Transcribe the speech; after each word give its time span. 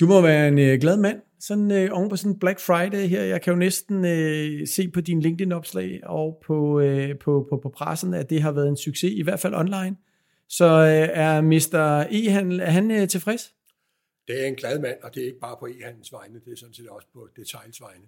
Du 0.00 0.06
må 0.06 0.20
være 0.20 0.48
en 0.48 0.58
øh, 0.58 0.80
glad 0.80 0.96
mand, 0.96 1.20
sådan 1.40 1.70
øh, 1.70 1.88
oven 1.92 2.08
på 2.08 2.16
sådan 2.16 2.38
Black 2.38 2.60
Friday 2.60 3.08
her. 3.08 3.22
Jeg 3.22 3.42
kan 3.42 3.52
jo 3.52 3.58
næsten 3.58 4.04
øh, 4.04 4.66
se 4.66 4.88
på 4.88 5.00
din 5.00 5.20
LinkedIn-opslag 5.20 6.00
og 6.02 6.42
på, 6.46 6.80
øh, 6.80 7.18
på, 7.18 7.46
på, 7.50 7.60
på 7.62 7.68
pressen, 7.68 8.14
at 8.14 8.30
det 8.30 8.42
har 8.42 8.52
været 8.52 8.68
en 8.68 8.76
succes, 8.76 9.12
i 9.12 9.22
hvert 9.22 9.40
fald 9.40 9.54
online. 9.54 9.96
Så 10.48 10.64
øh, 10.64 11.08
er 11.12 11.40
Mr. 11.40 12.06
E-handel, 12.10 12.60
er 12.60 12.70
han 12.70 12.90
øh, 12.90 13.08
tilfreds? 13.08 13.54
Det 14.28 14.42
er 14.42 14.46
en 14.46 14.54
glad 14.54 14.78
mand, 14.78 14.96
og 15.02 15.14
det 15.14 15.22
er 15.22 15.26
ikke 15.26 15.40
bare 15.40 15.56
på 15.60 15.66
e-handels 15.66 16.12
vegne, 16.12 16.34
det 16.44 16.52
er 16.52 16.56
sådan 16.56 16.74
set 16.74 16.88
også 16.88 17.08
på 17.12 17.28
details 17.36 17.80
vegne. 17.80 18.04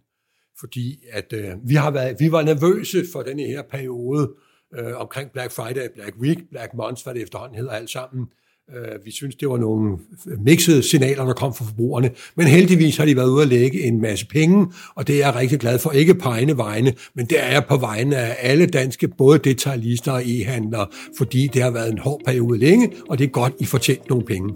Fordi 0.60 1.04
at 1.10 1.32
øh, 1.32 1.68
vi, 1.68 1.74
har 1.74 1.90
været, 1.90 2.16
vi 2.20 2.32
var 2.32 2.42
nervøse 2.42 3.04
for 3.12 3.22
den 3.22 3.38
her 3.38 3.62
periode 3.62 4.34
øh, 4.74 5.00
omkring 5.00 5.32
Black 5.32 5.52
Friday, 5.52 5.88
Black 5.94 6.16
Week, 6.16 6.38
Black 6.50 6.74
Month, 6.74 7.04
hvad 7.04 7.14
det 7.14 7.22
efterhånden 7.22 7.56
hedder 7.56 7.72
alt 7.72 7.90
sammen. 7.90 8.28
Øh, 8.70 9.04
vi 9.04 9.10
synes, 9.10 9.34
det 9.34 9.48
var 9.48 9.56
nogle 9.56 9.98
mixede 10.38 10.82
signaler, 10.82 11.24
der 11.24 11.32
kom 11.32 11.54
fra 11.54 11.64
forbrugerne, 11.64 12.10
men 12.36 12.46
heldigvis 12.46 12.96
har 12.96 13.04
de 13.04 13.16
været 13.16 13.30
ude 13.30 13.42
at 13.42 13.48
lægge 13.48 13.82
en 13.82 14.00
masse 14.00 14.26
penge, 14.26 14.66
og 14.94 15.06
det 15.06 15.14
er 15.14 15.26
jeg 15.26 15.34
rigtig 15.34 15.58
glad 15.58 15.78
for. 15.78 15.90
Ikke 15.90 16.14
på 16.14 16.28
egne 16.28 16.56
vegne, 16.56 16.92
men 17.14 17.26
det 17.26 17.44
er 17.44 17.52
jeg 17.52 17.64
på 17.68 17.76
vegne 17.76 18.16
af 18.16 18.36
alle 18.40 18.66
danske, 18.66 19.08
både 19.08 19.38
detaljister 19.38 20.12
og 20.12 20.22
e-handlere, 20.22 20.86
fordi 21.18 21.50
det 21.54 21.62
har 21.62 21.70
været 21.70 21.92
en 21.92 21.98
hård 21.98 22.20
periode 22.26 22.58
længe, 22.58 22.90
og 23.08 23.18
det 23.18 23.24
er 23.24 23.28
godt, 23.28 23.52
I 23.60 23.64
får 23.64 23.78
tjent 23.78 24.08
nogle 24.08 24.24
penge. 24.24 24.54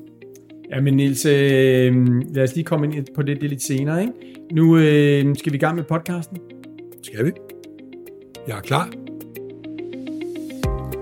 Ja, 0.70 0.80
men 0.80 0.94
Niels, 0.94 1.24
øh, 1.24 1.94
lad 2.34 2.42
os 2.42 2.54
lige 2.54 2.64
komme 2.64 2.86
ind 2.86 3.06
på 3.14 3.22
det, 3.22 3.40
det 3.40 3.50
lidt 3.50 3.62
senere. 3.62 4.00
Ikke? 4.00 4.12
Nu 4.52 4.76
øh, 4.76 5.36
skal 5.36 5.52
vi 5.52 5.56
i 5.56 5.60
gang 5.60 5.76
med 5.76 5.84
podcasten. 5.84 6.38
Skal 7.02 7.24
vi? 7.24 7.30
Jeg 8.48 8.56
er 8.56 8.60
klar. 8.60 8.90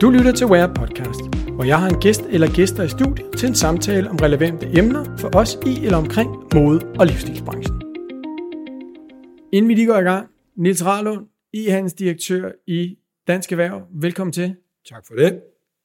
Du 0.00 0.11
lytter 0.11 0.33
til 0.33 0.47
Where 0.47 0.75
Podcast, 0.75 1.44
hvor 1.54 1.64
jeg 1.64 1.80
har 1.80 1.88
en 1.88 2.00
gæst 2.00 2.20
eller 2.20 2.54
gæster 2.54 2.82
i 2.82 2.88
studiet 2.88 3.26
til 3.38 3.48
en 3.48 3.54
samtale 3.54 4.10
om 4.10 4.16
relevante 4.16 4.66
emner 4.78 5.16
for 5.18 5.36
os 5.36 5.58
i 5.66 5.84
eller 5.84 5.98
omkring 5.98 6.30
mode- 6.54 6.86
og 6.98 7.06
livsstilsbranchen. 7.06 7.83
Inden 9.52 9.69
vi 9.69 9.74
lige 9.74 9.86
går 9.86 9.98
i 9.98 10.02
gang, 10.02 10.28
Niels 10.56 10.84
Rarlund, 10.86 11.27
e-handelsdirektør 11.56 12.50
i 12.66 12.98
Dansk 13.27 13.52
Erhverv. 13.52 13.83
Velkommen 13.92 14.33
til. 14.33 14.56
Tak 14.88 15.06
for 15.06 15.14
det. 15.14 15.41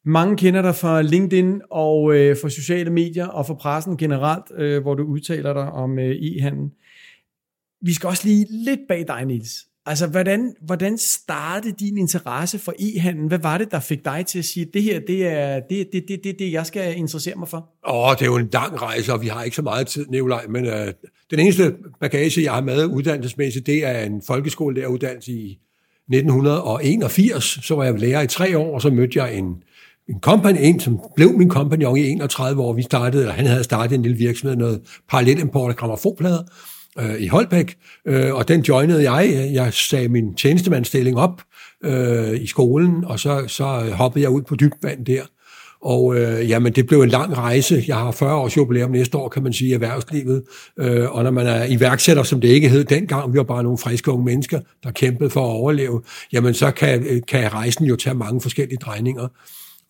Mange 0.05 0.37
kender 0.37 0.61
dig 0.61 0.75
fra 0.75 1.01
LinkedIn 1.01 1.61
og 1.69 2.15
øh, 2.15 2.37
fra 2.41 2.49
sociale 2.49 2.89
medier 2.89 3.27
og 3.27 3.45
fra 3.45 3.53
pressen 3.53 3.97
generelt, 3.97 4.45
øh, 4.55 4.81
hvor 4.81 4.95
du 4.95 5.03
udtaler 5.03 5.53
dig 5.53 5.71
om 5.71 5.99
øh, 5.99 6.15
e-handel. 6.15 6.69
Vi 7.81 7.93
skal 7.93 8.07
også 8.07 8.27
lige 8.27 8.45
lidt 8.49 8.79
bag 8.87 9.07
dig, 9.07 9.25
Niels. 9.25 9.68
Altså, 9.89 10.07
hvordan, 10.07 10.53
hvordan 10.61 10.97
startede 10.97 11.75
din 11.79 11.97
interesse 11.97 12.59
for 12.59 12.73
e-handel? 12.79 13.27
Hvad 13.27 13.39
var 13.39 13.57
det, 13.57 13.71
der 13.71 13.79
fik 13.79 14.05
dig 14.05 14.25
til 14.27 14.39
at 14.39 14.45
sige, 14.45 14.67
det 14.73 14.83
her, 14.83 14.99
det 15.07 15.27
er 15.27 15.59
det, 15.69 15.89
det, 15.93 16.03
det, 16.07 16.19
det, 16.23 16.35
det 16.39 16.51
jeg 16.51 16.65
skal 16.65 16.97
interessere 16.97 17.35
mig 17.35 17.47
for? 17.47 17.69
Åh, 17.89 18.11
det 18.11 18.21
er 18.21 18.25
jo 18.25 18.35
en 18.35 18.49
lang 18.53 18.81
rejse, 18.81 19.13
og 19.13 19.21
vi 19.21 19.27
har 19.27 19.43
ikke 19.43 19.55
så 19.55 19.61
meget 19.61 19.87
tid, 19.87 20.05
Nikolaj, 20.09 20.45
men 20.49 20.65
øh, 20.65 20.93
den 21.31 21.39
eneste 21.39 21.75
bagage, 22.01 22.43
jeg 22.43 22.53
har 22.53 22.61
med 22.61 22.85
uddannelsesmæssigt, 22.85 23.65
det 23.65 23.85
er 23.85 23.99
en 23.99 24.21
folkeskolelæreruddannelse 24.27 25.31
i 25.31 25.59
1981. 26.13 27.59
Så 27.63 27.75
var 27.75 27.83
jeg 27.83 27.99
lærer 27.99 28.21
i 28.21 28.27
tre 28.27 28.57
år, 28.57 28.73
og 28.73 28.81
så 28.81 28.89
mødte 28.89 29.23
jeg 29.23 29.35
en, 29.37 29.55
en 30.09 30.19
kompagnon, 30.19 30.63
en 30.63 30.79
som 30.79 30.99
blev 31.15 31.37
min 31.37 31.49
kompagnon 31.49 31.97
i 31.97 32.09
31 32.09 32.61
år. 32.61 32.73
Vi 32.73 32.81
startede, 32.81 33.23
eller 33.23 33.35
han 33.35 33.45
havde 33.45 33.63
startet 33.63 33.95
en 33.95 34.01
lille 34.01 34.17
virksomhed, 34.17 34.57
noget 34.57 34.81
parallelimport 35.09 35.71
af 35.71 35.75
gramofonplader 35.75 36.43
øh, 37.01 37.21
i 37.21 37.27
Holbæk, 37.27 37.77
øh, 38.07 38.33
og 38.33 38.47
den 38.47 38.61
joinede 38.61 39.11
jeg. 39.11 39.49
Jeg 39.53 39.73
sagde 39.73 40.07
min 40.09 40.35
tjenestemandsstilling 40.35 41.17
op 41.17 41.41
øh, 41.83 42.41
i 42.41 42.47
skolen, 42.47 43.05
og 43.05 43.19
så, 43.19 43.43
så 43.47 43.63
hoppede 43.93 44.23
jeg 44.23 44.31
ud 44.31 44.41
på 44.41 44.55
dybt 44.55 44.83
vand 44.83 45.05
der. 45.05 45.21
Og 45.81 46.15
øh, 46.15 46.49
jamen, 46.49 46.73
det 46.73 46.87
blev 46.87 47.01
en 47.01 47.09
lang 47.09 47.37
rejse. 47.37 47.83
Jeg 47.87 47.95
har 47.95 48.11
40 48.11 48.35
års 48.35 48.57
jubilæum 48.57 48.91
næste 48.91 49.17
år, 49.17 49.29
kan 49.29 49.43
man 49.43 49.53
sige, 49.53 49.69
i 49.69 49.73
erhvervslivet. 49.73 50.43
Øh, 50.79 51.15
og 51.15 51.23
når 51.23 51.31
man 51.31 51.47
er 51.47 51.65
iværksætter, 51.65 52.23
som 52.23 52.41
det 52.41 52.47
ikke 52.47 52.69
hed 52.69 52.83
dengang, 52.83 53.33
vi 53.33 53.37
var 53.37 53.43
bare 53.43 53.63
nogle 53.63 53.77
friske 53.77 54.11
unge 54.11 54.25
mennesker, 54.25 54.59
der 54.83 54.91
kæmpede 54.91 55.29
for 55.29 55.41
at 55.41 55.51
overleve, 55.51 56.01
jamen 56.33 56.53
så 56.53 56.71
kan, 56.71 57.03
øh, 57.09 57.21
kan 57.27 57.53
rejsen 57.53 57.85
jo 57.85 57.95
tage 57.95 58.15
mange 58.15 58.41
forskellige 58.41 58.77
drejninger. 58.77 59.27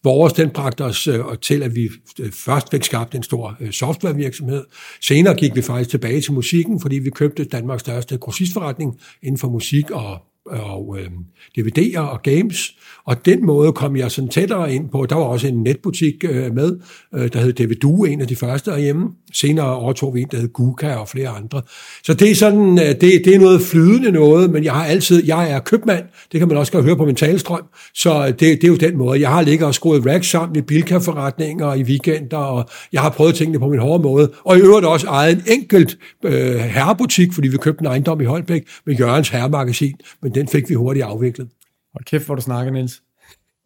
Vores, 0.04 0.34
den 0.34 0.50
bragte 0.50 0.84
os 0.84 1.08
øh, 1.08 1.20
til, 1.42 1.64
at 1.64 1.76
vi 1.76 1.90
øh, 2.20 2.32
først 2.32 2.72
fik 2.72 2.84
skabt 2.84 3.16
en 3.16 3.24
stor 3.24 3.58
øh, 3.60 3.72
softwarevirksomhed. 3.72 4.66
Senere 5.02 5.36
gik 5.36 5.56
vi 5.56 5.62
faktisk 5.62 5.90
tilbage 5.90 6.22
til 6.22 6.34
musikken, 6.34 6.82
fordi 6.82 6.96
vi 6.96 7.10
købte 7.10 7.46
Danmarks 7.46 7.82
største 7.82 8.18
grossistforretning 8.18 9.00
inden 9.24 9.38
for 9.38 9.50
musik 9.50 9.92
og 9.92 10.29
og 10.50 10.98
øh, 11.00 11.10
DVD'er 11.58 12.00
og 12.00 12.22
games, 12.22 12.76
og 13.06 13.26
den 13.26 13.46
måde 13.46 13.74
kom 13.74 13.96
jeg 13.96 14.12
sådan 14.12 14.30
tættere 14.30 14.74
ind 14.74 14.90
på. 14.90 15.06
Der 15.10 15.16
var 15.16 15.24
også 15.24 15.48
en 15.48 15.64
netbutik 15.64 16.14
øh, 16.30 16.56
med, 16.56 16.80
øh, 17.16 17.34
der 17.34 17.40
hed 17.40 17.54
DVDU, 17.54 18.04
en 18.04 18.22
af 18.22 18.28
de 18.28 18.36
første 18.36 18.72
herhjemme. 18.72 19.08
Senere 19.34 19.76
overtog 19.76 20.16
vi 20.16 20.22
en, 20.22 20.28
der 20.32 20.38
hed 20.38 20.54
Guka 20.54 20.94
og 20.94 21.10
flere 21.10 21.30
andre. 21.30 21.62
Så 22.04 22.14
det 22.14 22.32
er 22.32 22.36
sådan, 22.36 22.80
øh, 22.80 22.86
det, 22.86 23.02
det 23.02 23.36
er 23.36 23.40
noget 23.40 23.62
flydende 23.62 24.12
noget, 24.12 24.50
men 24.50 24.64
jeg 24.64 24.74
har 24.74 24.86
altid, 24.86 25.26
jeg 25.26 25.52
er 25.52 25.60
købmand, 25.60 26.04
det 26.32 26.40
kan 26.40 26.48
man 26.48 26.58
også 26.58 26.72
godt 26.72 26.86
høre 26.86 26.98
på 26.98 27.06
min 27.06 27.16
talestrøm, 27.16 27.64
så 27.94 28.22
øh, 28.22 28.28
det, 28.28 28.40
det 28.40 28.64
er 28.64 28.68
jo 28.68 28.76
den 28.76 28.98
måde. 28.98 29.22
Jeg 29.22 29.30
har 29.30 29.42
ligget 29.42 29.68
og 29.68 29.76
skruet 29.76 30.06
racks 30.06 30.30
sammen 30.30 30.56
i 30.56 30.62
bilka-forretninger 30.62 31.74
i 31.74 31.84
weekender, 31.84 32.38
og 32.38 32.70
jeg 32.94 33.02
har 33.02 33.10
prøvet 33.10 33.36
tingene 33.36 33.60
på 33.60 33.70
min 33.70 33.80
hårde 33.80 34.04
måde, 34.04 34.32
og 34.46 34.58
i 34.58 34.62
øvrigt 34.62 34.86
også 34.86 35.08
ejet 35.08 35.36
en 35.36 35.44
enkelt 35.48 35.98
øh, 36.26 36.56
herrebutik, 36.56 37.34
fordi 37.34 37.48
vi 37.48 37.58
købte 37.58 37.82
en 37.82 37.88
ejendom 37.88 38.22
i 38.22 38.26
Holbæk 38.26 38.64
med 38.86 38.96
Jørgens 38.96 39.30
Herremagasin, 39.30 39.96
men 40.22 40.36
den 40.40 40.48
fik 40.48 40.70
vi 40.70 40.74
hurtigt 40.74 41.06
afviklet. 41.06 41.50
Og 41.96 42.06
kæft, 42.06 42.26
hvor 42.26 42.36
du 42.36 42.42
snakker, 42.42 42.72
Niels. 42.74 43.02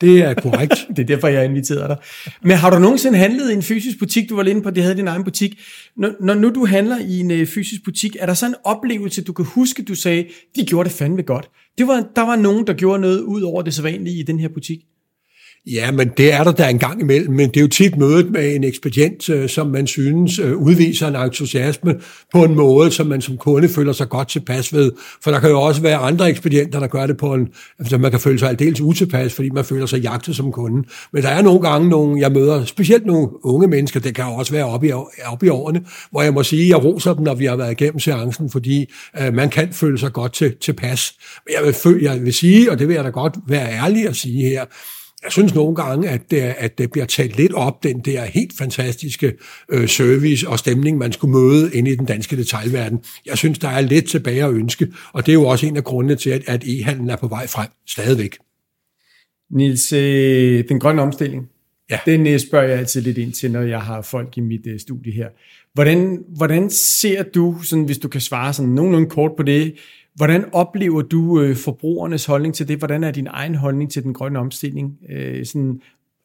Det 0.01 0.21
er 0.21 0.33
korrekt. 0.33 0.73
det 0.95 0.99
er 0.99 1.03
derfor, 1.03 1.27
jeg 1.27 1.45
inviteret 1.45 1.89
dig. 1.89 1.97
Men 2.41 2.57
har 2.57 2.69
du 2.69 2.79
nogensinde 2.79 3.17
handlet 3.17 3.51
i 3.51 3.53
en 3.53 3.63
fysisk 3.63 3.99
butik? 3.99 4.29
Du 4.29 4.35
var 4.35 4.43
inde 4.43 4.61
på, 4.61 4.69
at 4.69 4.75
det 4.75 4.83
havde 4.83 4.97
din 4.97 5.07
egen 5.07 5.23
butik. 5.23 5.59
Når, 5.97 6.11
når 6.19 6.33
nu 6.33 6.49
du 6.49 6.65
handler 6.65 6.97
i 6.99 7.19
en 7.19 7.31
uh, 7.31 7.47
fysisk 7.47 7.83
butik, 7.83 8.15
er 8.19 8.25
der 8.25 8.33
så 8.33 8.45
en 8.45 8.55
oplevelse, 8.63 9.23
du 9.23 9.33
kan 9.33 9.45
huske, 9.45 9.83
du 9.83 9.95
sagde, 9.95 10.27
de 10.55 10.65
gjorde 10.65 10.89
det 10.89 10.97
fandme 10.97 11.21
godt. 11.21 11.49
Det 11.77 11.87
var, 11.87 12.07
der 12.15 12.21
var 12.21 12.35
nogen, 12.35 12.67
der 12.67 12.73
gjorde 12.73 13.01
noget 13.01 13.21
ud 13.21 13.41
over 13.41 13.61
det 13.61 13.73
sædvanlige 13.73 14.19
i 14.19 14.23
den 14.23 14.39
her 14.39 14.47
butik. 14.47 14.79
Ja, 15.67 15.91
men 15.91 16.11
det 16.17 16.33
er 16.33 16.43
der 16.43 16.51
da 16.51 16.69
en 16.69 16.79
gang 16.79 17.01
imellem, 17.01 17.33
men 17.33 17.49
det 17.49 17.57
er 17.57 17.61
jo 17.61 17.67
tit 17.67 17.97
mødet 17.97 18.31
med 18.31 18.55
en 18.55 18.63
ekspedient, 18.63 19.29
øh, 19.29 19.49
som 19.49 19.67
man 19.67 19.87
synes 19.87 20.39
øh, 20.39 20.57
udviser 20.57 21.07
en 21.07 21.15
entusiasme 21.15 21.95
på 22.33 22.43
en 22.43 22.55
måde, 22.55 22.91
som 22.91 23.07
man 23.07 23.21
som 23.21 23.37
kunde 23.37 23.69
føler 23.69 23.93
sig 23.93 24.09
godt 24.09 24.27
tilpas 24.27 24.73
ved. 24.73 24.91
For 25.23 25.31
der 25.31 25.39
kan 25.39 25.49
jo 25.49 25.61
også 25.61 25.81
være 25.81 25.97
andre 25.97 26.29
ekspedienter, 26.29 26.79
der 26.79 26.87
gør 26.87 27.07
det 27.07 27.17
på 27.17 27.33
en, 27.33 27.47
altså 27.79 27.97
man 27.97 28.11
kan 28.11 28.19
føle 28.19 28.39
sig 28.39 28.49
aldeles 28.49 28.81
utilpas, 28.81 29.33
fordi 29.33 29.49
man 29.49 29.65
føler 29.65 29.85
sig 29.85 29.99
jagtet 29.99 30.35
som 30.35 30.51
kunde. 30.51 30.87
Men 31.13 31.23
der 31.23 31.29
er 31.29 31.41
nogle 31.41 31.61
gange 31.61 31.89
nogle, 31.89 32.21
jeg 32.21 32.31
møder, 32.31 32.65
specielt 32.65 33.05
nogle 33.05 33.45
unge 33.45 33.67
mennesker, 33.67 33.99
det 33.99 34.15
kan 34.15 34.25
også 34.25 34.51
være 34.51 34.65
oppe 34.65 34.87
i, 34.87 34.91
op 35.25 35.43
i 35.43 35.49
årene, 35.49 35.81
hvor 36.11 36.21
jeg 36.21 36.33
må 36.33 36.43
sige, 36.43 36.63
at 36.63 36.69
jeg 36.69 36.83
roser 36.83 37.13
dem, 37.13 37.23
når 37.23 37.35
vi 37.35 37.45
har 37.45 37.55
været 37.55 37.71
igennem 37.71 37.99
seancen, 37.99 38.49
fordi 38.49 38.91
øh, 39.21 39.33
man 39.33 39.49
kan 39.49 39.73
føle 39.73 39.97
sig 39.97 40.13
godt 40.13 40.33
til, 40.33 40.55
tilpas. 40.61 41.13
Men 41.45 41.55
jeg 41.55 41.73
vil, 41.83 42.01
jeg 42.01 42.21
vil 42.25 42.33
sige, 42.33 42.71
og 42.71 42.79
det 42.79 42.87
vil 42.87 42.93
jeg 42.93 43.03
da 43.03 43.09
godt 43.09 43.33
være 43.47 43.71
ærlig 43.71 44.07
at 44.07 44.15
sige 44.15 44.49
her, 44.49 44.65
jeg 45.23 45.31
synes 45.31 45.55
nogle 45.55 45.75
gange, 45.75 46.09
at 46.09 46.31
det, 46.31 46.37
at 46.37 46.77
det 46.77 46.91
bliver 46.91 47.05
talt 47.05 47.37
lidt 47.37 47.53
op, 47.53 47.83
den 47.83 47.99
der 47.99 48.25
helt 48.25 48.57
fantastiske 48.57 49.33
øh, 49.69 49.87
service 49.87 50.49
og 50.49 50.59
stemning, 50.59 50.97
man 50.97 51.11
skulle 51.11 51.31
møde 51.31 51.75
inde 51.75 51.91
i 51.91 51.95
den 51.95 52.05
danske 52.05 52.37
detaljverden. 52.37 52.99
Jeg 53.25 53.37
synes, 53.37 53.59
der 53.59 53.67
er 53.67 53.81
lidt 53.81 54.09
tilbage 54.09 54.43
at 54.43 54.53
ønske, 54.53 54.87
og 55.13 55.25
det 55.25 55.31
er 55.31 55.33
jo 55.33 55.47
også 55.47 55.65
en 55.65 55.77
af 55.77 55.83
grundene 55.83 56.15
til, 56.15 56.29
at, 56.29 56.43
at 56.47 56.63
e-handlen 56.63 57.09
er 57.09 57.15
på 57.15 57.27
vej 57.27 57.47
frem 57.47 57.67
stadigvæk. 57.87 58.37
Nils, 59.51 59.93
øh, 59.93 60.63
den 60.69 60.79
grønne 60.79 61.01
omstilling, 61.01 61.49
ja. 61.91 61.99
den 62.05 62.27
øh, 62.27 62.39
spørger 62.39 62.67
jeg 62.67 62.79
altid 62.79 63.01
lidt 63.01 63.17
ind 63.17 63.33
til, 63.33 63.51
når 63.51 63.61
jeg 63.61 63.81
har 63.81 64.01
folk 64.01 64.37
i 64.37 64.41
mit 64.41 64.67
øh, 64.67 64.79
studie 64.79 65.13
her. 65.13 65.27
Hvordan, 65.73 66.19
hvordan 66.37 66.69
ser 66.69 67.23
du, 67.23 67.55
sådan, 67.63 67.85
hvis 67.85 67.97
du 67.97 68.07
kan 68.07 68.21
svare 68.21 68.53
sådan 68.53 68.71
nogenlunde 68.71 69.09
kort 69.09 69.31
på 69.37 69.43
det, 69.43 69.75
Hvordan 70.15 70.45
oplever 70.51 71.01
du 71.01 71.41
øh, 71.41 71.55
forbrugernes 71.55 72.25
holdning 72.25 72.55
til 72.55 72.67
det? 72.67 72.77
Hvordan 72.77 73.03
er 73.03 73.11
din 73.11 73.27
egen 73.29 73.55
holdning 73.55 73.91
til 73.91 74.03
den 74.03 74.13
grønne 74.13 74.39
omstilling? 74.39 74.97
Øh, 75.09 75.45
sådan, 75.45 75.81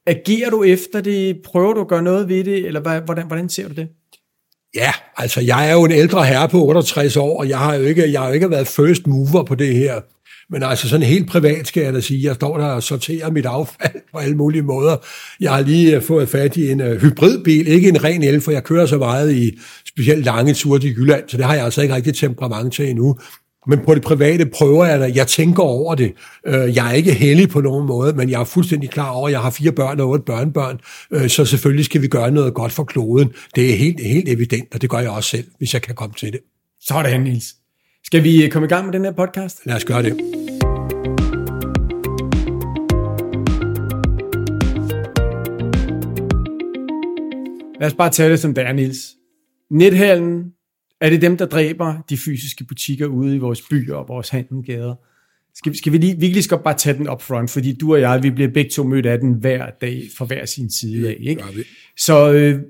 agerer 0.06 0.50
du 0.50 0.62
efter 0.62 1.00
det? 1.00 1.36
Prøver 1.44 1.72
du 1.72 1.80
at 1.80 1.88
gøre 1.88 2.02
noget 2.02 2.28
ved 2.28 2.44
det? 2.44 2.66
Eller 2.66 3.00
hvordan, 3.00 3.26
hvordan 3.26 3.48
ser 3.48 3.68
du 3.68 3.74
det? 3.74 3.88
Ja, 4.74 4.92
altså 5.16 5.40
jeg 5.40 5.68
er 5.68 5.72
jo 5.72 5.84
en 5.84 5.92
ældre 5.92 6.24
herre 6.26 6.48
på 6.48 6.64
68 6.64 7.16
år, 7.16 7.38
og 7.38 7.48
jeg 7.48 7.58
har 7.58 7.74
jo 7.74 7.82
ikke, 7.82 8.12
jeg 8.12 8.20
har 8.20 8.28
jo 8.28 8.34
ikke 8.34 8.50
været 8.50 8.68
first 8.68 9.06
mover 9.06 9.44
på 9.44 9.54
det 9.54 9.74
her. 9.74 10.00
Men 10.50 10.62
altså 10.62 10.88
sådan 10.88 11.06
helt 11.06 11.28
privat 11.28 11.66
skal 11.66 11.82
jeg 11.82 11.94
da 11.94 12.00
sige, 12.00 12.24
jeg 12.24 12.34
står 12.34 12.58
der 12.58 12.66
og 12.66 12.82
sorterer 12.82 13.30
mit 13.30 13.46
affald 13.46 14.00
på 14.12 14.18
alle 14.18 14.36
mulige 14.36 14.62
måder. 14.62 14.96
Jeg 15.40 15.52
har 15.52 15.60
lige 15.60 15.96
øh, 15.96 16.02
fået 16.02 16.28
fat 16.28 16.56
i 16.56 16.70
en 16.70 16.80
øh, 16.80 17.00
hybridbil, 17.02 17.68
ikke 17.68 17.88
en 17.88 18.04
ren 18.04 18.22
el, 18.22 18.40
for 18.40 18.50
jeg 18.50 18.64
kører 18.64 18.86
så 18.86 18.98
meget 18.98 19.34
i 19.34 19.58
specielt 19.88 20.24
lange 20.24 20.54
ture 20.54 20.78
til 20.78 20.90
Jylland, 20.90 21.28
så 21.28 21.36
det 21.36 21.44
har 21.44 21.54
jeg 21.54 21.64
altså 21.64 21.82
ikke 21.82 21.94
rigtig 21.94 22.14
temperament 22.14 22.72
til 22.72 22.90
endnu. 22.90 23.18
Men 23.68 23.78
på 23.78 23.94
det 23.94 24.02
private 24.02 24.46
prøver 24.46 24.84
jeg 24.84 25.00
det. 25.00 25.16
Jeg 25.16 25.26
tænker 25.26 25.62
over 25.62 25.94
det. 25.94 26.12
Øh, 26.46 26.76
jeg 26.76 26.88
er 26.88 26.92
ikke 26.92 27.12
heldig 27.12 27.48
på 27.48 27.60
nogen 27.60 27.86
måde, 27.86 28.12
men 28.12 28.30
jeg 28.30 28.40
er 28.40 28.44
fuldstændig 28.44 28.90
klar 28.90 29.10
over, 29.10 29.28
at 29.28 29.32
jeg 29.32 29.40
har 29.40 29.50
fire 29.50 29.72
børn 29.72 30.00
og 30.00 30.08
otte 30.08 30.24
børnebørn, 30.24 30.80
øh, 31.10 31.28
så 31.28 31.44
selvfølgelig 31.44 31.84
skal 31.84 32.02
vi 32.02 32.08
gøre 32.08 32.30
noget 32.30 32.54
godt 32.54 32.72
for 32.72 32.84
kloden. 32.84 33.32
Det 33.54 33.70
er 33.72 33.76
helt, 33.76 34.00
helt 34.00 34.28
evident, 34.28 34.74
og 34.74 34.82
det 34.82 34.90
gør 34.90 34.98
jeg 34.98 35.10
også 35.10 35.30
selv, 35.30 35.44
hvis 35.58 35.74
jeg 35.74 35.82
kan 35.82 35.94
komme 35.94 36.14
til 36.18 36.32
det. 36.32 36.40
Sådan, 36.80 37.20
Niels. 37.20 37.54
Skal 38.04 38.24
vi 38.24 38.44
øh, 38.44 38.50
komme 38.50 38.66
i 38.66 38.68
gang 38.68 38.84
med 38.84 38.92
den 38.92 39.04
her 39.04 39.12
podcast? 39.12 39.60
Lad 39.66 39.76
os 39.76 39.84
gøre 39.84 40.02
det. 40.02 40.16
Lad 47.80 47.88
os 47.88 47.94
bare 47.94 48.10
tage 48.10 48.30
det 48.30 48.40
som 48.40 48.54
det 48.54 48.64
er, 48.64 48.72
Niels. 48.72 48.98
Nethallen 49.70 50.44
Er 51.00 51.10
det 51.10 51.22
dem, 51.22 51.36
der 51.36 51.46
dræber 51.46 51.94
de 52.10 52.16
fysiske 52.16 52.64
butikker 52.64 53.06
ude 53.06 53.36
i 53.36 53.38
vores 53.38 53.62
byer 53.62 53.94
og 53.94 54.08
vores 54.08 54.28
handelgader? 54.28 54.94
Skal, 55.54 55.76
skal 55.76 55.92
vi 55.92 55.98
lige, 55.98 56.20
virkelig 56.20 56.44
skal 56.44 56.58
bare 56.64 56.76
tage 56.76 56.98
den 56.98 57.08
up 57.08 57.22
front, 57.22 57.50
fordi 57.50 57.72
du 57.72 57.92
og 57.92 58.00
jeg, 58.00 58.22
vi 58.22 58.30
bliver 58.30 58.50
begge 58.50 58.70
to 58.70 58.82
mødt 58.82 59.06
af 59.06 59.18
den 59.18 59.32
hver 59.32 59.66
dag 59.80 60.02
fra 60.18 60.24
hver 60.24 60.46
sin 60.46 60.70
side 60.70 61.08
af. 61.08 61.16
Ikke? 61.20 61.44
Så 61.96 62.32
øh, 62.32 62.60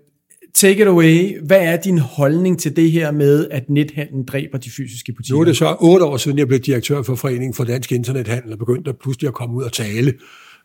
take 0.54 0.82
it 0.82 0.86
away. 0.86 1.40
Hvad 1.46 1.60
er 1.60 1.76
din 1.76 1.98
holdning 1.98 2.58
til 2.58 2.76
det 2.76 2.92
her 2.92 3.10
med, 3.10 3.48
at 3.50 3.70
nethandlen 3.70 4.24
dræber 4.24 4.58
de 4.58 4.70
fysiske 4.70 5.12
butikker? 5.12 5.34
Nu 5.34 5.40
er 5.40 5.44
det 5.44 5.56
så 5.56 5.76
otte 5.80 6.04
år 6.04 6.16
siden, 6.16 6.38
jeg 6.38 6.48
blev 6.48 6.60
direktør 6.60 7.02
for 7.02 7.14
Foreningen 7.14 7.54
for 7.54 7.64
Dansk 7.64 7.92
Internethandel, 7.92 8.52
og 8.52 8.58
begyndte 8.58 8.88
at 8.90 8.98
pludselig 8.98 9.28
at 9.28 9.34
komme 9.34 9.56
ud 9.56 9.62
og 9.62 9.72
tale. 9.72 10.14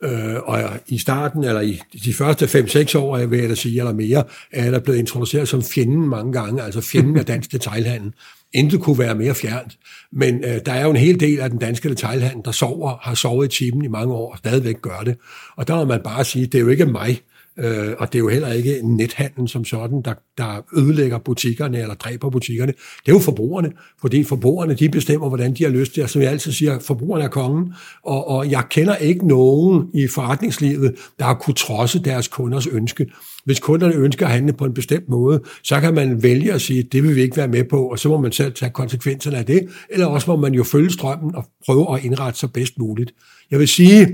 Øh, 0.03 0.35
og 0.43 0.59
i 0.87 0.97
starten, 0.97 1.43
eller 1.43 1.61
i 1.61 1.81
de 2.05 2.13
første 2.13 2.45
5-6 2.45 2.97
år, 2.97 3.17
jeg 3.17 3.31
vil 3.31 3.39
jeg 3.39 3.49
da 3.49 3.55
sige, 3.55 3.79
eller 3.79 3.93
mere, 3.93 4.23
er 4.51 4.71
der 4.71 4.79
blevet 4.79 4.99
introduceret 4.99 5.47
som 5.47 5.63
fjenden 5.63 6.09
mange 6.09 6.33
gange, 6.33 6.63
altså 6.63 6.81
fjenden 6.81 7.17
af 7.17 7.25
dansk 7.25 7.51
detailhandel. 7.51 8.11
Intet 8.53 8.81
kunne 8.81 8.99
være 8.99 9.15
mere 9.15 9.35
fjernt. 9.35 9.77
Men 10.11 10.43
øh, 10.43 10.59
der 10.65 10.73
er 10.73 10.83
jo 10.83 10.89
en 10.89 10.95
hel 10.95 11.19
del 11.19 11.39
af 11.39 11.49
den 11.49 11.59
danske 11.59 11.89
detailhandel, 11.89 12.41
der 12.45 12.51
sover, 12.51 12.97
har 13.01 13.15
sovet 13.15 13.53
i 13.53 13.55
chipen 13.55 13.85
i 13.85 13.87
mange 13.87 14.13
år 14.13 14.31
og 14.31 14.37
stadigvæk 14.37 14.81
gør 14.81 14.99
det. 15.05 15.17
Og 15.55 15.67
der 15.67 15.75
må 15.75 15.85
man 15.85 16.01
bare 16.03 16.23
sige, 16.23 16.45
det 16.45 16.55
er 16.55 16.61
jo 16.61 16.67
ikke 16.67 16.85
mig, 16.85 17.21
Øh, 17.59 17.93
og 17.99 18.13
det 18.13 18.19
er 18.19 18.19
jo 18.19 18.29
heller 18.29 18.51
ikke 18.51 18.79
nethandlen 18.83 19.47
som 19.47 19.65
sådan, 19.65 20.01
der, 20.01 20.13
der 20.37 20.65
ødelægger 20.77 21.17
butikkerne 21.17 21.81
eller 21.81 21.95
dræber 21.95 22.29
butikkerne. 22.29 22.71
Det 22.71 23.11
er 23.11 23.13
jo 23.13 23.19
forbrugerne, 23.19 23.71
fordi 24.01 24.23
forbrugerne 24.23 24.73
de 24.73 24.89
bestemmer, 24.89 25.27
hvordan 25.27 25.53
de 25.53 25.63
har 25.63 25.71
lyst 25.71 25.93
til. 25.93 26.07
Som 26.07 26.21
jeg 26.21 26.31
altid 26.31 26.51
siger, 26.51 26.79
forbrugerne 26.79 27.23
er 27.23 27.27
kongen, 27.27 27.73
og, 28.03 28.27
og 28.27 28.51
jeg 28.51 28.63
kender 28.69 28.95
ikke 28.95 29.27
nogen 29.27 29.89
i 29.93 30.07
forretningslivet, 30.07 30.95
der 31.19 31.25
har 31.25 31.33
kunne 31.33 31.53
trodse 31.53 31.99
deres 31.99 32.27
kunders 32.27 32.67
ønske. 32.67 33.05
Hvis 33.45 33.59
kunderne 33.59 33.95
ønsker 33.95 34.25
at 34.25 34.31
handle 34.31 34.53
på 34.53 34.65
en 34.65 34.73
bestemt 34.73 35.09
måde, 35.09 35.41
så 35.63 35.79
kan 35.79 35.93
man 35.93 36.23
vælge 36.23 36.53
at 36.53 36.61
sige, 36.61 36.83
det 36.83 37.03
vil 37.03 37.15
vi 37.15 37.21
ikke 37.21 37.37
være 37.37 37.47
med 37.47 37.63
på, 37.63 37.83
og 37.87 37.99
så 37.99 38.09
må 38.09 38.17
man 38.17 38.31
selv 38.31 38.53
tage 38.53 38.71
konsekvenserne 38.71 39.37
af 39.37 39.45
det, 39.45 39.67
eller 39.89 40.05
også 40.05 40.31
må 40.31 40.37
man 40.37 40.53
jo 40.53 40.63
følge 40.63 40.91
strømmen 40.91 41.35
og 41.35 41.45
prøve 41.65 41.95
at 41.97 42.03
indrette 42.03 42.39
sig 42.39 42.53
bedst 42.53 42.79
muligt. 42.79 43.13
Jeg 43.51 43.59
vil 43.59 43.67
sige, 43.67 44.07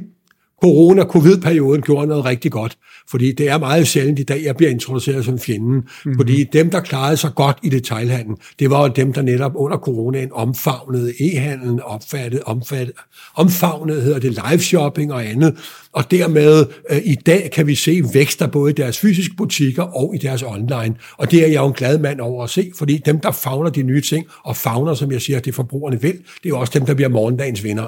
corona-covid-perioden 0.61 1.81
gjorde 1.81 2.07
noget 2.07 2.25
rigtig 2.25 2.51
godt, 2.51 2.77
fordi 3.11 3.31
det 3.31 3.49
er 3.49 3.57
meget 3.57 3.87
sjældent 3.87 4.19
i 4.19 4.23
dag, 4.23 4.43
jeg 4.43 4.55
bliver 4.55 4.71
introduceret 4.71 5.25
som 5.25 5.39
fjenden, 5.39 5.75
mm-hmm. 5.75 6.15
fordi 6.15 6.43
dem, 6.43 6.69
der 6.69 6.79
klarede 6.79 7.17
sig 7.17 7.31
godt 7.35 7.57
i 7.63 7.69
detailhandlen, 7.69 8.37
det 8.59 8.69
var 8.69 8.81
jo 8.81 8.93
dem, 8.95 9.13
der 9.13 9.21
netop 9.21 9.51
under 9.55 9.77
coronaen 9.77 10.29
omfavnede 10.31 11.13
e-handlen, 11.19 11.81
opfattet, 11.81 12.41
omfattet, 12.43 12.95
omfavnede, 13.35 14.01
hedder 14.01 14.19
det, 14.19 14.31
live-shopping 14.31 15.13
og 15.13 15.25
andet, 15.25 15.57
og 15.91 16.11
dermed 16.11 16.65
øh, 16.89 16.97
i 17.05 17.15
dag 17.15 17.49
kan 17.53 17.67
vi 17.67 17.75
se 17.75 18.01
vækster 18.13 18.47
både 18.47 18.71
i 18.71 18.73
deres 18.73 18.99
fysiske 18.99 19.35
butikker 19.35 19.83
og 19.83 20.15
i 20.15 20.17
deres 20.17 20.43
online, 20.43 20.95
og 21.17 21.31
det 21.31 21.43
er 21.43 21.47
jeg 21.47 21.59
jo 21.59 21.67
en 21.67 21.73
glad 21.73 21.97
mand 21.97 22.19
over 22.19 22.43
at 22.43 22.49
se, 22.49 22.71
fordi 22.77 22.97
dem, 23.05 23.19
der 23.19 23.31
fagner 23.31 23.69
de 23.69 23.83
nye 23.83 24.01
ting, 24.01 24.25
og 24.43 24.57
fagner, 24.57 24.93
som 24.93 25.11
jeg 25.11 25.21
siger, 25.21 25.39
det 25.39 25.55
forbrugerne 25.55 26.01
vil, 26.01 26.17
det 26.43 26.51
er 26.51 26.55
også 26.55 26.71
dem, 26.79 26.85
der 26.85 26.93
bliver 26.93 27.09
morgendagens 27.09 27.63
vinder. 27.63 27.87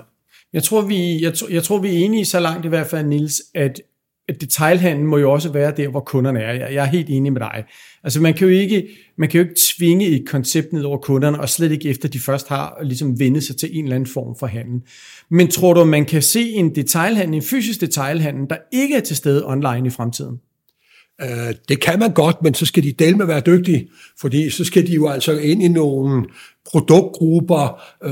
Jeg 0.54 0.64
tror, 0.64 0.82
vi, 0.82 1.22
jeg, 1.24 1.34
jeg 1.50 1.64
tror, 1.64 1.78
vi 1.78 1.88
er 1.88 2.06
enige 2.06 2.26
så 2.26 2.40
langt 2.40 2.66
i 2.66 2.70
hvert 2.70 2.88
fald, 2.88 3.06
Nils, 3.06 3.42
at 3.56 3.82
detailhandlen 4.42 5.08
må 5.08 5.18
jo 5.18 5.32
også 5.32 5.52
være 5.52 5.74
der, 5.78 5.88
hvor 5.88 6.00
kunderne 6.00 6.40
er. 6.40 6.54
Jeg, 6.54 6.74
jeg 6.74 6.86
er 6.86 6.90
helt 6.90 7.10
enig 7.10 7.34
med 7.34 7.42
dig. 7.42 7.64
Altså 8.04 8.22
man 8.22 8.34
kan 8.34 8.48
jo 8.48 8.54
ikke, 8.54 8.88
man 9.18 9.30
kan 9.30 9.38
jo 9.38 9.44
ikke 9.44 9.62
tvinge 9.78 10.08
et 10.08 10.28
koncept 10.28 10.74
ned 10.74 10.84
over 10.84 10.98
kunderne, 10.98 11.40
og 11.40 11.50
slet 11.50 11.72
ikke 11.72 11.90
efter 11.90 12.10
de 12.10 12.20
først 12.20 12.48
har 12.48 12.78
ligesom 12.84 13.20
vendet 13.20 13.44
sig 13.44 13.58
til 13.58 13.78
en 13.78 13.84
eller 13.84 13.96
anden 13.96 14.10
form 14.14 14.36
for 14.40 14.48
handel. 14.48 14.82
Men 15.30 15.48
tror 15.48 15.74
du, 15.74 15.84
man 15.84 16.06
kan 16.06 16.22
se 16.22 16.50
en 16.50 16.76
detailhandel, 16.76 17.36
en 17.36 17.42
fysisk 17.42 17.82
detailhandel, 17.82 18.50
der 18.50 18.58
ikke 18.72 18.96
er 18.96 19.00
til 19.02 19.16
stede 19.16 19.48
online 19.48 19.88
i 19.88 19.90
fremtiden? 19.90 20.38
Øh, 21.22 21.56
det 21.70 21.80
kan 21.80 22.00
man 22.00 22.14
godt, 22.14 22.44
men 22.44 22.54
så 22.54 22.66
skal 22.66 22.84
de 22.84 22.92
dele 22.92 23.18
med 23.18 23.26
være 23.26 23.42
dygtige, 23.46 23.90
fordi 24.20 24.50
så 24.50 24.64
skal 24.64 24.88
de 24.88 24.94
jo 24.94 25.08
altså 25.08 25.38
ind 25.38 25.64
i 25.64 25.68
nogle 25.68 26.26
produktgrupper, 26.66 27.82
øh, 28.04 28.12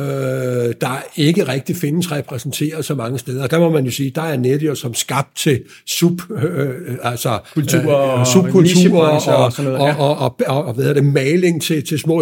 der 0.81 1.03
ikke 1.15 1.47
rigtig 1.47 1.75
findes 1.75 2.11
repræsenteret 2.11 2.85
så 2.85 2.95
mange 2.95 3.19
steder. 3.19 3.47
Der 3.47 3.59
må 3.59 3.69
man 3.69 3.85
jo 3.85 3.91
sige, 3.91 4.11
der 4.15 4.21
er 4.21 4.37
nettet 4.37 4.77
som 4.77 4.93
skabt 4.93 5.37
til 5.37 5.63
sub, 5.87 6.21
øh, 6.31 6.97
altså 7.03 7.39
Kultur, 7.53 8.19
øh, 8.19 8.25
subkulturer 8.25 9.07
og, 9.07 9.35
og, 9.35 9.53
og, 9.57 9.97
og, 9.97 9.97
og, 9.97 10.17
og, 10.17 10.35
og, 10.47 10.65
og 10.65 10.73
hvad 10.73 10.85
er 10.85 10.93
det, 10.93 11.05
maling 11.05 11.61
til, 11.61 11.85
til 11.87 11.99
små 11.99 12.21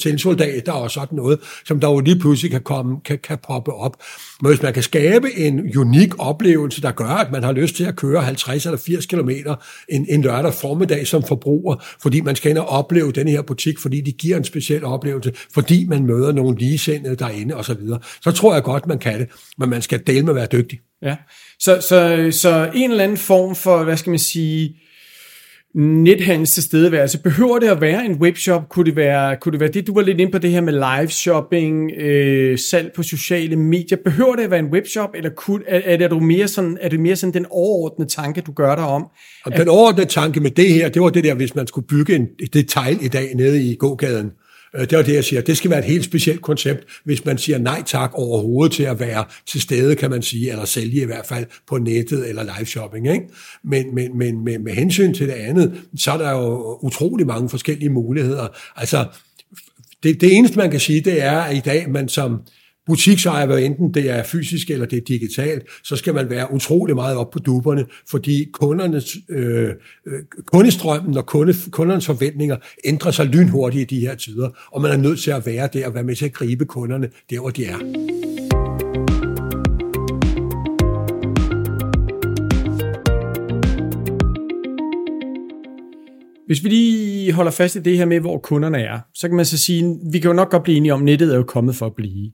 tilsoldater 0.00 0.72
og 0.72 0.90
sådan 0.90 1.16
noget, 1.16 1.38
som 1.66 1.80
der 1.80 1.88
jo 1.88 2.00
lige 2.00 2.18
pludselig 2.18 2.50
kan, 2.50 2.60
komme, 2.60 2.96
kan, 3.04 3.18
kan 3.18 3.38
poppe 3.46 3.72
op. 3.72 3.96
Men 4.42 4.50
hvis 4.50 4.62
man 4.62 4.72
kan 4.72 4.82
skabe 4.82 5.38
en 5.38 5.76
unik 5.76 6.18
oplevelse, 6.18 6.82
der 6.82 6.90
gør, 6.90 7.06
at 7.06 7.32
man 7.32 7.42
har 7.42 7.52
lyst 7.52 7.76
til 7.76 7.84
at 7.84 7.96
køre 7.96 8.22
50 8.22 8.66
eller 8.66 8.78
80 8.78 9.06
km 9.06 9.30
en, 9.88 10.06
en 10.08 10.22
lørdag 10.22 10.54
formiddag 10.54 11.06
som 11.06 11.22
forbruger, 11.22 11.76
fordi 12.02 12.20
man 12.20 12.36
skal 12.36 12.50
ind 12.50 12.58
og 12.58 12.68
opleve 12.68 13.12
den 13.12 13.28
her 13.28 13.42
butik, 13.42 13.78
fordi 13.78 14.00
de 14.00 14.12
giver 14.12 14.36
en 14.36 14.44
speciel 14.44 14.84
oplevelse, 14.84 15.32
fordi 15.64 15.86
man 15.88 16.06
møder 16.06 16.32
nogle 16.32 16.58
ligesindede 16.58 17.16
derinde 17.16 17.54
osv., 17.54 17.64
så, 17.64 17.74
videre. 17.80 17.98
så 18.22 18.30
tror 18.30 18.54
jeg 18.54 18.62
godt, 18.62 18.86
man 18.86 18.98
kan 18.98 19.20
det, 19.20 19.28
men 19.58 19.70
man 19.70 19.82
skal 19.82 20.02
dele 20.06 20.22
med 20.22 20.30
at 20.30 20.36
være 20.36 20.48
dygtig. 20.52 20.80
Ja, 21.02 21.16
så, 21.58 21.80
så, 21.80 22.28
så 22.30 22.70
en 22.74 22.90
eller 22.90 23.04
anden 23.04 23.18
form 23.18 23.54
for, 23.54 23.84
hvad 23.84 23.96
skal 23.96 24.10
man 24.10 24.18
sige, 24.18 24.76
nethandels 25.74 26.52
tilstedeværelse. 26.52 27.18
Behøver 27.18 27.58
det 27.58 27.68
at 27.68 27.80
være 27.80 28.04
en 28.04 28.14
webshop? 28.14 28.68
Kunne 28.68 28.84
det 28.86 28.96
være, 28.96 29.36
kunne 29.36 29.52
det 29.52 29.60
være 29.60 29.68
det, 29.68 29.86
du 29.86 29.94
var 29.94 30.02
lidt 30.02 30.20
inde 30.20 30.32
på 30.32 30.38
det 30.38 30.50
her 30.50 30.60
med 30.60 30.72
live 30.72 31.08
shopping, 31.08 31.90
øh, 31.92 32.58
salg 32.58 32.92
på 32.96 33.02
sociale 33.02 33.56
medier? 33.56 33.98
Behøver 34.04 34.36
det 34.36 34.42
at 34.42 34.50
være 34.50 34.60
en 34.60 34.72
webshop, 34.72 35.10
eller 35.14 35.30
kunne, 35.30 35.62
er, 35.66 35.80
er, 35.84 35.96
det, 35.96 36.04
er, 36.04 36.08
du 36.08 36.20
mere 36.20 36.48
sådan, 36.48 36.78
er 36.80 36.88
det 36.88 37.00
mere 37.00 37.16
sådan 37.16 37.34
den 37.34 37.46
overordnede 37.50 38.10
tanke, 38.10 38.40
du 38.40 38.52
gør 38.52 38.74
dig 38.74 38.84
om? 38.84 39.06
Og 39.44 39.52
den 39.56 39.68
overordnede 39.68 40.06
tanke 40.06 40.40
med 40.40 40.50
det 40.50 40.68
her, 40.68 40.88
det 40.88 41.02
var 41.02 41.08
det 41.08 41.24
der, 41.24 41.34
hvis 41.34 41.54
man 41.54 41.66
skulle 41.66 41.86
bygge 41.86 42.14
en 42.14 42.26
detail 42.52 42.98
i 43.00 43.08
dag 43.08 43.34
nede 43.34 43.62
i 43.62 43.74
gågaden, 43.74 44.30
Øh, 44.76 44.80
det 44.80 44.92
er 44.92 45.02
det, 45.02 45.14
jeg 45.14 45.24
siger. 45.24 45.42
Det 45.42 45.56
skal 45.56 45.70
være 45.70 45.78
et 45.78 45.84
helt 45.84 46.04
specielt 46.04 46.42
koncept, 46.42 46.84
hvis 47.04 47.24
man 47.24 47.38
siger 47.38 47.58
nej 47.58 47.82
tak 47.86 48.10
overhovedet 48.14 48.72
til 48.72 48.82
at 48.82 49.00
være 49.00 49.24
til 49.46 49.60
stede, 49.60 49.96
kan 49.96 50.10
man 50.10 50.22
sige, 50.22 50.50
eller 50.50 50.64
sælge 50.64 51.02
i 51.02 51.04
hvert 51.04 51.26
fald 51.26 51.46
på 51.68 51.78
nettet 51.78 52.28
eller 52.28 52.42
live 52.42 52.66
shopping. 52.66 53.12
Ikke? 53.12 53.24
Men, 53.64 53.94
men, 53.94 54.18
men 54.18 54.44
men 54.44 54.64
med 54.64 54.72
hensyn 54.72 55.14
til 55.14 55.28
det 55.28 55.34
andet, 55.34 55.72
så 55.96 56.12
er 56.12 56.18
der 56.18 56.30
jo 56.30 56.78
utrolig 56.82 57.26
mange 57.26 57.48
forskellige 57.48 57.90
muligheder. 57.90 58.48
Altså, 58.76 59.06
det, 60.02 60.20
det 60.20 60.36
eneste, 60.36 60.58
man 60.58 60.70
kan 60.70 60.80
sige, 60.80 61.00
det 61.00 61.22
er, 61.22 61.38
at 61.38 61.56
i 61.56 61.60
dag 61.60 61.90
man 61.90 62.08
som 62.08 62.40
butiksejer, 62.86 63.46
hvad 63.46 63.58
enten 63.58 63.94
det 63.94 64.10
er 64.10 64.22
fysisk 64.22 64.70
eller 64.70 64.86
det 64.86 64.96
er 64.96 65.04
digitalt, 65.08 65.62
så 65.84 65.96
skal 65.96 66.14
man 66.14 66.30
være 66.30 66.52
utrolig 66.52 66.94
meget 66.94 67.16
op 67.16 67.30
på 67.30 67.38
duberne, 67.38 67.86
fordi 68.10 68.46
kundernes, 68.52 69.16
øh, 69.28 69.68
øh, 70.06 70.22
kundestrømmen 70.46 71.16
og 71.16 71.26
kunde, 71.26 71.54
kundernes 71.70 72.06
forventninger 72.06 72.56
ændrer 72.84 73.10
sig 73.10 73.26
lynhurtigt 73.26 73.92
i 73.92 73.96
de 73.96 74.00
her 74.00 74.14
tider, 74.14 74.48
og 74.72 74.82
man 74.82 74.90
er 74.90 74.96
nødt 74.96 75.20
til 75.20 75.30
at 75.30 75.46
være 75.46 75.68
der 75.72 75.86
og 75.86 75.94
være 75.94 76.04
med 76.04 76.16
til 76.16 76.24
at 76.24 76.32
gribe 76.32 76.64
kunderne 76.64 77.10
der, 77.30 77.40
hvor 77.40 77.50
de 77.50 77.64
er. 77.64 77.78
Hvis 86.46 86.64
vi 86.64 86.68
lige 86.68 87.32
holder 87.32 87.50
fast 87.50 87.76
i 87.76 87.80
det 87.80 87.96
her 87.96 88.04
med, 88.04 88.20
hvor 88.20 88.38
kunderne 88.38 88.78
er, 88.78 88.98
så 89.14 89.28
kan 89.28 89.36
man 89.36 89.44
så 89.44 89.58
sige, 89.58 89.98
vi 90.12 90.18
kan 90.18 90.28
jo 90.28 90.34
nok 90.34 90.50
godt 90.50 90.62
blive 90.62 90.76
enige 90.76 90.94
om, 90.94 91.00
at 91.00 91.04
nettet 91.04 91.32
er 91.32 91.36
jo 91.36 91.42
kommet 91.42 91.76
for 91.76 91.86
at 91.86 91.94
blive. 91.94 92.30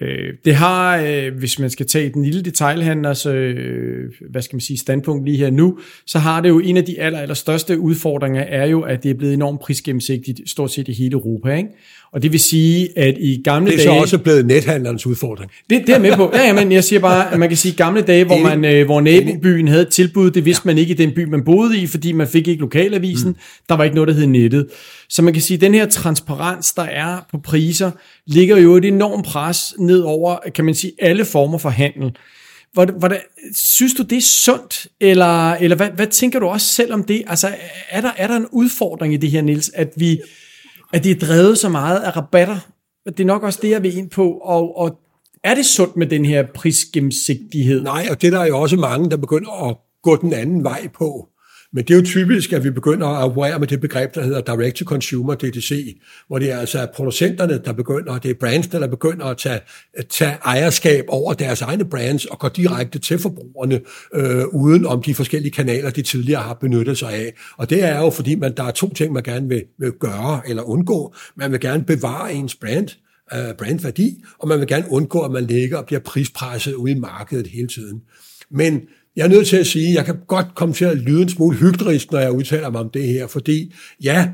Øh, 0.00 0.34
det 0.44 0.54
har, 0.54 0.96
øh, 0.96 1.38
hvis 1.38 1.58
man 1.58 1.70
skal 1.70 1.86
tage 1.86 2.10
den 2.10 2.24
lille 2.24 2.42
detailhandlers, 2.42 3.26
øh, 3.26 4.04
hvad 4.30 4.42
skal 4.42 4.56
man 4.56 4.60
sige, 4.60 4.78
standpunkt 4.78 5.24
lige 5.24 5.36
her 5.36 5.50
nu, 5.50 5.78
så 6.06 6.18
har 6.18 6.40
det 6.40 6.48
jo 6.48 6.58
en 6.58 6.76
af 6.76 6.84
de 6.84 7.00
aller, 7.00 7.18
aller 7.18 7.34
største 7.34 7.78
udfordringer, 7.78 8.42
er 8.42 8.66
jo, 8.66 8.80
at 8.80 9.02
det 9.02 9.10
er 9.10 9.14
blevet 9.14 9.34
enormt 9.34 9.60
prisgennemsigtigt, 9.60 10.40
stort 10.50 10.70
set 10.70 10.88
i 10.88 10.92
hele 10.92 11.12
Europa. 11.12 11.56
Ikke? 11.56 11.68
Og 12.12 12.22
det 12.22 12.32
vil 12.32 12.40
sige, 12.40 12.98
at 12.98 13.14
i 13.18 13.42
gamle 13.44 13.70
dage... 13.70 13.78
Det 13.78 13.86
er 13.86 13.90
dage, 13.90 13.98
så 13.98 14.02
også 14.02 14.18
blevet 14.18 14.46
nethandlerens 14.46 15.06
udfordring. 15.06 15.50
Det, 15.70 15.86
det 15.86 15.94
er 15.94 15.98
med 15.98 16.16
på. 16.16 16.30
Ja, 16.34 16.46
ja, 16.46 16.52
men 16.52 16.72
jeg 16.72 16.84
siger 16.84 17.00
bare, 17.00 17.32
at 17.32 17.38
man 17.38 17.48
kan 17.48 17.58
sige, 17.58 17.74
gamle 17.74 18.02
dage, 18.02 18.24
hvor, 18.24 18.38
man, 18.38 18.64
øh, 18.64 18.84
hvor 18.84 19.00
nabobyen 19.00 19.68
havde 19.68 19.82
et 19.82 19.88
tilbud, 19.88 20.30
det 20.30 20.44
vidste 20.44 20.62
ja. 20.64 20.68
man 20.68 20.78
ikke 20.78 20.90
i 20.90 20.96
den 20.96 21.12
by, 21.14 21.24
man 21.24 21.44
boede 21.44 21.78
i, 21.78 21.86
fordi 21.86 22.12
man 22.12 22.28
fik 22.28 22.48
ikke 22.48 22.60
lokalavisen. 22.60 23.28
Mm. 23.28 23.36
Der 23.68 23.74
var 23.74 23.84
ikke 23.84 23.94
noget, 23.94 24.08
der 24.08 24.14
hed 24.14 24.26
nettet. 24.26 24.66
Så 25.08 25.22
man 25.22 25.32
kan 25.32 25.42
sige, 25.42 25.54
at 25.54 25.60
den 25.60 25.74
her 25.74 25.86
transparens, 25.86 26.72
der 26.72 26.82
er 26.82 27.26
på 27.30 27.38
priser, 27.38 27.90
ligger 28.26 28.56
jo 28.56 28.76
et 28.76 28.84
enormt 28.84 29.26
pres 29.26 29.74
ned 29.78 30.00
over, 30.00 30.36
kan 30.54 30.64
man 30.64 30.74
sige, 30.74 30.92
alle 30.98 31.24
former 31.24 31.58
for 31.58 31.68
handel. 31.68 32.12
Hvordan, 32.72 33.18
synes 33.56 33.94
du, 33.94 34.02
det 34.02 34.18
er 34.18 34.22
sundt, 34.22 34.86
eller, 35.00 35.52
eller 35.52 35.76
hvad, 35.76 35.88
hvad 35.96 36.06
tænker 36.06 36.38
du 36.38 36.46
også 36.46 36.66
selv 36.66 36.92
om 36.92 37.04
det? 37.04 37.22
Altså, 37.26 37.48
er 37.90 38.00
der, 38.00 38.10
er 38.16 38.26
der 38.26 38.36
en 38.36 38.46
udfordring 38.52 39.14
i 39.14 39.16
det 39.16 39.30
her, 39.30 39.42
Nils, 39.42 39.70
at 39.74 39.92
vi 39.96 40.20
at 40.92 41.04
det 41.04 41.10
er 41.10 41.26
drevet 41.26 41.58
så 41.58 41.68
meget 41.68 41.98
af 42.00 42.16
rabatter? 42.16 42.58
Det 43.06 43.20
er 43.20 43.24
nok 43.24 43.42
også 43.42 43.58
det, 43.62 43.70
jeg 43.70 43.82
vil 43.82 43.96
ind 43.96 44.10
på, 44.10 44.30
og, 44.32 44.78
og 44.78 45.00
er 45.44 45.54
det 45.54 45.66
sundt 45.66 45.96
med 45.96 46.06
den 46.06 46.24
her 46.24 46.46
prisgennemsigtighed? 46.54 47.82
Nej, 47.82 48.06
og 48.10 48.22
det 48.22 48.32
der 48.32 48.40
er 48.40 48.46
jo 48.46 48.60
også 48.60 48.76
mange, 48.76 49.10
der 49.10 49.16
begynder 49.16 49.68
at 49.68 49.76
gå 50.02 50.16
den 50.16 50.32
anden 50.32 50.64
vej 50.64 50.88
på. 50.94 51.28
Men 51.72 51.84
det 51.84 51.94
er 51.94 51.98
jo 51.98 52.04
typisk, 52.04 52.52
at 52.52 52.64
vi 52.64 52.70
begynder 52.70 53.06
at 53.06 53.24
operere 53.24 53.58
med 53.58 53.66
det 53.66 53.80
begreb, 53.80 54.14
der 54.14 54.22
hedder 54.22 54.40
Direct-to-Consumer, 54.40 55.34
DTC, 55.34 56.00
hvor 56.28 56.38
det 56.38 56.52
er 56.52 56.58
altså 56.58 56.86
producenterne, 56.94 57.60
der 57.64 57.72
begynder, 57.72 58.18
det 58.18 58.30
er 58.30 58.34
brandsene, 58.34 58.80
der 58.80 58.86
begynder 58.86 59.26
at 59.26 59.36
tage, 59.36 59.60
at 59.94 60.06
tage 60.06 60.36
ejerskab 60.44 61.04
over 61.08 61.32
deres 61.32 61.62
egne 61.62 61.84
brands 61.84 62.24
og 62.24 62.38
går 62.38 62.48
direkte 62.48 62.98
til 62.98 63.18
forbrugerne, 63.18 63.80
øh, 64.14 64.46
uden 64.46 64.86
om 64.86 65.02
de 65.02 65.14
forskellige 65.14 65.52
kanaler, 65.52 65.90
de 65.90 66.02
tidligere 66.02 66.42
har 66.42 66.54
benyttet 66.54 66.98
sig 66.98 67.12
af. 67.12 67.34
Og 67.56 67.70
det 67.70 67.84
er 67.84 67.98
jo, 67.98 68.10
fordi 68.10 68.34
man, 68.34 68.56
der 68.56 68.64
er 68.64 68.70
to 68.70 68.94
ting, 68.94 69.12
man 69.12 69.22
gerne 69.22 69.48
vil, 69.48 69.62
vil 69.78 69.92
gøre 69.92 70.40
eller 70.48 70.62
undgå. 70.62 71.14
Man 71.36 71.52
vil 71.52 71.60
gerne 71.60 71.84
bevare 71.84 72.34
ens 72.34 72.54
brand, 72.54 72.88
øh, 73.34 73.54
brandværdi, 73.58 74.24
og 74.38 74.48
man 74.48 74.58
vil 74.58 74.66
gerne 74.66 74.86
undgå, 74.90 75.20
at 75.20 75.30
man 75.30 75.44
ligger 75.44 75.78
og 75.78 75.86
bliver 75.86 76.00
prispresset 76.00 76.74
ude 76.74 76.92
i 76.92 76.98
markedet 76.98 77.46
hele 77.46 77.68
tiden. 77.68 78.02
Men 78.50 78.80
jeg 79.16 79.24
er 79.24 79.28
nødt 79.28 79.46
til 79.46 79.56
at 79.56 79.66
sige, 79.66 79.88
at 79.88 79.94
jeg 79.94 80.04
kan 80.04 80.16
godt 80.28 80.46
komme 80.54 80.74
til 80.74 80.84
at 80.84 80.96
lyde 80.96 81.22
en 81.22 81.28
smule 81.28 81.56
hyggelig, 81.56 82.00
når 82.10 82.18
jeg 82.18 82.32
udtaler 82.32 82.70
mig 82.70 82.80
om 82.80 82.90
det 82.90 83.06
her, 83.06 83.26
fordi 83.26 83.74
ja, 84.02 84.28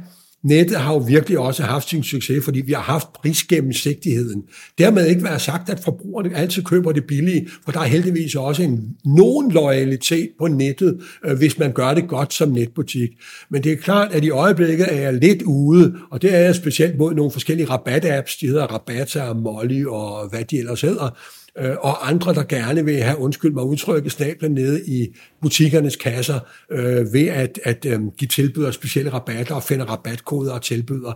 nettet 0.44 0.76
har 0.76 0.92
jo 0.92 0.98
virkelig 0.98 1.38
også 1.38 1.62
haft 1.62 1.88
sin 1.88 2.02
succes, 2.02 2.44
fordi 2.44 2.60
vi 2.60 2.72
har 2.72 2.80
haft 2.80 3.12
prisgennemsigtigheden. 3.12 4.42
Dermed 4.78 5.06
ikke 5.06 5.24
være 5.24 5.38
sagt, 5.38 5.68
at 5.68 5.80
forbrugerne 5.80 6.36
altid 6.36 6.62
køber 6.62 6.92
det 6.92 7.04
billige, 7.04 7.48
for 7.64 7.72
der 7.72 7.80
er 7.80 7.84
heldigvis 7.84 8.34
også 8.34 8.62
en 8.62 8.80
nogen 9.04 9.52
loyalitet 9.52 10.28
på 10.38 10.46
nettet, 10.46 11.00
øh, 11.24 11.38
hvis 11.38 11.58
man 11.58 11.72
gør 11.72 11.94
det 11.94 12.08
godt 12.08 12.34
som 12.34 12.48
netbutik. 12.48 13.10
Men 13.50 13.64
det 13.64 13.72
er 13.72 13.76
klart, 13.76 14.12
at 14.12 14.24
i 14.24 14.30
øjeblikket 14.30 14.86
er 14.90 15.00
jeg 15.00 15.14
lidt 15.14 15.42
ude, 15.42 15.94
og 16.10 16.22
det 16.22 16.34
er 16.34 16.38
jeg 16.38 16.54
specielt 16.54 16.98
mod 16.98 17.14
nogle 17.14 17.32
forskellige 17.32 17.66
rabat-apps, 17.70 18.38
de 18.40 18.46
hedder 18.46 18.66
Rabata 18.66 19.22
og 19.22 19.36
Molly 19.36 19.84
og 19.84 20.28
hvad 20.28 20.44
de 20.44 20.58
ellers 20.58 20.80
hedder, 20.80 21.18
øh, 21.58 21.76
og 21.80 22.08
andre, 22.08 22.34
der 22.34 22.42
gerne 22.42 22.84
vil 22.84 22.96
have, 22.96 23.18
undskyld 23.18 23.52
mig, 23.52 23.64
udtrykket 23.64 24.12
snablen 24.12 24.52
nede 24.52 24.86
i 24.86 25.08
butikkernes 25.42 25.96
kasser 25.96 26.40
øh, 26.72 27.12
ved 27.12 27.26
at, 27.26 27.60
at 27.64 27.86
øh, 27.86 28.00
give 28.18 28.28
tilbyder 28.28 28.70
specielle 28.70 29.12
rabatter 29.12 29.54
og 29.54 29.62
finde 29.62 29.84
rabatkoder 29.84 30.52
og 30.52 30.62
tilbyder. 30.62 31.12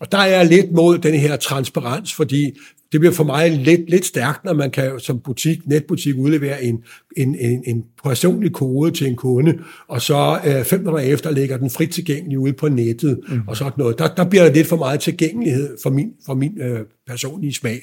Og 0.00 0.12
der 0.12 0.18
er 0.18 0.26
jeg 0.26 0.46
lidt 0.46 0.72
mod 0.72 0.98
den 0.98 1.14
her 1.14 1.36
transparens, 1.36 2.14
fordi 2.14 2.58
det 2.92 3.00
bliver 3.00 3.14
for 3.14 3.24
mig 3.24 3.50
lidt, 3.50 3.90
lidt 3.90 4.04
stærkt, 4.04 4.44
når 4.44 4.54
man 4.54 4.70
kan 4.70 5.00
som 5.00 5.20
butik, 5.20 5.66
netbutik 5.66 6.14
udlevere 6.16 6.64
en, 6.64 6.84
en, 7.16 7.34
en, 7.34 7.62
en 7.66 7.84
personlig 8.04 8.52
kode 8.52 8.90
til 8.90 9.06
en 9.06 9.16
kunde, 9.16 9.58
og 9.88 10.02
så 10.02 10.40
øh, 10.46 10.64
fem 10.64 10.80
minutter 10.80 11.00
efter 11.00 11.30
ligger 11.30 11.56
den 11.56 11.70
frit 11.70 11.90
tilgængelig 11.90 12.38
ude 12.38 12.52
på 12.52 12.68
nettet, 12.68 13.20
mm. 13.28 13.40
og 13.48 13.56
sådan 13.56 13.72
noget. 13.76 13.98
Der, 13.98 14.14
der 14.14 14.24
bliver 14.24 14.44
der 14.44 14.52
lidt 14.52 14.66
for 14.66 14.76
meget 14.76 15.00
tilgængelighed 15.00 15.76
for 15.82 15.90
min, 15.90 16.08
for 16.26 16.34
min 16.34 16.60
øh, 16.60 16.80
personlige 17.06 17.54
smag. 17.54 17.80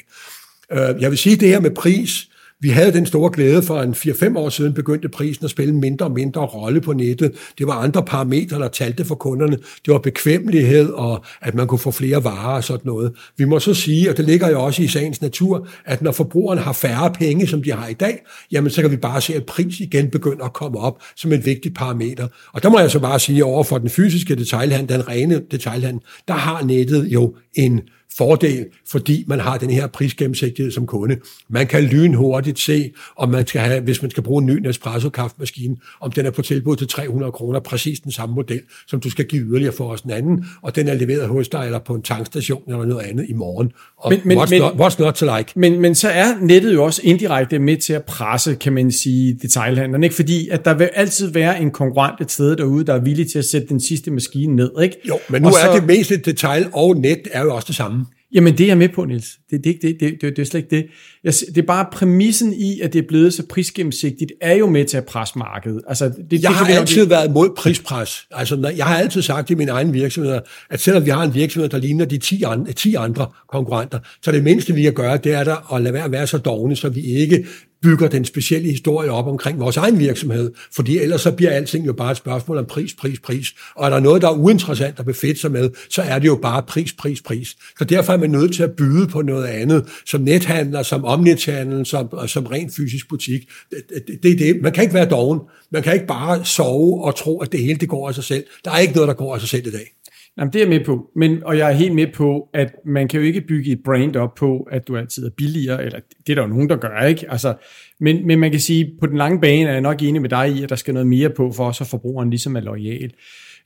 Øh, 0.73 1.01
jeg 1.01 1.09
vil 1.09 1.17
sige 1.17 1.35
det 1.35 1.47
her 1.47 1.59
med 1.59 1.71
pris. 1.71 2.27
Vi 2.63 2.69
havde 2.69 2.93
den 2.93 3.05
store 3.05 3.31
glæde 3.33 3.63
for 3.63 3.81
en 3.81 3.93
4-5 3.93 4.37
år 4.37 4.49
siden, 4.49 4.73
begyndte 4.73 5.09
prisen 5.09 5.45
at 5.45 5.51
spille 5.51 5.75
mindre 5.75 6.05
og 6.05 6.11
mindre 6.11 6.41
rolle 6.41 6.81
på 6.81 6.93
nettet. 6.93 7.31
Det 7.57 7.67
var 7.67 7.73
andre 7.73 8.03
parametre, 8.03 8.59
der 8.59 8.67
talte 8.67 9.05
for 9.05 9.15
kunderne. 9.15 9.55
Det 9.55 9.93
var 9.93 9.97
bekvemmelighed 9.97 10.89
og 10.89 11.25
at 11.41 11.55
man 11.55 11.67
kunne 11.67 11.79
få 11.79 11.91
flere 11.91 12.23
varer 12.23 12.55
og 12.55 12.63
sådan 12.63 12.81
noget. 12.85 13.11
Vi 13.37 13.45
må 13.45 13.59
så 13.59 13.73
sige, 13.73 14.09
og 14.09 14.17
det 14.17 14.25
ligger 14.25 14.49
jo 14.49 14.63
også 14.63 14.83
i 14.83 14.87
sagens 14.87 15.21
natur, 15.21 15.67
at 15.85 16.01
når 16.01 16.11
forbrugerne 16.11 16.61
har 16.61 16.73
færre 16.73 17.11
penge, 17.11 17.47
som 17.47 17.63
de 17.63 17.71
har 17.71 17.87
i 17.87 17.93
dag, 17.93 18.19
jamen 18.51 18.71
så 18.71 18.81
kan 18.81 18.91
vi 18.91 18.97
bare 18.97 19.21
se, 19.21 19.35
at 19.35 19.45
pris 19.45 19.79
igen 19.79 20.09
begynder 20.09 20.45
at 20.45 20.53
komme 20.53 20.79
op 20.79 21.03
som 21.15 21.33
en 21.33 21.45
vigtig 21.45 21.73
parameter. 21.73 22.27
Og 22.53 22.63
der 22.63 22.69
må 22.69 22.79
jeg 22.79 22.91
så 22.91 22.99
bare 22.99 23.19
sige, 23.19 23.45
over 23.45 23.63
for 23.63 23.77
den 23.77 23.89
fysiske 23.89 24.35
detailhandel, 24.35 24.95
den 24.95 25.07
rene 25.07 25.41
detailhandel, 25.51 26.01
der 26.27 26.33
har 26.33 26.63
nettet 26.63 27.05
jo 27.05 27.35
en 27.53 27.81
fordel, 28.17 28.65
fordi 28.91 29.23
man 29.27 29.39
har 29.39 29.57
den 29.57 29.69
her 29.69 29.87
prisgennemsigtighed 29.87 30.71
som 30.71 30.87
kunde. 30.87 31.17
Man 31.49 31.67
kan 31.67 31.83
lynhurtigt 31.83 32.59
se, 32.59 32.91
om 33.17 33.29
man 33.29 33.47
skal 33.47 33.61
have, 33.61 33.81
hvis 33.81 34.01
man 34.01 34.11
skal 34.11 34.23
bruge 34.23 34.41
en 34.41 34.45
ny 34.45 34.59
Nespresso-kaffemaskine, 34.59 35.75
om 36.01 36.11
den 36.11 36.25
er 36.25 36.31
på 36.31 36.41
tilbud 36.41 36.75
til 36.75 36.87
300 36.87 37.31
kroner, 37.31 37.59
præcis 37.59 37.99
den 37.99 38.11
samme 38.11 38.35
model, 38.35 38.61
som 38.87 38.99
du 38.99 39.09
skal 39.09 39.25
give 39.25 39.45
yderligere 39.45 39.73
for 39.73 39.89
os 39.89 40.01
den 40.01 40.11
anden, 40.11 40.45
og 40.61 40.75
den 40.75 40.87
er 40.87 40.93
leveret 40.93 41.27
hos 41.27 41.49
dig, 41.49 41.65
eller 41.65 41.79
på 41.79 41.95
en 41.95 42.01
tankstation, 42.01 42.61
eller 42.67 42.85
noget 42.85 43.03
andet 43.03 43.25
i 43.29 43.33
morgen. 43.33 43.71
Og 43.97 44.11
men, 44.11 44.21
men, 44.25 44.37
what's, 44.37 44.49
men, 44.49 44.61
not, 44.61 44.73
what's 44.73 45.03
not 45.03 45.13
to 45.13 45.37
like? 45.37 45.51
Men, 45.55 45.79
men 45.79 45.95
så 45.95 46.09
er 46.09 46.25
nettet 46.41 46.73
jo 46.73 46.83
også 46.83 47.01
indirekte 47.03 47.59
med 47.59 47.77
til 47.77 47.93
at 47.93 48.03
presse, 48.03 48.55
kan 48.55 48.73
man 48.73 48.91
sige, 48.91 49.37
detailhandleren, 49.41 50.03
ikke? 50.03 50.15
Fordi 50.15 50.49
at 50.49 50.65
der 50.65 50.73
vil 50.73 50.89
altid 50.93 51.31
være 51.31 51.61
en 51.61 51.71
konkurrent 51.71 52.21
et 52.21 52.31
sted 52.31 52.55
derude, 52.55 52.85
der 52.85 52.93
er 52.93 52.99
villig 52.99 53.31
til 53.31 53.39
at 53.39 53.45
sætte 53.45 53.67
den 53.67 53.79
sidste 53.79 54.11
maskine 54.11 54.55
ned, 54.55 54.71
ikke? 54.83 54.97
Jo, 55.07 55.19
men 55.29 55.41
nu 55.41 55.47
og 55.47 55.53
er 55.53 55.73
så, 55.73 55.75
det 55.75 55.87
meste 55.87 56.17
detail 56.17 56.67
og 56.73 56.97
net 56.97 57.27
er 57.31 57.43
jo 57.43 57.55
også 57.55 57.65
det 57.67 57.75
samme. 57.75 58.02
Jamen 58.33 58.57
det 58.57 58.63
er 58.63 58.67
jeg 58.67 58.77
med 58.77 58.89
på, 58.89 59.05
Niels. 59.05 59.27
Det, 59.51 59.63
det, 59.63 59.77
det, 59.81 59.97
det, 59.99 60.21
det, 60.21 60.35
det 60.35 60.39
er 60.39 60.45
slet 60.45 60.59
ikke 60.59 60.75
det. 60.75 60.87
Jeg, 61.23 61.33
det 61.47 61.57
er 61.57 61.65
bare 61.65 61.85
præmissen 61.91 62.53
i, 62.53 62.79
at 62.79 62.93
det 62.93 63.03
er 63.03 63.07
blevet 63.07 63.33
så 63.33 63.43
prisgennemsigtigt, 63.49 64.31
er 64.41 64.53
jo 64.53 64.69
med 64.69 64.85
til 64.85 64.97
at 64.97 65.05
presse 65.05 65.37
markedet. 65.37 65.81
Altså, 65.87 66.05
det, 66.05 66.15
jeg 66.31 66.31
det, 66.31 66.43
har 66.43 66.65
det, 66.65 66.73
altid 66.73 67.01
det. 67.01 67.09
været 67.09 67.31
mod 67.31 67.49
prispres. 67.57 68.27
Altså, 68.31 68.73
jeg 68.77 68.85
har 68.85 68.97
altid 68.97 69.21
sagt 69.21 69.49
i 69.49 69.55
min 69.55 69.69
egen 69.69 69.93
virksomhed, 69.93 70.39
at 70.69 70.79
selvom 70.79 71.05
vi 71.05 71.09
har 71.09 71.23
en 71.23 71.33
virksomhed, 71.33 71.69
der 71.69 71.77
ligner 71.77 72.05
de 72.05 72.17
10 72.17 72.43
andre, 72.43 72.71
10 72.71 72.95
andre 72.95 73.27
konkurrenter, 73.49 73.99
så 74.21 74.31
det 74.31 74.43
mindste, 74.43 74.73
vi 74.73 74.83
kan 74.83 74.93
gøre, 74.93 75.17
det 75.17 75.33
er 75.33 75.43
der 75.43 75.73
at 75.73 75.81
lade 75.81 75.93
være 75.93 76.03
at 76.03 76.11
være 76.11 76.27
så 76.27 76.37
dogne, 76.37 76.75
så 76.75 76.89
vi 76.89 77.01
ikke 77.01 77.45
bygger 77.83 78.07
den 78.07 78.25
specielle 78.25 78.69
historie 78.69 79.11
op 79.11 79.27
omkring 79.27 79.59
vores 79.59 79.77
egen 79.77 79.99
virksomhed, 79.99 80.51
fordi 80.71 80.97
ellers 80.97 81.21
så 81.21 81.31
bliver 81.31 81.51
alting 81.51 81.85
jo 81.85 81.93
bare 81.93 82.11
et 82.11 82.17
spørgsmål 82.17 82.57
om 82.57 82.65
pris, 82.65 82.93
pris, 82.93 83.19
pris. 83.19 83.47
Og 83.75 83.85
er 83.85 83.89
der 83.89 83.99
noget, 83.99 84.21
der 84.21 84.29
er 84.29 84.33
uinteressant 84.33 84.99
at 84.99 85.05
befætte 85.05 85.41
sig 85.41 85.51
med, 85.51 85.69
så 85.89 86.01
er 86.01 86.19
det 86.19 86.27
jo 86.27 86.39
bare 86.41 86.63
pris, 86.63 86.93
pris, 86.93 87.21
pris. 87.21 87.55
Så 87.79 87.85
derfor 87.85 88.13
er 88.13 88.17
man 88.17 88.29
nødt 88.29 88.53
til 88.53 88.63
at 88.63 88.71
byde 88.71 89.07
på 89.07 89.21
noget 89.21 89.45
andet, 89.45 89.85
som 90.05 90.21
nethandler, 90.21 90.83
som 90.83 91.05
omnichannel, 91.05 91.85
som, 91.85 92.27
som 92.27 92.45
rent 92.45 92.75
fysisk 92.75 93.09
butik. 93.09 93.41
Det, 93.69 94.07
det, 94.07 94.23
det, 94.23 94.39
det. 94.39 94.61
Man 94.61 94.71
kan 94.71 94.83
ikke 94.83 94.93
være 94.93 95.09
doven. 95.09 95.39
Man 95.71 95.83
kan 95.83 95.93
ikke 95.93 96.07
bare 96.07 96.45
sove 96.45 97.03
og 97.03 97.15
tro, 97.15 97.39
at 97.41 97.51
det 97.51 97.59
hele 97.59 97.79
det 97.79 97.89
går 97.89 98.07
af 98.07 98.15
sig 98.15 98.23
selv. 98.23 98.43
Der 98.65 98.71
er 98.71 98.77
ikke 98.77 98.93
noget, 98.93 99.07
der 99.07 99.13
går 99.13 99.33
af 99.35 99.39
sig 99.39 99.49
selv 99.49 99.67
i 99.67 99.71
dag. 99.71 99.93
Jamen, 100.37 100.53
det 100.53 100.61
er 100.61 100.65
jeg 100.65 100.79
med 100.79 100.85
på, 100.85 101.11
men, 101.15 101.43
og 101.43 101.57
jeg 101.57 101.69
er 101.69 101.75
helt 101.75 101.95
med 101.95 102.07
på, 102.13 102.49
at 102.53 102.75
man 102.85 103.07
kan 103.07 103.19
jo 103.19 103.25
ikke 103.25 103.41
bygge 103.41 103.71
et 103.71 103.83
brand 103.85 104.15
op 104.15 104.35
på, 104.35 104.67
at 104.71 104.87
du 104.87 104.97
altid 104.97 105.25
er 105.25 105.29
billigere, 105.37 105.85
eller 105.85 105.99
det 106.27 106.29
er 106.29 106.35
der 106.35 106.41
jo 106.41 106.47
nogen, 106.47 106.69
der 106.69 106.75
gør, 106.75 107.05
ikke? 107.05 107.31
Altså, 107.31 107.53
men, 107.99 108.27
men 108.27 108.39
man 108.39 108.51
kan 108.51 108.59
sige, 108.59 108.93
på 108.99 109.07
den 109.07 109.17
lange 109.17 109.41
bane 109.41 109.69
er 109.69 109.71
jeg 109.71 109.81
nok 109.81 110.01
enig 110.01 110.21
med 110.21 110.29
dig 110.29 110.51
i, 110.51 110.63
at 110.63 110.69
der 110.69 110.75
skal 110.75 110.93
noget 110.93 111.07
mere 111.07 111.29
på, 111.29 111.51
for 111.51 111.65
os, 111.65 111.81
at 111.81 111.87
forbrugeren 111.87 112.29
ligesom 112.29 112.55
er 112.55 112.59
lojal. 112.59 113.13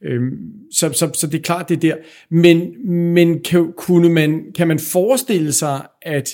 Øhm, 0.03 0.37
så, 0.71 0.93
så, 0.93 1.11
så 1.13 1.27
det 1.27 1.37
er 1.37 1.41
klart, 1.41 1.69
det 1.69 1.75
er 1.75 1.79
der. 1.79 1.95
Men, 2.29 2.87
men 3.13 3.43
kan, 3.43 3.73
kunne 3.77 4.09
man, 4.09 4.45
kan 4.55 4.67
man 4.67 4.79
forestille 4.79 5.51
sig, 5.51 5.81
at, 6.01 6.29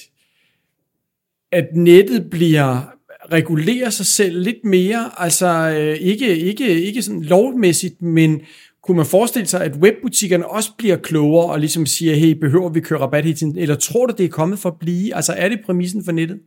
at 1.52 1.66
nettet 1.76 2.30
bliver 2.30 2.94
regulerer 3.32 3.90
sig 3.90 4.06
selv 4.06 4.42
lidt 4.42 4.66
mere, 4.66 5.12
altså 5.18 5.48
øh, 5.48 5.98
ikke, 6.02 6.38
ikke, 6.38 6.82
ikke 6.82 7.02
sådan 7.02 7.24
lovmæssigt, 7.24 8.02
men 8.02 8.42
kunne 8.84 8.98
man 8.98 9.06
forestille 9.06 9.48
sig, 9.48 9.62
at 9.62 9.76
webbutikkerne 9.76 10.48
også 10.48 10.70
bliver 10.78 10.98
klogere 10.98 11.52
og 11.52 11.60
ligesom 11.60 11.86
siger, 11.86 12.16
hey, 12.16 12.32
behøver 12.32 12.70
vi 12.70 12.80
køre 12.80 13.00
rabat 13.00 13.24
hele 13.24 13.38
tiden? 13.38 13.58
Eller 13.58 13.76
tror 13.76 14.06
du, 14.06 14.14
det 14.18 14.24
er 14.24 14.30
kommet 14.30 14.60
for 14.60 14.70
at 14.70 14.76
blive? 14.80 15.16
Altså 15.16 15.34
er 15.34 15.50
det 15.50 15.60
præmissen 15.66 16.06
for 16.06 16.12
nettet? 16.12 16.40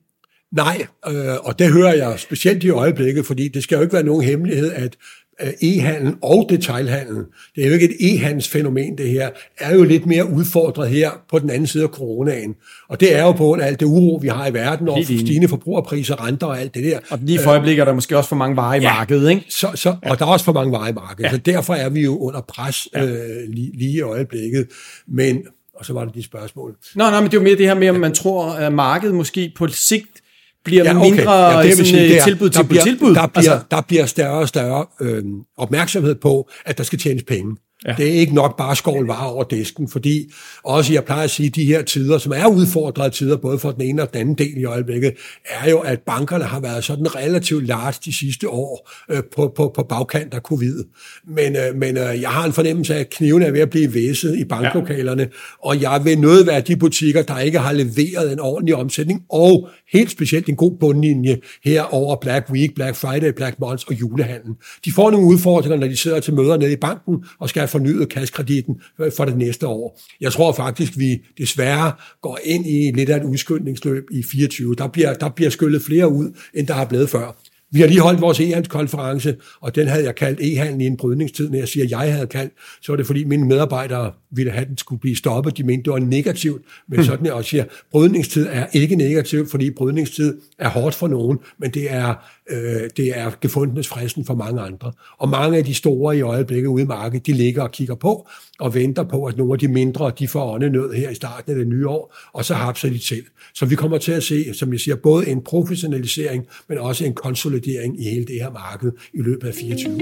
Nej, 0.53 0.87
øh, 1.09 1.35
og 1.43 1.59
det 1.59 1.73
hører 1.73 1.95
jeg 1.95 2.19
specielt 2.19 2.65
i 2.65 2.71
øjeblikket, 2.71 3.27
fordi 3.27 3.49
det 3.49 3.63
skal 3.63 3.77
jo 3.77 3.83
ikke 3.83 3.93
være 3.93 4.03
nogen 4.03 4.25
hemmelighed, 4.25 4.73
at 4.73 4.97
e-handel 5.41 6.15
og 6.23 6.47
detailhandel, 6.49 7.25
det 7.57 7.65
er 7.65 7.69
jo 7.69 7.73
ikke 7.75 7.85
et 7.85 7.97
e-handelsfænomen 8.01 8.99
det 8.99 9.11
her, 9.11 9.31
er 9.59 9.75
jo 9.75 9.85
lidt 9.85 10.07
mere 10.07 10.31
udfordret 10.31 10.91
her 10.91 11.11
på 11.31 11.39
den 11.39 11.51
anden 11.51 11.67
side 11.67 11.83
af 11.83 11.89
coronaen. 11.89 12.55
Og 12.89 13.01
det 13.01 13.17
er 13.17 13.23
jo 13.23 13.33
på 13.33 13.55
alt 13.55 13.81
det 13.81 13.87
uro, 13.87 14.19
vi 14.23 14.29
har 14.29 14.47
i 14.47 14.55
verden, 14.55 14.89
og 14.89 14.99
stigende 15.05 15.49
forbrugerpriser, 15.49 16.27
renter 16.27 16.47
og 16.47 16.61
alt 16.61 16.75
det 16.75 16.85
der. 16.85 16.99
Og 17.11 17.19
lige 17.23 17.39
for 17.39 17.51
øjeblik 17.51 17.79
er 17.79 17.85
der 17.85 17.95
måske 17.95 18.17
også 18.17 18.29
for 18.29 18.37
mange 18.37 18.57
varer 18.57 18.75
i 18.75 18.81
ja, 18.81 18.93
markedet, 18.93 19.31
ikke? 19.31 19.45
Så, 19.49 19.71
så, 19.75 19.97
og 20.03 20.19
der 20.19 20.27
er 20.27 20.31
også 20.31 20.45
for 20.45 20.53
mange 20.53 20.73
varer 20.73 20.89
i 20.89 20.93
markedet, 20.93 21.25
ja. 21.25 21.31
så 21.31 21.37
derfor 21.37 21.75
er 21.75 21.89
vi 21.89 22.01
jo 22.01 22.19
under 22.19 22.41
pres 22.41 22.89
ja. 22.95 23.05
øh, 23.05 23.49
lige, 23.49 23.71
lige 23.79 23.97
i 23.97 24.01
øjeblikket. 24.01 24.67
Men, 25.09 25.43
og 25.75 25.85
så 25.85 25.93
var 25.93 26.05
det 26.05 26.15
de 26.15 26.23
spørgsmål. 26.23 26.77
Nå, 26.95 27.05
nej, 27.05 27.21
men 27.21 27.31
det 27.31 27.37
er 27.37 27.41
jo 27.41 27.45
mere 27.45 27.57
det 27.57 27.67
her 27.67 27.75
med, 27.75 27.89
om 27.89 27.97
man 27.97 28.15
tror, 28.15 28.51
at 28.53 28.73
markedet 28.73 29.15
måske 29.15 29.53
på 29.57 29.69
sigt 29.69 30.23
bliver 30.67 30.85
ja, 30.85 30.97
okay. 30.97 31.11
mindre 31.11 31.33
ja, 31.33 31.63
det, 31.63 31.73
sådan, 31.73 31.87
sige, 31.87 32.03
det 32.03 32.19
er, 32.19 32.25
tilbud, 32.25 32.51
tilbud, 32.51 32.63
der 32.63 32.69
bliver, 32.69 32.83
tilbud. 32.83 33.15
Der 33.15 33.27
bliver, 33.27 33.53
altså. 33.53 33.67
der 33.71 33.81
bliver 33.81 34.07
større 34.07 34.39
og 34.39 34.49
større 34.49 34.87
øh, 35.01 35.23
opmærksomhed 35.57 36.15
på, 36.15 36.51
at 36.65 36.79
der 36.79 36.85
skal 36.85 36.99
tjenes 36.99 37.23
penge. 37.23 37.57
Ja. 37.87 37.95
Det 37.99 38.09
er 38.09 38.13
ikke 38.13 38.35
nok 38.35 38.57
bare 38.57 38.77
skål 38.77 39.07
varer 39.07 39.31
over 39.31 39.45
disken, 39.45 39.89
fordi 39.89 40.33
også 40.65 40.93
jeg 40.93 41.05
plejer 41.05 41.23
at 41.23 41.31
sige, 41.31 41.51
de 41.51 41.65
her 41.65 41.83
tider, 41.83 42.19
som 42.19 42.33
er 42.37 42.47
udfordrede 42.47 43.11
tider, 43.11 43.37
både 43.37 43.59
for 43.59 43.71
den 43.71 43.83
ene 43.83 44.03
og 44.03 44.13
den 44.13 44.21
anden 44.21 44.35
del 44.35 44.57
i 44.57 44.65
øjeblikket, 44.65 45.13
er 45.51 45.71
jo, 45.71 45.79
at 45.79 46.01
bankerne 46.01 46.45
har 46.45 46.61
været 46.61 46.85
sådan 46.85 47.17
relativt 47.17 47.67
large 47.67 47.95
de 48.05 48.19
sidste 48.19 48.49
år 48.49 48.91
øh, 49.11 49.23
på, 49.37 49.53
på, 49.57 49.73
på 49.75 49.83
bagkant 49.83 50.35
af 50.35 50.41
covid. 50.41 50.85
Men, 51.27 51.57
øh, 51.57 51.77
men 51.77 51.97
øh, 51.97 52.21
jeg 52.21 52.31
har 52.31 52.47
en 52.47 52.53
fornemmelse 52.53 52.95
af, 52.95 53.01
at 53.01 53.11
kniven 53.11 53.43
er 53.43 53.51
ved 53.51 53.61
at 53.61 53.71
blive 53.71 53.95
væsset 53.95 54.39
i 54.39 54.45
banklokalerne, 54.45 55.23
ja. 55.23 55.29
og 55.63 55.81
jeg 55.81 56.05
vil 56.05 56.47
være 56.47 56.61
de 56.61 56.77
butikker, 56.77 57.23
der 57.23 57.39
ikke 57.39 57.59
har 57.59 57.73
leveret 57.73 58.33
en 58.33 58.41
ordentlig 58.41 58.75
omsætning, 58.75 59.23
og 59.31 59.69
helt 59.93 60.11
specielt 60.11 60.49
en 60.49 60.57
god 60.57 60.77
bundlinje 60.81 61.39
her 61.65 61.83
over 61.83 62.17
Black 62.17 62.51
Week, 62.51 62.75
Black 62.75 62.97
Friday, 62.97 63.33
Black 63.33 63.61
Month 63.61 63.85
og 63.89 63.95
julehandlen. 64.01 64.55
De 64.85 64.93
får 64.93 65.11
nogle 65.11 65.27
udfordringer, 65.27 65.79
når 65.79 65.87
de 65.87 65.97
sidder 65.97 66.21
til 66.21 66.35
møder 66.35 66.57
nede 66.57 66.73
i 66.73 66.77
banken 66.77 67.25
og 67.39 67.49
skal 67.49 67.61
have 67.61 67.69
fornyet 67.69 68.09
kaskrediten 68.09 68.81
øh, 69.01 69.13
for 69.17 69.25
det 69.25 69.37
næste 69.37 69.67
år. 69.67 70.01
Jeg 70.21 70.33
tror 70.33 70.53
faktisk, 70.53 70.99
vi 70.99 71.21
desværre 71.39 71.93
går 72.23 72.39
ind 72.45 72.67
i 72.67 72.93
lidt 72.95 73.11
af 73.11 73.17
et 73.17 73.25
udskyndningsløb 73.25 74.05
i 74.13 74.23
24. 74.23 74.75
Der 74.75 74.89
bliver, 74.89 75.15
der 75.15 75.29
bliver 75.29 75.51
skyllet 75.51 75.83
flere 75.83 76.09
ud, 76.09 76.31
end 76.55 76.67
der 76.67 76.75
har 76.75 76.85
blevet 76.85 77.11
før. 77.11 77.37
Vi 77.77 77.81
har 77.81 77.89
lige 77.89 78.01
holdt 78.01 78.21
vores 78.21 78.41
e-handelskonference, 78.41 79.35
og 79.61 79.75
den 79.75 79.87
havde 79.87 80.05
jeg 80.05 80.15
kaldt 80.15 80.41
e-handel 80.41 80.81
i 80.81 80.87
en 80.87 80.97
brydningstid. 80.97 81.51
Når 81.51 81.59
jeg 81.59 81.69
siger, 81.69 81.85
at 81.85 81.91
jeg 81.91 82.13
havde 82.15 82.27
kaldt, 82.27 82.53
så 82.83 82.93
var 82.93 82.97
det 82.97 83.07
fordi 83.07 83.25
mine 83.25 83.47
medarbejdere 83.47 84.13
ville 84.31 84.53
have, 84.53 84.63
at 84.63 84.69
den 84.69 84.79
skulle 84.79 85.01
blive 85.01 85.17
stoppet. 85.17 85.59
De 85.59 85.63
mente, 85.63 85.85
det 85.85 85.93
var 85.93 85.99
negativt. 85.99 86.63
Men 86.89 87.05
sådan 87.05 87.27
jeg 87.27 87.33
også 87.33 87.51
siger, 87.51 87.65
brydningstid 87.91 88.47
er 88.51 88.67
ikke 88.73 88.97
negativt, 88.97 89.51
fordi 89.51 89.71
brydningstid 89.71 90.41
er 90.59 90.69
hårdt 90.69 90.95
for 90.95 91.09
nogen, 91.09 91.39
men 91.59 91.71
det 91.71 91.93
er, 91.93 92.15
øh, 92.51 92.91
det 92.97 93.19
er 93.19 93.31
gefundenes 93.41 93.89
fristen 93.89 94.25
for 94.25 94.35
mange 94.35 94.61
andre. 94.61 94.93
Og 95.19 95.29
mange 95.29 95.59
af 95.59 95.65
de 95.65 95.75
store 95.75 96.17
i 96.17 96.21
øjeblikket 96.21 96.69
ude 96.69 96.83
i 96.83 96.87
markedet, 96.87 97.27
de 97.27 97.33
ligger 97.33 97.63
og 97.63 97.73
kigger 97.73 97.95
på 97.95 98.29
og 98.59 98.75
venter 98.75 99.05
på, 99.05 99.25
at 99.25 99.37
nogle 99.37 99.53
af 99.53 99.59
de 99.59 99.69
mindre, 99.69 100.13
de 100.19 100.29
får 100.29 100.55
åndenød 100.55 100.93
her 100.93 101.11
i 101.11 101.15
starten 101.15 101.53
af 101.53 101.59
det 101.59 101.69
nye 101.69 101.89
år, 101.89 102.15
og 102.33 102.45
så 102.45 102.55
hapser 102.55 102.89
de 102.89 102.99
til. 102.99 103.23
Så 103.55 103.67
vi 103.67 103.75
kommer 103.75 103.99
til 103.99 104.13
at 104.13 104.23
se, 104.23 104.55
som 104.55 104.73
jeg 104.73 104.81
siger, 104.81 104.97
både 104.97 105.29
en 105.29 105.43
professionalisering, 105.43 106.47
men 106.69 106.79
også 106.79 107.05
en 107.05 107.15
konsolidering 107.15 108.01
i 108.01 108.05
hele 108.05 108.25
det 108.25 108.35
her 108.35 108.51
marked 108.51 108.93
i 109.15 109.21
løbet 109.23 109.49
af 109.49 109.55
24. 109.55 110.01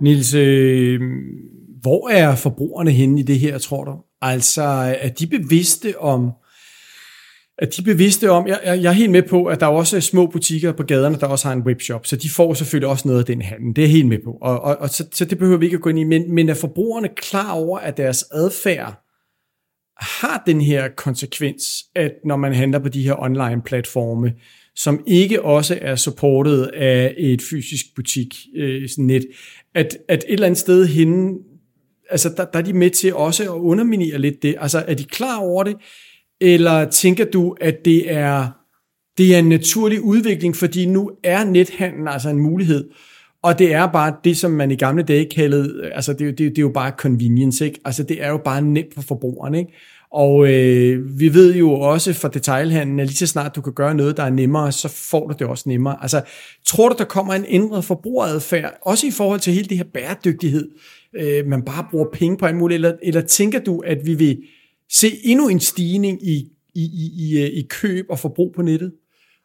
Nils, 0.00 0.34
øh, 0.34 1.00
hvor 1.80 2.08
er 2.08 2.34
forbrugerne 2.34 2.90
henne 2.90 3.20
i 3.20 3.22
det 3.22 3.38
her, 3.38 3.58
tror 3.58 3.84
du? 3.84 4.09
Altså, 4.22 4.62
er 5.00 5.08
de 5.08 5.26
bevidste 5.26 5.98
om, 5.98 6.30
at 7.58 7.76
de 7.76 7.82
bevidste 7.82 8.30
om, 8.30 8.46
jeg, 8.46 8.60
jeg 8.64 8.84
er 8.84 8.92
helt 8.92 9.10
med 9.10 9.22
på, 9.22 9.44
at 9.44 9.60
der 9.60 9.66
er 9.66 9.70
også 9.70 10.00
små 10.00 10.26
butikker 10.26 10.72
på 10.72 10.82
gaderne, 10.82 11.18
der 11.20 11.26
også 11.26 11.48
har 11.48 11.54
en 11.54 11.62
webshop, 11.62 12.06
så 12.06 12.16
de 12.16 12.30
får 12.30 12.54
selvfølgelig 12.54 12.88
også 12.88 13.08
noget 13.08 13.20
af 13.20 13.26
den 13.26 13.42
handel. 13.42 13.76
Det 13.76 13.82
er 13.82 13.86
jeg 13.86 13.92
helt 13.92 14.08
med 14.08 14.18
på, 14.24 14.38
og, 14.42 14.60
og, 14.60 14.76
og 14.76 14.90
så, 14.90 15.06
så 15.12 15.24
det 15.24 15.38
behøver 15.38 15.58
vi 15.58 15.64
ikke 15.64 15.74
at 15.74 15.80
gå 15.80 15.88
ind 15.90 15.98
i, 15.98 16.04
men, 16.04 16.34
men 16.34 16.48
er 16.48 16.54
forbrugerne 16.54 17.08
klar 17.16 17.52
over, 17.52 17.78
at 17.78 17.96
deres 17.96 18.24
adfærd 18.32 19.06
har 20.00 20.42
den 20.46 20.60
her 20.60 20.88
konsekvens, 20.88 21.64
at 21.94 22.12
når 22.24 22.36
man 22.36 22.54
handler 22.54 22.78
på 22.78 22.88
de 22.88 23.02
her 23.02 23.22
online-platforme, 23.22 24.32
som 24.74 25.02
ikke 25.06 25.42
også 25.42 25.78
er 25.80 25.96
supportet 25.96 26.70
af 26.74 27.14
et 27.18 27.42
fysisk 27.42 27.84
butik 27.96 28.34
øh, 28.56 28.88
net, 28.98 29.26
at, 29.74 29.96
at 30.08 30.24
et 30.28 30.32
eller 30.32 30.46
andet 30.46 30.58
sted 30.58 30.86
henne, 30.86 31.32
altså 32.10 32.28
der, 32.36 32.44
der 32.44 32.58
er 32.58 32.62
de 32.62 32.72
med 32.72 32.90
til 32.90 33.14
også 33.14 33.42
at 33.42 33.48
underminere 33.48 34.18
lidt 34.18 34.42
det. 34.42 34.54
Altså 34.60 34.84
er 34.88 34.94
de 34.94 35.04
klar 35.04 35.38
over 35.38 35.64
det, 35.64 35.76
eller 36.40 36.90
tænker 36.90 37.24
du, 37.24 37.56
at 37.60 37.84
det 37.84 38.12
er, 38.12 38.48
det 39.18 39.34
er 39.34 39.38
en 39.38 39.48
naturlig 39.48 40.00
udvikling, 40.00 40.56
fordi 40.56 40.86
nu 40.86 41.10
er 41.24 41.44
nethandlen 41.44 42.08
altså 42.08 42.28
en 42.28 42.38
mulighed, 42.38 42.90
og 43.42 43.58
det 43.58 43.72
er 43.72 43.86
bare 43.86 44.16
det, 44.24 44.36
som 44.36 44.50
man 44.50 44.70
i 44.70 44.76
gamle 44.76 45.02
dage 45.02 45.28
kaldede, 45.34 45.90
altså 45.92 46.12
det, 46.12 46.38
det, 46.38 46.38
det 46.38 46.58
er 46.58 46.62
jo 46.62 46.72
bare 46.74 46.92
convenience, 46.98 47.64
ikke? 47.64 47.80
Altså 47.84 48.02
det 48.02 48.22
er 48.22 48.28
jo 48.28 48.36
bare 48.44 48.62
nemt 48.62 48.94
for 48.94 49.02
forbrugeren, 49.02 49.54
ikke? 49.54 49.72
Og 50.12 50.48
øh, 50.52 51.20
vi 51.20 51.34
ved 51.34 51.54
jo 51.54 51.72
også 51.72 52.12
fra 52.12 52.28
detailhandlen, 52.28 53.00
at 53.00 53.06
lige 53.06 53.16
så 53.16 53.26
snart 53.26 53.56
du 53.56 53.60
kan 53.60 53.72
gøre 53.72 53.94
noget, 53.94 54.16
der 54.16 54.22
er 54.22 54.30
nemmere, 54.30 54.72
så 54.72 54.88
får 54.88 55.28
du 55.28 55.34
det 55.38 55.46
også 55.46 55.68
nemmere. 55.68 55.96
Altså, 56.02 56.22
tror 56.66 56.88
du, 56.88 56.94
der 56.98 57.04
kommer 57.04 57.34
en 57.34 57.44
ændret 57.48 57.84
forbrugeradfærd, 57.84 58.78
også 58.82 59.06
i 59.06 59.10
forhold 59.10 59.40
til 59.40 59.52
hele 59.52 59.68
det 59.68 59.76
her 59.76 59.84
bæredygtighed, 59.94 60.68
øh, 61.16 61.46
man 61.46 61.62
bare 61.62 61.86
bruger 61.90 62.06
penge 62.12 62.36
på 62.36 62.46
alt 62.46 62.56
muligt, 62.56 62.76
eller, 62.76 62.92
eller 63.02 63.20
tænker 63.20 63.60
du, 63.60 63.78
at 63.78 63.98
vi 64.06 64.14
vil 64.14 64.42
se 64.92 65.08
endnu 65.24 65.48
en 65.48 65.60
stigning 65.60 66.28
i, 66.28 66.36
i, 66.74 66.82
i, 66.82 67.28
i, 67.28 67.42
øh, 67.42 67.48
i 67.48 67.66
køb 67.70 68.06
og 68.08 68.18
forbrug 68.18 68.52
på 68.56 68.62
nettet? 68.62 68.92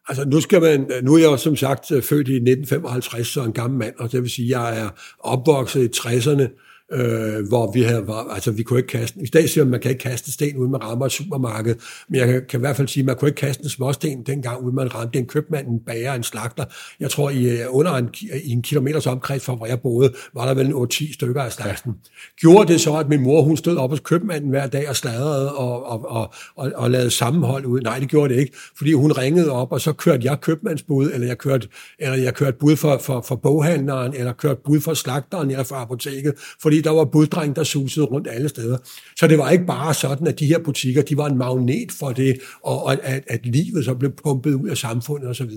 Altså 0.07 0.25
nu 0.25 0.41
skal 0.41 0.62
man, 0.62 0.91
nu 1.03 1.13
er 1.13 1.17
jeg 1.17 1.25
jo 1.25 1.38
som 1.38 1.55
sagt 1.55 1.91
øh, 1.91 2.03
født 2.03 2.27
i 2.27 2.36
1955, 2.36 3.27
så 3.27 3.43
en 3.43 3.53
gammel 3.53 3.79
mand, 3.79 3.95
og 4.00 4.12
det 4.12 4.22
vil 4.22 4.29
sige, 4.29 4.45
at 4.45 4.62
jeg 4.62 4.79
er 4.79 4.89
opvokset 5.19 5.84
i 5.84 6.00
60'erne, 6.00 6.64
øh, 6.91 7.47
hvor 7.47 7.71
vi 7.71 7.81
havde, 7.81 8.07
var, 8.07 8.33
altså 8.33 8.51
vi 8.51 8.63
kunne 8.63 8.79
ikke 8.79 8.89
kaste, 8.89 9.19
i 9.21 9.25
dag 9.25 9.49
siger 9.49 9.63
man, 9.63 9.71
man 9.71 9.79
kan 9.79 9.91
ikke 9.91 10.03
kaste 10.03 10.31
sten 10.31 10.57
uden 10.57 10.71
man 10.71 10.83
rammer 10.83 11.05
et 11.05 11.11
supermarked, 11.11 11.75
men 12.09 12.19
jeg 12.19 12.27
kan, 12.27 12.45
kan 12.49 12.59
i 12.59 12.61
hvert 12.61 12.75
fald 12.75 12.87
sige, 12.87 13.01
at 13.01 13.05
man 13.05 13.15
kunne 13.15 13.29
ikke 13.29 13.39
kaste 13.39 13.63
en 13.63 13.69
småsten 13.69 14.23
dengang, 14.23 14.61
uden 14.61 14.75
man 14.75 14.95
ramte 14.95 15.19
en 15.19 15.25
købmand, 15.25 15.67
en 15.67 15.79
bager, 15.79 16.13
en 16.13 16.23
slagter. 16.23 16.65
Jeg 16.99 17.09
tror, 17.09 17.29
i, 17.29 17.49
øh, 17.49 17.65
under 17.69 17.91
en, 17.95 18.09
i 18.43 18.51
en 18.51 18.61
kilometers 18.61 19.07
omkreds 19.07 19.45
fra, 19.45 19.55
hvor 19.55 19.65
jeg 19.65 19.81
boede, 19.81 20.13
var 20.33 20.45
der 20.45 20.53
vel 20.53 20.65
en 20.65 20.73
8-10 20.73 21.13
stykker 21.13 21.41
af 21.41 21.51
slagten. 21.51 21.93
Gjorde 22.39 22.73
det 22.73 22.81
så, 22.81 22.95
at 22.95 23.09
min 23.09 23.21
mor, 23.21 23.41
hun 23.41 23.57
stod 23.57 23.77
op 23.77 23.89
hos 23.89 23.99
købmanden 23.99 24.49
hver 24.49 24.67
dag 24.67 24.89
og 24.89 24.95
sladrede 24.95 25.55
og, 25.55 25.85
og, 25.85 26.05
og, 26.09 26.33
og, 26.55 26.71
og 26.75 26.91
lavede 26.91 27.11
sammenhold 27.11 27.65
ud? 27.65 27.81
Nej, 27.81 27.99
det 27.99 28.09
gjorde 28.09 28.33
det 28.33 28.39
ikke, 28.39 28.57
fordi 28.77 28.93
hun 28.93 29.11
ringede 29.11 29.51
op, 29.51 29.71
og 29.71 29.81
så 29.81 29.93
kørte 29.93 30.25
jeg 30.25 30.41
købmandsbud, 30.41 31.11
eller 31.13 31.27
jeg 31.27 31.37
kørte, 31.37 31.67
eller 31.99 32.17
jeg 32.17 32.33
kørte 32.33 32.57
bud 32.57 32.75
for, 32.75 32.97
for, 32.97 33.21
for 33.21 33.35
boghandleren, 33.35 34.13
eller 34.13 34.33
kørte 34.33 34.61
bud 34.65 34.81
for 34.81 34.93
slagteren, 34.93 35.51
eller 35.51 35.63
for 35.63 35.75
apoteket, 35.75 36.33
fordi 36.61 36.75
fordi 36.75 36.83
der 36.83 36.96
var 36.96 37.05
buddreng, 37.05 37.55
der 37.55 37.64
susede 37.64 38.05
rundt 38.05 38.27
alle 38.31 38.50
steder. 38.50 38.77
Så 39.18 39.27
det 39.27 39.38
var 39.38 39.50
ikke 39.50 39.66
bare 39.66 39.94
sådan, 39.94 40.27
at 40.27 40.40
de 40.40 40.46
her 40.46 40.59
butikker, 40.59 41.01
de 41.01 41.18
var 41.18 41.27
en 41.27 41.38
magnet 41.38 41.92
for 41.92 42.11
det, 42.11 42.40
og 42.64 42.94
at, 42.94 43.24
at 43.27 43.46
livet 43.46 43.85
så 43.85 43.94
blev 43.94 44.11
pumpet 44.24 44.53
ud 44.53 44.70
af 44.70 44.77
samfundet 44.77 45.29
osv. 45.29 45.51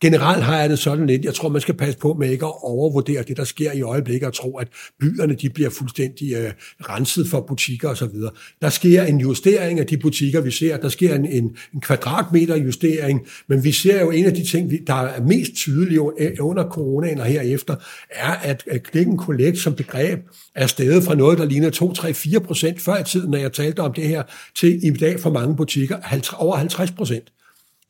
Generelt 0.00 0.44
har 0.44 0.60
jeg 0.60 0.70
det 0.70 0.78
sådan 0.78 1.06
lidt, 1.06 1.24
jeg 1.24 1.34
tror, 1.34 1.48
man 1.48 1.60
skal 1.60 1.74
passe 1.74 1.98
på 1.98 2.14
med 2.14 2.30
ikke 2.30 2.46
at 2.46 2.52
overvurdere 2.62 3.22
det, 3.22 3.36
der 3.36 3.44
sker 3.44 3.72
i 3.72 3.82
øjeblikket, 3.82 4.26
og 4.26 4.34
tro, 4.34 4.56
at 4.56 4.68
byerne 5.00 5.34
de 5.34 5.50
bliver 5.50 5.70
fuldstændig 5.70 6.34
øh, 6.34 6.52
renset 6.80 7.26
for 7.28 7.40
butikker 7.40 7.88
osv. 7.88 8.14
Der 8.62 8.68
sker 8.68 9.02
en 9.02 9.20
justering 9.20 9.80
af 9.80 9.86
de 9.86 9.96
butikker, 9.96 10.40
vi 10.40 10.50
ser. 10.50 10.76
Der 10.76 10.88
sker 10.88 11.14
en, 11.14 11.26
en, 11.26 11.56
en 11.74 11.80
kvadratmeter 11.80 12.56
justering, 12.56 13.26
men 13.48 13.64
vi 13.64 13.72
ser 13.72 14.00
jo 14.00 14.10
en 14.10 14.24
af 14.24 14.34
de 14.34 14.44
ting, 14.44 14.86
der 14.86 14.94
er 14.94 15.22
mest 15.22 15.54
tydelige 15.54 16.00
øh, 16.18 16.30
under 16.40 16.64
coronaen 16.64 17.20
og 17.20 17.26
herefter, 17.26 17.76
er, 18.10 18.32
at, 18.32 18.64
klikken 18.66 18.82
click 18.92 19.26
collect 19.26 19.58
som 19.58 19.74
begreb 19.74 20.20
er 20.54 20.66
steget 20.66 21.04
fra 21.04 21.14
noget, 21.14 21.38
der 21.38 21.44
ligner 21.44 21.70
2, 21.70 21.92
3, 21.92 22.14
4 22.14 22.40
procent 22.40 22.80
før 22.80 22.96
i 22.96 23.04
tiden, 23.04 23.30
når 23.30 23.38
jeg 23.38 23.52
talte 23.52 23.80
om 23.80 23.92
det 23.92 24.08
her, 24.08 24.22
til 24.56 24.80
i 24.86 24.90
dag 24.90 25.20
for 25.20 25.30
mange 25.30 25.56
butikker 25.56 25.96
over 26.38 26.56
50 26.56 26.90
procent. 26.90 27.32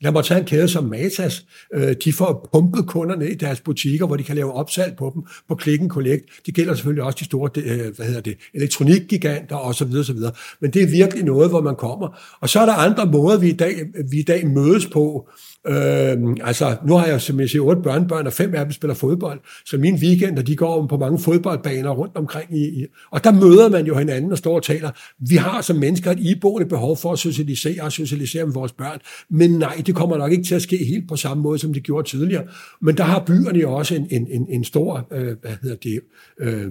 Lad 0.01 0.11
mig 0.11 0.23
tage 0.23 0.39
en 0.39 0.45
kæde 0.45 0.67
som 0.67 0.83
Matas. 0.83 1.45
Øh, 1.73 1.95
de 2.03 2.13
får 2.13 2.49
pumpet 2.53 2.87
kunderne 2.87 3.29
i 3.29 3.35
deres 3.35 3.61
butikker, 3.61 4.07
hvor 4.07 4.15
de 4.15 4.23
kan 4.23 4.35
lave 4.35 4.53
opsalg 4.53 4.95
på 4.97 5.11
dem 5.15 5.23
på 5.49 5.59
Click 5.61 5.81
and 5.81 5.89
Collect. 5.89 6.23
Det 6.45 6.53
gælder 6.53 6.73
selvfølgelig 6.73 7.03
også 7.03 7.17
de 7.19 7.25
store 7.25 7.49
øh, 7.57 7.95
hvad 7.95 8.05
hedder 8.05 8.21
det, 8.21 8.37
elektronikgiganter 8.53 9.55
osv. 9.55 9.87
osv. 9.99 10.17
Men 10.61 10.71
det 10.71 10.83
er 10.83 10.87
virkelig 10.87 11.25
noget, 11.25 11.49
hvor 11.49 11.61
man 11.61 11.75
kommer. 11.75 12.19
Og 12.41 12.49
så 12.49 12.59
er 12.59 12.65
der 12.65 12.73
andre 12.73 13.05
måder, 13.05 13.39
vi 13.39 13.49
i 13.49 13.57
dag, 13.57 13.75
vi 14.11 14.19
i 14.19 14.23
dag 14.23 14.47
mødes 14.47 14.85
på. 14.85 15.29
Øh, 15.69 16.35
altså, 16.43 16.75
nu 16.85 16.93
har 16.93 17.05
jeg, 17.05 17.21
som 17.21 17.39
jeg 17.39 17.49
siger, 17.49 17.61
otte 17.61 17.81
børnebørn, 17.81 18.27
og 18.27 18.33
fem 18.33 18.55
af 18.55 18.65
dem 18.65 18.71
spiller 18.71 18.95
fodbold, 18.95 19.39
så 19.65 19.77
mine 19.77 19.97
weekender, 19.97 20.41
de 20.41 20.55
går 20.55 20.87
på 20.87 20.97
mange 20.97 21.19
fodboldbaner 21.19 21.89
rundt 21.89 22.15
omkring. 22.15 22.57
I, 22.57 22.61
i, 22.61 22.85
og 23.11 23.23
der 23.23 23.31
møder 23.31 23.69
man 23.69 23.85
jo 23.85 23.97
hinanden 23.97 24.31
og 24.31 24.37
står 24.37 24.55
og 24.55 24.63
taler. 24.63 24.91
Vi 25.19 25.35
har 25.35 25.61
som 25.61 25.75
mennesker 25.75 26.11
et 26.11 26.19
iboende 26.19 26.69
behov 26.69 26.97
for 26.97 27.13
at 27.13 27.19
socialisere 27.19 27.83
og 27.83 27.91
socialisere 27.91 28.45
med 28.45 28.53
vores 28.53 28.71
børn, 28.71 28.99
men 29.29 29.51
nej, 29.51 29.81
det 29.85 29.95
kommer 29.95 30.17
nok 30.17 30.31
ikke 30.31 30.43
til 30.43 30.55
at 30.55 30.61
ske 30.61 30.77
helt 30.77 31.07
på 31.09 31.15
samme 31.15 31.43
måde, 31.43 31.59
som 31.59 31.73
det 31.73 31.83
gjorde 31.83 32.09
tidligere. 32.09 32.43
Men 32.81 32.97
der 32.97 33.03
har 33.03 33.23
byerne 33.25 33.59
jo 33.59 33.73
også 33.73 33.95
en, 33.95 34.07
en, 34.11 34.27
en, 34.31 34.47
en 34.49 34.63
stor, 34.63 35.07
øh, 35.11 35.35
hvad 35.41 35.51
hedder 35.61 35.75
det, 35.75 35.99
øh, 36.39 36.63
øh 36.63 36.69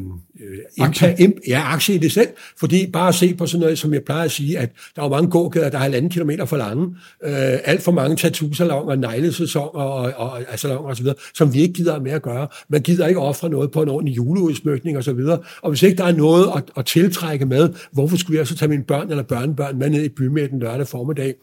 aktie. 0.78 1.16
Imp, 1.18 1.36
ja, 1.48 1.62
aktie 1.64 1.94
i 1.94 1.98
det 1.98 2.12
selv, 2.12 2.28
fordi 2.58 2.90
bare 2.92 3.08
at 3.08 3.14
se 3.14 3.34
på 3.34 3.46
sådan 3.46 3.60
noget, 3.60 3.78
som 3.78 3.94
jeg 3.94 4.02
plejer 4.02 4.24
at 4.24 4.30
sige, 4.30 4.58
at 4.58 4.70
der 4.96 5.02
er 5.02 5.08
mange 5.08 5.30
gågader, 5.30 5.70
der 5.70 5.78
er 5.78 5.82
halvanden 5.82 6.10
kilometer 6.10 6.44
for 6.44 6.56
lange, 6.56 6.96
øh, 7.24 7.58
alt 7.64 7.82
for 7.82 7.92
mange 7.92 8.16
tattoo 8.16 8.48
sæsoner, 8.96 9.08
neglesæsoner 9.08 9.80
og, 9.80 10.12
og, 10.16 10.30
og, 10.30 10.40
altså, 10.50 10.76
og 10.76 10.96
så 10.96 11.02
videre, 11.02 11.16
som 11.34 11.54
vi 11.54 11.60
ikke 11.60 11.74
gider 11.74 12.00
med 12.00 12.12
at 12.12 12.22
gøre. 12.22 12.48
Man 12.68 12.82
gider 12.82 13.06
ikke 13.06 13.20
ofre 13.20 13.48
noget 13.48 13.70
på 13.70 13.82
en 13.82 13.88
ordentlig 13.88 14.16
juleudsmykning 14.16 14.96
og 14.96 15.04
så 15.04 15.12
videre. 15.12 15.38
Og 15.62 15.70
hvis 15.70 15.82
ikke 15.82 15.96
der 15.96 16.04
er 16.04 16.12
noget 16.16 16.46
at, 16.56 16.62
at 16.76 16.86
tiltrække 16.86 17.46
med, 17.46 17.68
hvorfor 17.92 18.16
skulle 18.16 18.38
jeg 18.38 18.46
så 18.46 18.56
tage 18.56 18.68
mine 18.68 18.84
børn 18.84 19.10
eller 19.10 19.22
børnebørn 19.22 19.78
med 19.78 19.90
ned 19.90 20.04
i 20.04 20.08
bymidten 20.08 20.60
lørdag 20.60 20.86
formiddag? 20.86 21.34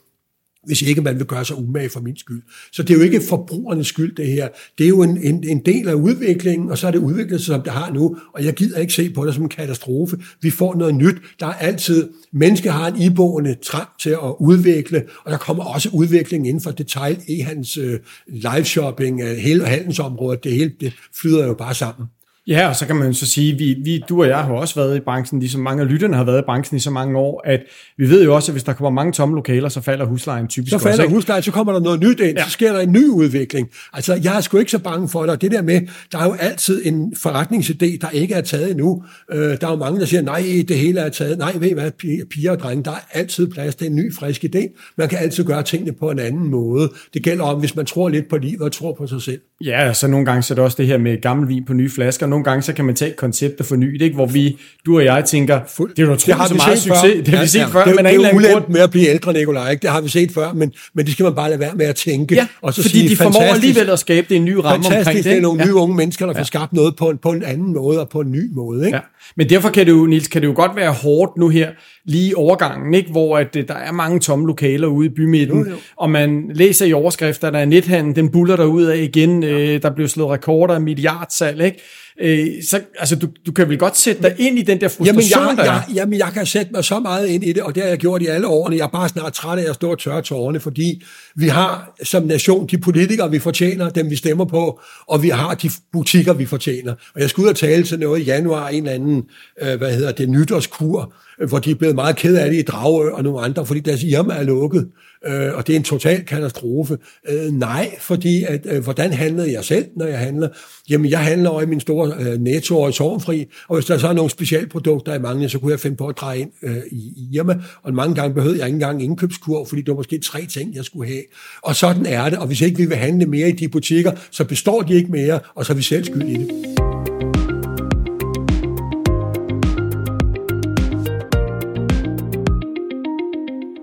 Hvis 0.65 0.81
ikke 0.81 1.01
man 1.01 1.17
vil 1.17 1.25
gøre 1.25 1.45
sig 1.45 1.57
umage 1.57 1.89
for 1.89 1.99
min 1.99 2.17
skyld. 2.17 2.41
Så 2.71 2.83
det 2.83 2.93
er 2.93 2.97
jo 2.97 3.03
ikke 3.03 3.21
forbrugernes 3.21 3.87
skyld, 3.87 4.15
det 4.15 4.27
her. 4.27 4.47
Det 4.77 4.83
er 4.83 4.87
jo 4.87 5.01
en, 5.01 5.17
en, 5.17 5.43
en 5.43 5.59
del 5.65 5.87
af 5.87 5.93
udviklingen, 5.93 6.71
og 6.71 6.77
så 6.77 6.87
er 6.87 6.91
det 6.91 6.99
udviklet 6.99 7.41
sig, 7.41 7.45
som 7.45 7.61
det 7.61 7.71
har 7.71 7.91
nu, 7.93 8.17
og 8.33 8.45
jeg 8.45 8.53
gider 8.53 8.79
ikke 8.79 8.93
se 8.93 9.09
på 9.09 9.25
det 9.25 9.33
som 9.33 9.43
en 9.43 9.49
katastrofe. 9.49 10.17
Vi 10.41 10.49
får 10.49 10.75
noget 10.75 10.95
nyt. 10.95 11.15
Der 11.39 11.45
er 11.45 11.53
altid, 11.53 12.09
mennesker 12.31 12.71
har 12.71 12.87
en 12.87 13.01
iboende 13.01 13.55
trang 13.63 13.87
til 13.99 14.09
at 14.09 14.35
udvikle, 14.39 15.03
og 15.23 15.31
der 15.31 15.37
kommer 15.37 15.63
også 15.63 15.89
udvikling 15.93 16.47
inden 16.47 16.61
for 16.61 16.71
detail, 16.71 17.17
e-handels, 17.29 17.77
uh, 17.77 17.85
øh, 17.85 17.99
live-shopping, 18.27 19.23
uh, 19.23 19.29
hele 19.29 19.65
handelsområdet, 19.65 20.43
det 20.43 20.51
hele 20.51 20.71
det 20.79 20.93
flyder 21.21 21.47
jo 21.47 21.53
bare 21.53 21.75
sammen. 21.75 22.07
Ja, 22.47 22.67
og 22.67 22.75
så 22.75 22.85
kan 22.85 22.95
man 22.95 23.13
så 23.13 23.25
sige, 23.25 23.57
vi, 23.57 23.75
vi, 23.83 24.03
du 24.09 24.21
og 24.21 24.27
jeg 24.27 24.37
har 24.37 24.53
også 24.53 24.75
været 24.75 24.97
i 24.97 24.99
branchen, 24.99 25.39
ligesom 25.39 25.61
mange 25.61 25.83
af 25.83 25.89
lytterne 25.89 26.15
har 26.15 26.23
været 26.23 26.39
i 26.39 26.43
branchen 26.45 26.77
i 26.77 26.79
så 26.79 26.91
mange 26.91 27.17
år, 27.17 27.41
at 27.45 27.59
vi 27.97 28.09
ved 28.09 28.23
jo 28.23 28.35
også, 28.35 28.51
at 28.51 28.53
hvis 28.53 28.63
der 28.63 28.73
kommer 28.73 28.89
mange 28.89 29.11
tomme 29.11 29.35
lokaler, 29.35 29.69
så 29.69 29.81
falder 29.81 30.05
huslejen 30.05 30.47
typisk 30.47 30.71
Så 30.71 30.79
falder 30.79 31.03
også, 31.03 31.15
huslejen, 31.15 31.43
så 31.43 31.51
kommer 31.51 31.73
der 31.73 31.79
noget 31.79 31.99
nyt 31.99 32.19
ind, 32.19 32.37
ja. 32.37 32.43
så 32.43 32.49
sker 32.49 32.73
der 32.73 32.79
en 32.79 32.91
ny 32.91 33.07
udvikling. 33.07 33.69
Altså, 33.93 34.19
jeg 34.23 34.37
er 34.37 34.41
sgu 34.41 34.57
ikke 34.57 34.71
så 34.71 34.79
bange 34.79 35.09
for 35.09 35.25
det, 35.25 35.41
det 35.41 35.51
der 35.51 35.61
med, 35.61 35.81
der 36.11 36.17
er 36.17 36.25
jo 36.25 36.35
altid 36.39 36.81
en 36.85 37.13
forretningsidé, 37.17 37.97
der 38.01 38.09
ikke 38.09 38.33
er 38.33 38.41
taget 38.41 38.71
endnu. 38.71 39.03
Øh, 39.31 39.39
der 39.39 39.67
er 39.67 39.71
jo 39.71 39.75
mange, 39.77 39.99
der 39.99 40.05
siger, 40.05 40.21
nej, 40.21 40.43
det 40.67 40.77
hele 40.77 40.99
er 40.99 41.09
taget. 41.09 41.37
Nej, 41.37 41.53
ved 41.59 41.69
I 41.69 41.73
hvad, 41.73 41.91
piger 42.25 42.51
og 42.51 42.59
drenge, 42.59 42.83
der 42.83 42.91
er 42.91 43.07
altid 43.11 43.47
plads 43.47 43.75
til 43.75 43.87
en 43.87 43.95
ny, 43.95 44.15
frisk 44.15 44.45
idé. 44.45 44.93
Man 44.97 45.09
kan 45.09 45.19
altid 45.19 45.43
gøre 45.43 45.63
tingene 45.63 45.91
på 45.91 46.11
en 46.11 46.19
anden 46.19 46.49
måde. 46.49 46.91
Det 47.13 47.23
gælder 47.23 47.43
om, 47.43 47.59
hvis 47.59 47.75
man 47.75 47.85
tror 47.85 48.09
lidt 48.09 48.29
på 48.29 48.37
livet 48.37 48.61
og 48.61 48.71
tror 48.71 48.93
på 48.93 49.07
sig 49.07 49.21
selv. 49.21 49.39
Ja, 49.61 49.93
så 49.93 50.07
nogle 50.07 50.25
gange 50.25 50.43
så 50.43 50.53
er 50.53 50.55
det 50.55 50.63
også 50.63 50.77
det 50.77 50.87
her 50.87 50.97
med 50.97 51.21
gammel 51.21 51.49
vin 51.49 51.65
på 51.65 51.73
nye 51.73 51.89
flasker 51.89 52.25
nogle 52.35 52.43
gange, 52.43 52.61
så 52.61 52.73
kan 52.73 52.85
man 52.85 52.95
tage 52.95 53.11
et 53.11 53.17
koncept 53.17 53.59
og 53.59 53.65
forny 53.65 53.93
det, 53.93 54.01
ikke? 54.01 54.15
hvor 54.15 54.25
vi, 54.25 54.57
du 54.85 54.97
og 54.97 55.05
jeg 55.05 55.25
tænker, 55.25 55.59
det 55.95 55.99
er 55.99 56.03
jo 56.07 56.15
det 56.15 56.33
har 56.33 56.47
så 56.47 56.53
vi 56.53 56.57
meget 56.57 56.79
succes, 56.79 57.01
før. 57.01 57.21
det 57.23 57.27
har 57.27 57.41
vi 57.41 57.47
set 57.47 57.59
ja, 57.59 57.65
før, 57.67 57.83
det, 57.85 57.95
men 57.95 58.05
det, 58.05 58.13
det 58.19 58.25
er 58.25 58.33
ulempen 58.35 58.51
grund, 58.61 58.73
med 58.73 58.81
at 58.81 58.91
blive 58.91 59.07
ældre, 59.07 59.33
Nikolaj, 59.33 59.71
ikke? 59.71 59.81
det 59.81 59.89
har 59.89 60.01
vi 60.01 60.09
set 60.09 60.31
før, 60.31 60.53
men, 60.53 60.71
men 60.93 61.05
det 61.05 61.13
skal 61.13 61.23
man 61.23 61.35
bare 61.35 61.49
lade 61.49 61.59
være 61.59 61.75
med 61.75 61.85
at 61.85 61.95
tænke. 61.95 62.35
ja, 62.35 62.47
og 62.61 62.73
så 62.73 62.81
fordi 62.81 62.97
sige, 62.97 63.09
de 63.09 63.15
formår 63.15 63.31
fantastisk, 63.31 63.63
alligevel 63.63 63.89
at 63.89 63.99
skabe 63.99 64.27
det 64.29 64.35
en 64.35 64.45
ny 64.45 64.53
ramme 64.55 64.83
fantastisk, 64.83 64.97
omkring 65.07 65.17
det. 65.17 65.25
det 65.25 65.37
er 65.37 65.41
nogle 65.41 65.59
Ja. 65.61 65.65
nye 65.67 65.73
unge 65.73 65.95
mennesker, 65.95 66.25
der 66.25 66.33
får 66.33 66.43
skabt 66.43 66.73
noget 66.73 66.95
på 66.95 67.09
en, 67.09 67.17
på 67.17 67.29
en 67.31 67.43
anden 67.43 67.73
måde 67.73 67.99
og 68.01 68.09
på 68.09 68.19
en 68.19 68.31
ny 68.31 68.49
måde. 68.53 68.85
Ikke? 68.85 68.95
Ja. 68.97 69.01
Men 69.37 69.49
derfor 69.49 69.69
kan 69.69 69.85
det 69.85 69.91
jo, 69.91 70.05
Niels, 70.05 70.27
kan 70.27 70.41
det 70.41 70.47
jo 70.47 70.53
godt 70.55 70.75
være 70.75 70.91
hårdt 70.91 71.37
nu 71.37 71.49
her, 71.49 71.69
lige 72.05 72.29
i 72.29 72.33
overgangen, 72.33 72.93
ikke? 72.93 73.11
hvor 73.11 73.37
at, 73.37 73.55
øh, 73.55 73.67
der 73.67 73.73
er 73.73 73.91
mange 73.91 74.19
tomme 74.19 74.47
lokaler 74.47 74.87
ude 74.87 75.05
i 75.05 75.09
bymidten, 75.09 75.59
Jo, 75.63 75.69
jo. 75.69 75.75
og 75.97 76.09
man 76.09 76.51
læser 76.53 76.85
i 76.85 76.93
overskrifter, 76.93 77.49
der 77.49 77.59
er 77.59 77.65
nethandel, 77.65 78.15
den 78.15 78.29
buller 78.29 78.55
der 78.55 78.65
ud 78.65 78.83
af 78.83 78.97
igen, 78.97 79.43
øh, 79.43 79.81
der 79.81 79.89
blev 79.89 80.07
slået 80.07 80.31
rekorder 80.31 80.73
af 80.73 80.81
milliardsalg, 80.81 81.61
ikke? 81.65 81.81
Øh, 82.21 82.47
så 82.69 82.79
altså, 82.99 83.15
du, 83.15 83.27
du 83.45 83.51
kan 83.51 83.69
vel 83.69 83.77
godt 83.77 83.97
sætte 83.97 84.21
dig 84.21 84.35
ind 84.37 84.59
i 84.59 84.61
den 84.61 84.81
der 84.81 84.89
Jamen 85.05 85.15
frustration, 85.15 85.57
jeg, 85.57 85.57
der 85.57 85.63
er. 85.63 85.73
jeg, 85.73 85.83
jamen, 85.95 86.19
jeg 86.19 86.27
kan 86.33 86.45
sætte 86.45 86.71
mig 86.73 86.83
så 86.83 86.99
meget 86.99 87.27
ind 87.27 87.43
i 87.43 87.53
det, 87.53 87.63
og 87.63 87.75
det 87.75 87.83
har 87.83 87.89
jeg 87.89 87.97
gjort 87.97 88.21
i 88.21 88.25
alle 88.25 88.47
årene. 88.47 88.77
Jeg 88.77 88.83
er 88.83 88.87
bare 88.87 89.09
snart 89.09 89.33
træt 89.33 89.59
af 89.59 89.69
at 89.69 89.75
stå 89.75 89.91
og 89.91 89.99
tørre 89.99 90.21
tårerne, 90.21 90.59
fordi 90.59 91.03
vi 91.35 91.47
har 91.47 91.95
som 92.03 92.23
nation 92.23 92.67
de 92.67 92.77
politikere, 92.77 93.31
vi 93.31 93.39
fortjener, 93.39 93.89
dem 93.89 94.09
vi 94.09 94.15
stemmer 94.15 94.45
på, 94.45 94.79
og 95.07 95.23
vi 95.23 95.29
har 95.29 95.53
de 95.53 95.69
butikker, 95.93 96.33
vi 96.33 96.45
fortjener. 96.45 96.91
Og 97.15 97.21
jeg 97.21 97.29
skulle 97.29 97.45
ud 97.45 97.49
og 97.49 97.55
tale 97.55 97.83
til 97.83 97.99
noget 97.99 98.19
i 98.21 98.23
januar, 98.23 98.67
en 98.69 98.77
eller 98.77 98.91
anden, 98.91 99.14
øh, 99.61 99.77
hvad 99.77 99.93
hedder 99.95 100.11
det, 100.11 100.29
nytårskur, 100.29 101.13
øh, 101.41 101.49
hvor 101.49 101.59
de 101.59 101.71
er 101.71 101.75
blevet 101.75 101.95
meget 101.95 102.15
ked 102.15 102.35
af 102.35 102.49
det 102.51 102.59
i 102.59 102.61
Dragø 102.61 103.09
og 103.09 103.23
nogle 103.23 103.41
andre, 103.41 103.65
fordi 103.65 103.79
deres 103.79 104.03
Irma 104.03 104.33
er 104.33 104.43
lukket, 104.43 104.87
øh, 105.27 105.53
og 105.53 105.67
det 105.67 105.73
er 105.73 105.77
en 105.77 105.83
total 105.83 106.25
katastrofe. 106.25 106.97
Øh, 107.29 107.51
nej, 107.51 107.95
fordi 107.99 108.43
at, 108.43 108.65
øh, 108.69 108.83
hvordan 108.83 109.13
handlede 109.13 109.53
jeg 109.53 109.63
selv, 109.63 109.85
når 109.95 110.05
jeg 110.05 110.19
handler? 110.19 110.49
Jamen, 110.89 111.11
jeg 111.11 111.19
handler 111.19 111.49
over 111.49 111.61
i 111.61 111.65
min 111.65 111.79
store 111.79 112.13
øh, 112.19 112.39
netto 112.39 112.81
og 112.81 112.89
i 112.89 112.93
Sorgenfri, 112.93 113.45
og 113.67 113.75
hvis 113.75 113.85
der 113.85 113.97
så 113.97 114.07
er 114.07 114.13
nogle 114.13 114.31
specialprodukter, 114.31 115.13
i 115.13 115.19
mangel, 115.19 115.49
så 115.49 115.59
kunne 115.59 115.71
jeg 115.71 115.79
finde 115.79 115.97
på 115.97 116.07
at 116.07 116.17
dreje 116.17 116.39
ind 116.39 116.51
øh, 116.63 116.77
i, 116.91 117.13
i 117.31 117.39
og 117.83 117.93
mange 117.93 118.15
gange 118.15 118.33
behøvede 118.33 118.59
jeg 118.59 118.67
ikke 118.67 118.75
engang 118.75 119.03
indkøbskur, 119.03 119.65
fordi 119.65 119.81
det 119.81 119.89
var 119.89 119.95
måske 119.95 120.19
tre 120.19 120.45
ting, 120.45 120.75
jeg 120.75 120.85
skulle 120.85 121.09
have. 121.09 121.23
Og 121.61 121.75
sådan 121.75 122.05
er 122.05 122.29
det, 122.29 122.39
og 122.39 122.47
hvis 122.47 122.61
ikke 122.61 122.77
vi 122.77 122.85
vil 122.85 122.97
handle 122.97 123.25
mere 123.25 123.49
i 123.49 123.51
de 123.51 123.67
butikker, 123.67 124.11
så 124.31 124.45
består 124.45 124.81
de 124.81 124.93
ikke 124.93 125.11
mere, 125.11 125.39
og 125.55 125.65
så 125.65 125.73
er 125.73 125.77
vi 125.77 125.83
selv 125.83 126.05
skyld 126.05 126.29
i 126.29 126.33
det. 126.33 126.94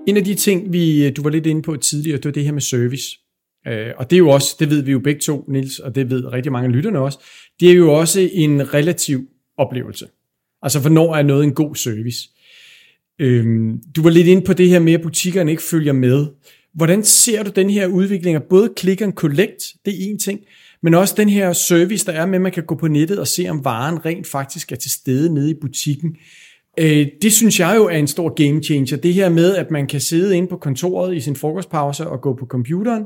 En 0.07 0.17
af 0.17 0.23
de 0.23 0.35
ting, 0.35 0.73
vi, 0.73 1.09
du 1.09 1.23
var 1.23 1.29
lidt 1.29 1.45
inde 1.45 1.61
på 1.61 1.75
tidligere, 1.75 2.17
det 2.17 2.25
var 2.25 2.31
det 2.31 2.43
her 2.43 2.51
med 2.51 2.61
service. 2.61 3.17
Øh, 3.67 3.87
og 3.97 4.09
det 4.09 4.15
er 4.15 4.17
jo 4.17 4.29
også, 4.29 4.55
det 4.59 4.69
ved 4.69 4.81
vi 4.81 4.91
jo 4.91 4.99
begge 4.99 5.19
to, 5.19 5.45
Nils, 5.47 5.79
og 5.79 5.95
det 5.95 6.09
ved 6.09 6.25
rigtig 6.25 6.51
mange 6.51 6.67
af 6.67 6.73
lytterne 6.73 6.99
også, 6.99 7.19
det 7.59 7.69
er 7.69 7.73
jo 7.73 7.93
også 7.93 8.29
en 8.31 8.73
relativ 8.73 9.27
oplevelse. 9.57 10.07
Altså, 10.61 10.79
hvornår 10.79 11.15
er 11.15 11.23
noget 11.23 11.43
en 11.43 11.53
god 11.53 11.75
service? 11.75 12.29
Øhm, 13.19 13.81
du 13.95 14.01
var 14.03 14.09
lidt 14.09 14.27
inde 14.27 14.41
på 14.41 14.53
det 14.53 14.69
her 14.69 14.79
med, 14.79 14.93
at 14.93 15.01
butikkerne 15.01 15.51
ikke 15.51 15.63
følger 15.63 15.93
med. 15.93 16.27
Hvordan 16.73 17.03
ser 17.03 17.43
du 17.43 17.51
den 17.55 17.69
her 17.69 17.87
udvikling 17.87 18.35
af 18.35 18.43
både 18.43 18.73
click 18.79 19.01
and 19.01 19.13
collect, 19.13 19.63
det 19.85 19.93
er 19.93 20.09
en 20.09 20.19
ting, 20.19 20.39
men 20.83 20.93
også 20.93 21.13
den 21.17 21.29
her 21.29 21.53
service, 21.53 22.05
der 22.05 22.11
er 22.11 22.25
med, 22.25 22.35
at 22.35 22.41
man 22.41 22.51
kan 22.51 22.65
gå 22.65 22.75
på 22.75 22.87
nettet 22.87 23.19
og 23.19 23.27
se, 23.27 23.47
om 23.49 23.65
varen 23.65 24.05
rent 24.05 24.27
faktisk 24.27 24.71
er 24.71 24.75
til 24.75 24.91
stede 24.91 25.33
nede 25.33 25.51
i 25.51 25.53
butikken. 25.61 26.15
Øh, 26.79 27.07
det 27.21 27.33
synes 27.33 27.59
jeg 27.59 27.73
jo 27.77 27.85
er 27.85 27.97
en 27.97 28.07
stor 28.07 28.29
game 28.29 28.63
changer. 28.63 28.97
Det 28.97 29.13
her 29.13 29.29
med, 29.29 29.55
at 29.55 29.71
man 29.71 29.87
kan 29.87 29.99
sidde 29.99 30.37
inde 30.37 30.47
på 30.47 30.57
kontoret 30.57 31.15
i 31.15 31.19
sin 31.19 31.35
frokostpause 31.35 32.07
og 32.07 32.21
gå 32.21 32.33
på 32.33 32.45
computeren. 32.45 33.03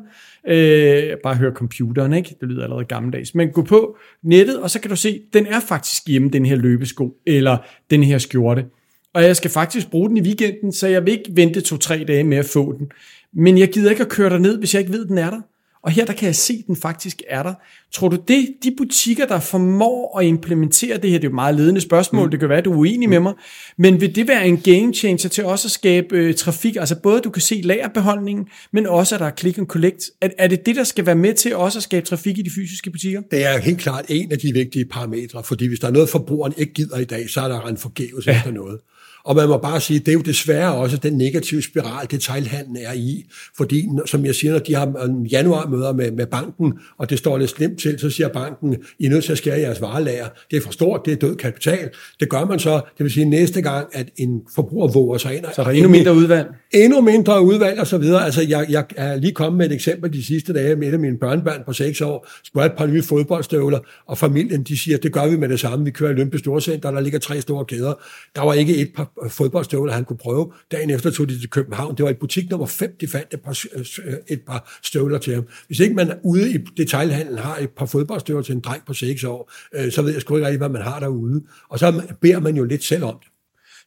Øh, 0.48 1.18
bare 1.24 1.36
høre 1.36 1.54
computeren, 1.54 2.14
ikke? 2.14 2.36
Det 2.42 2.50
lyder 2.50 2.64
allerede 2.64 2.86
gammeldags. 2.86 3.36
Men 3.36 3.50
gå 3.50 3.62
på 3.62 3.98
nettet, 4.24 4.60
og 4.60 4.70
så 4.70 4.82
kan 4.82 4.90
du 4.90 4.96
se, 4.96 5.22
den 5.34 5.46
er 5.46 5.60
faktisk 5.60 6.08
hjemme, 6.08 6.30
den 6.30 6.46
her 6.46 6.56
løbesko, 6.56 7.18
eller 7.26 7.58
den 7.90 8.04
her 8.04 8.18
skjorte. 8.18 8.66
Og 9.14 9.24
jeg 9.24 9.36
skal 9.36 9.52
faktisk 9.52 9.92
bruge 9.92 10.10
den 10.10 10.18
i 10.18 10.22
weekenden, 10.22 10.72
så 10.72 10.88
jeg 10.88 11.06
vil 11.06 11.14
ikke 11.14 11.32
vente 11.34 11.62
to-tre 11.62 12.06
dage 12.08 12.24
med 12.24 12.38
at 12.38 12.46
få 12.46 12.78
den. 12.78 12.92
Men 13.34 13.58
jeg 13.58 13.70
gider 13.70 13.90
ikke 13.90 14.04
at 14.04 14.10
køre 14.10 14.40
ned, 14.40 14.60
hvis 14.60 14.74
jeg 14.74 14.80
ikke 14.80 14.94
ved, 14.94 15.06
den 15.06 15.18
er 15.18 15.30
der. 15.30 15.42
Og 15.84 15.92
her 15.92 16.06
der 16.06 16.14
kan 16.14 16.26
jeg 16.26 16.36
se, 16.36 16.54
at 16.54 16.68
den 16.68 16.76
faktisk 16.76 17.22
er 17.30 17.44
der. 17.44 17.54
Tror 17.94 18.10
du 18.10 18.18
det, 18.28 18.48
de 18.64 18.74
butikker, 18.78 19.26
der 19.26 19.40
formår 19.40 20.20
at 20.20 20.26
implementere 20.26 20.98
det 20.98 21.10
her, 21.10 21.18
det 21.18 21.26
er 21.26 21.30
jo 21.30 21.30
et 21.30 21.36
meget 21.36 21.56
ledende 21.56 21.82
spørgsmål, 21.82 22.26
mm. 22.26 22.32
det 22.32 22.40
kan 22.40 22.50
være, 22.50 22.58
at 22.58 22.66
du 22.66 22.72
er 22.72 22.78
uenig 22.78 23.10
med 23.10 23.20
mig, 23.20 23.34
men 23.78 24.02
vil 24.02 24.16
det 24.16 24.28
være 24.28 24.48
en 24.48 24.58
game 24.58 24.94
changer 24.94 25.30
til 25.30 25.46
også 25.46 25.68
at 25.68 25.72
skabe 25.72 26.16
øh, 26.18 26.36
trafik, 26.36 26.76
altså 26.76 26.96
både 27.04 27.22
du 27.22 27.30
kan 27.30 27.42
se 27.42 27.62
lagerbeholdningen, 27.64 28.48
men 28.74 28.88
også 28.88 29.16
at 29.16 29.20
der 29.20 29.28
er 29.28 29.36
click 29.40 29.58
and 29.58 29.68
collect. 29.68 30.04
Er, 30.22 30.30
er 30.38 30.48
det 30.48 30.66
det, 30.66 30.76
der 30.76 30.84
skal 30.84 31.06
være 31.06 31.16
med 31.16 31.34
til 31.34 31.56
også 31.56 31.80
at 31.80 31.84
skabe 31.84 32.06
trafik 32.06 32.38
i 32.38 32.42
de 32.42 32.50
fysiske 32.50 32.92
butikker? 32.92 33.22
Det 33.32 33.46
er 33.46 33.58
helt 33.58 33.80
klart 33.80 34.06
en 34.10 34.32
af 34.32 34.40
de 34.40 34.54
vigtige 34.54 34.86
parametre, 34.86 35.44
fordi 35.44 35.68
hvis 35.68 35.80
der 35.80 35.88
er 35.88 35.92
noget, 35.92 36.10
forbrugeren 36.10 36.54
ikke 36.58 36.74
gider 36.74 36.98
i 36.98 37.06
dag, 37.06 37.30
så 37.30 37.42
er 37.42 37.48
der 37.48 37.62
en 37.62 37.78
forgæves 37.78 38.28
ja. 38.28 38.38
efter 38.38 38.52
noget. 38.52 38.80
Og 39.28 39.36
man 39.36 39.48
må 39.48 39.58
bare 39.58 39.82
sige, 39.82 40.00
det 40.00 40.08
er 40.08 40.14
jo 40.14 40.22
desværre 40.22 40.76
også 40.76 40.98
den 40.98 41.14
negative 41.14 41.62
spiral, 41.62 42.08
detailhandlen 42.12 42.78
er 42.78 42.94
i. 42.94 43.26
Fordi, 43.58 43.88
som 44.06 44.26
jeg 44.26 44.36
siger, 44.36 44.54
når 44.54 44.60
de 44.60 44.76
har 44.76 45.10
januarmøder 45.32 45.94
med, 45.94 46.12
med 46.12 46.26
banken, 46.26 46.74
og 46.98 47.10
det 47.10 47.18
står 47.18 47.38
lidt 47.38 47.50
slemt 47.50 47.80
til, 47.80 48.00
så 48.00 48.10
siger 48.10 48.28
banken, 48.28 48.76
I 49.00 49.06
er 49.06 49.10
nødt 49.10 49.24
til 49.24 49.32
at 49.32 49.38
skære 49.38 49.60
jeres 49.60 49.82
varelager. 49.82 50.28
Det 50.52 50.58
er 50.58 50.62
for 50.62 50.72
stort, 50.72 51.02
det 51.06 51.14
er 51.14 51.16
død 51.16 51.36
kapital. 51.36 51.90
Det 52.20 52.30
gør 52.30 52.46
man 52.46 52.60
så, 52.60 52.74
det 52.98 53.04
vil 53.04 53.12
sige 53.12 53.26
næste 53.26 53.62
gang, 53.62 53.88
at 53.94 54.10
en 54.18 54.42
forbruger 54.56 54.88
våger 54.88 55.18
sig 55.18 55.38
ind. 55.38 55.46
Så 55.56 55.64
der 55.64 55.70
er 55.70 55.72
endnu 55.72 55.90
mindre 55.90 56.14
udvalg? 56.14 56.48
Endnu 56.74 57.02
mindre 57.02 57.42
udvalg 57.42 57.80
og 57.80 57.88
så 57.88 57.98
videre. 57.98 58.26
Altså, 58.26 58.42
jeg, 58.50 58.66
jeg 58.70 58.86
er 58.96 59.16
lige 59.16 59.34
kommet 59.34 59.58
med 59.58 59.66
et 59.66 59.72
eksempel 59.72 60.14
de 60.14 60.26
sidste 60.26 60.54
dage 60.54 60.76
med 60.76 60.88
et 60.88 60.94
af 60.94 61.00
mine 61.00 61.18
børnebørn 61.18 61.64
på 61.66 61.74
6 61.74 62.02
år, 62.02 62.28
skulle 62.44 62.64
have 62.64 62.72
et 62.72 62.78
par 62.78 62.86
nye 62.86 63.04
fodboldstøvler, 63.04 63.80
og 64.08 64.18
familien, 64.18 64.64
de 64.64 64.78
siger, 64.80 64.98
det 64.98 65.14
gør 65.14 65.28
vi 65.28 65.38
med 65.38 65.50
det 65.50 65.60
samme. 65.60 65.86
Vi 65.86 65.92
kører 65.92 66.12
i 66.12 66.14
Lønby 66.14 66.36
Storcenter, 66.36 66.92
der 66.92 67.02
ligger 67.02 67.20
tre 67.20 67.42
store 67.42 67.66
kæder. 67.66 67.94
Der 68.36 68.42
var 68.42 68.54
ikke 68.54 68.76
et 68.78 68.90
par 68.96 69.12
Øh, 69.24 69.30
fodboldstøvler, 69.30 69.94
han 69.94 70.06
kunne 70.06 70.18
prøve. 70.18 70.52
Dagen 70.72 70.90
efter 70.90 71.12
tog 71.12 71.30
de 71.30 71.40
til 71.40 71.50
København. 71.50 71.98
Det 71.98 72.04
var 72.04 72.10
i 72.10 72.14
butik 72.14 72.50
nummer 72.50 72.68
5, 72.68 72.96
de 73.02 73.08
fandt 73.08 73.34
et 73.34 73.42
par, 73.42 73.64
øh, 73.76 73.86
øh, 74.06 74.14
et 74.28 74.42
par 74.42 74.80
støvler 74.84 75.18
til 75.18 75.34
ham. 75.34 75.48
Hvis 75.68 75.80
ikke 75.80 75.96
man 75.96 76.14
ude 76.24 76.54
i 76.54 76.58
detailhandlen 76.78 77.38
har 77.38 77.58
et 77.58 77.70
par 77.70 77.86
fodboldstøvler 77.86 78.44
til 78.44 78.56
en 78.56 78.62
dreng 78.62 78.86
på 78.86 78.94
6 78.94 79.24
år, 79.24 79.52
øh, 79.76 79.92
så 79.92 80.02
ved 80.02 80.12
jeg 80.12 80.22
sgu 80.22 80.36
ikke 80.36 80.48
rigtig, 80.48 80.58
hvad 80.58 80.70
man 80.70 80.82
har 80.82 81.00
derude. 81.00 81.44
Og 81.70 81.80
så 81.80 82.02
beder 82.22 82.40
man 82.40 82.56
jo 82.56 82.64
lidt 82.64 82.84
selv 82.84 83.04
om 83.04 83.18
det. 83.20 83.32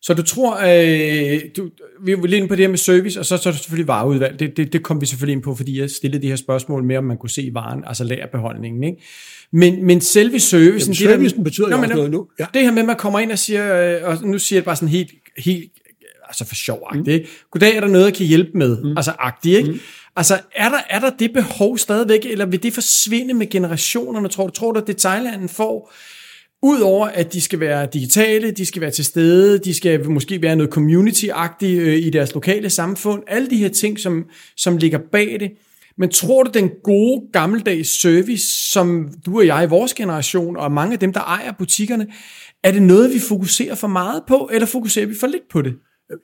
Så 0.02 0.14
du 0.14 0.22
tror, 0.22 0.56
øh, 0.56 1.40
du, 1.56 1.70
vi 2.04 2.14
var 2.16 2.26
lige 2.26 2.36
inde 2.36 2.48
på 2.48 2.56
det 2.56 2.62
her 2.62 2.68
med 2.68 2.78
service, 2.78 3.20
og 3.20 3.26
så, 3.26 3.36
så 3.36 3.48
er 3.48 3.52
det 3.52 3.60
selvfølgelig 3.60 3.88
vareudvalg. 3.88 4.38
Det, 4.38 4.56
det, 4.56 4.72
det 4.72 4.82
kom 4.82 5.00
vi 5.00 5.06
selvfølgelig 5.06 5.32
ind 5.32 5.42
på, 5.42 5.54
fordi 5.54 5.80
jeg 5.80 5.90
stillede 5.90 6.22
de 6.22 6.28
her 6.28 6.36
spørgsmål 6.36 6.84
med, 6.84 6.96
om 6.96 7.04
man 7.04 7.16
kunne 7.16 7.30
se 7.30 7.50
varen, 7.54 7.84
altså 7.86 8.04
lagerbeholdningen. 8.04 8.84
Ikke? 8.84 9.02
Men, 9.52 9.84
men 9.84 10.00
selve 10.00 10.40
servicen... 10.40 10.92
Jamen, 10.92 11.12
servicen 11.12 11.38
det 11.38 11.44
betyder 11.44 11.68
jo 11.68 11.76
også 11.76 11.94
noget 11.94 12.10
nu. 12.10 12.26
Ja. 12.38 12.46
Det 12.54 12.62
her 12.62 12.70
med, 12.70 12.82
at 12.82 12.86
man 12.86 12.96
kommer 12.96 13.18
ind 13.18 13.32
og 13.32 13.38
siger, 13.38 13.96
øh, 13.96 14.08
og 14.08 14.18
nu 14.22 14.38
siger 14.38 14.56
jeg 14.56 14.60
det 14.60 14.64
bare 14.64 14.76
sådan 14.76 14.88
helt, 14.88 15.10
helt 15.38 15.72
altså 16.28 16.44
for 16.44 16.54
sjov 16.54 16.88
mm. 16.94 17.04
ikke? 17.08 17.28
Goddag, 17.50 17.76
er 17.76 17.80
der 17.80 17.88
noget, 17.88 18.04
jeg 18.04 18.14
kan 18.14 18.26
hjælpe 18.26 18.50
med? 18.58 18.82
Mm. 18.82 18.96
Altså 18.96 19.12
agtigt, 19.18 19.58
ikke? 19.58 19.70
Mm. 19.70 19.80
Altså, 20.16 20.38
er 20.54 20.68
der, 20.68 20.78
er 20.90 21.00
der 21.00 21.10
det 21.10 21.32
behov 21.32 21.78
stadigvæk, 21.78 22.20
eller 22.24 22.46
vil 22.46 22.62
det 22.62 22.72
forsvinde 22.72 23.34
med 23.34 23.50
generationerne, 23.50 24.28
tror 24.28 24.46
du? 24.46 24.52
Tror 24.52 24.72
du, 24.72 24.80
at 24.80 24.86
detailhandlen 24.86 25.48
får 25.48 25.92
Udover 26.62 27.06
at 27.06 27.32
de 27.32 27.40
skal 27.40 27.60
være 27.60 27.88
digitale, 27.92 28.50
de 28.50 28.66
skal 28.66 28.82
være 28.82 28.90
til 28.90 29.04
stede, 29.04 29.58
de 29.58 29.74
skal 29.74 30.10
måske 30.10 30.42
være 30.42 30.56
noget 30.56 30.70
community-agtigt 30.76 31.80
øh, 31.80 31.96
i 31.96 32.10
deres 32.10 32.34
lokale 32.34 32.70
samfund, 32.70 33.22
alle 33.26 33.50
de 33.50 33.56
her 33.56 33.68
ting, 33.68 33.98
som, 33.98 34.24
som 34.56 34.76
ligger 34.76 34.98
bag 35.12 35.36
det. 35.40 35.50
Men 35.98 36.10
tror 36.10 36.42
du, 36.42 36.50
den 36.54 36.70
gode 36.84 37.22
gammeldags 37.32 38.00
service, 38.00 38.70
som 38.72 39.08
du 39.26 39.38
og 39.38 39.46
jeg 39.46 39.64
i 39.64 39.68
vores 39.68 39.94
generation, 39.94 40.56
og 40.56 40.72
mange 40.72 40.92
af 40.92 40.98
dem, 40.98 41.12
der 41.12 41.20
ejer 41.20 41.52
butikkerne, 41.58 42.06
er 42.64 42.72
det 42.72 42.82
noget, 42.82 43.14
vi 43.14 43.18
fokuserer 43.18 43.74
for 43.74 43.88
meget 43.88 44.22
på, 44.28 44.50
eller 44.52 44.66
fokuserer 44.66 45.06
vi 45.06 45.14
for 45.20 45.26
lidt 45.26 45.48
på 45.50 45.62
det? 45.62 45.74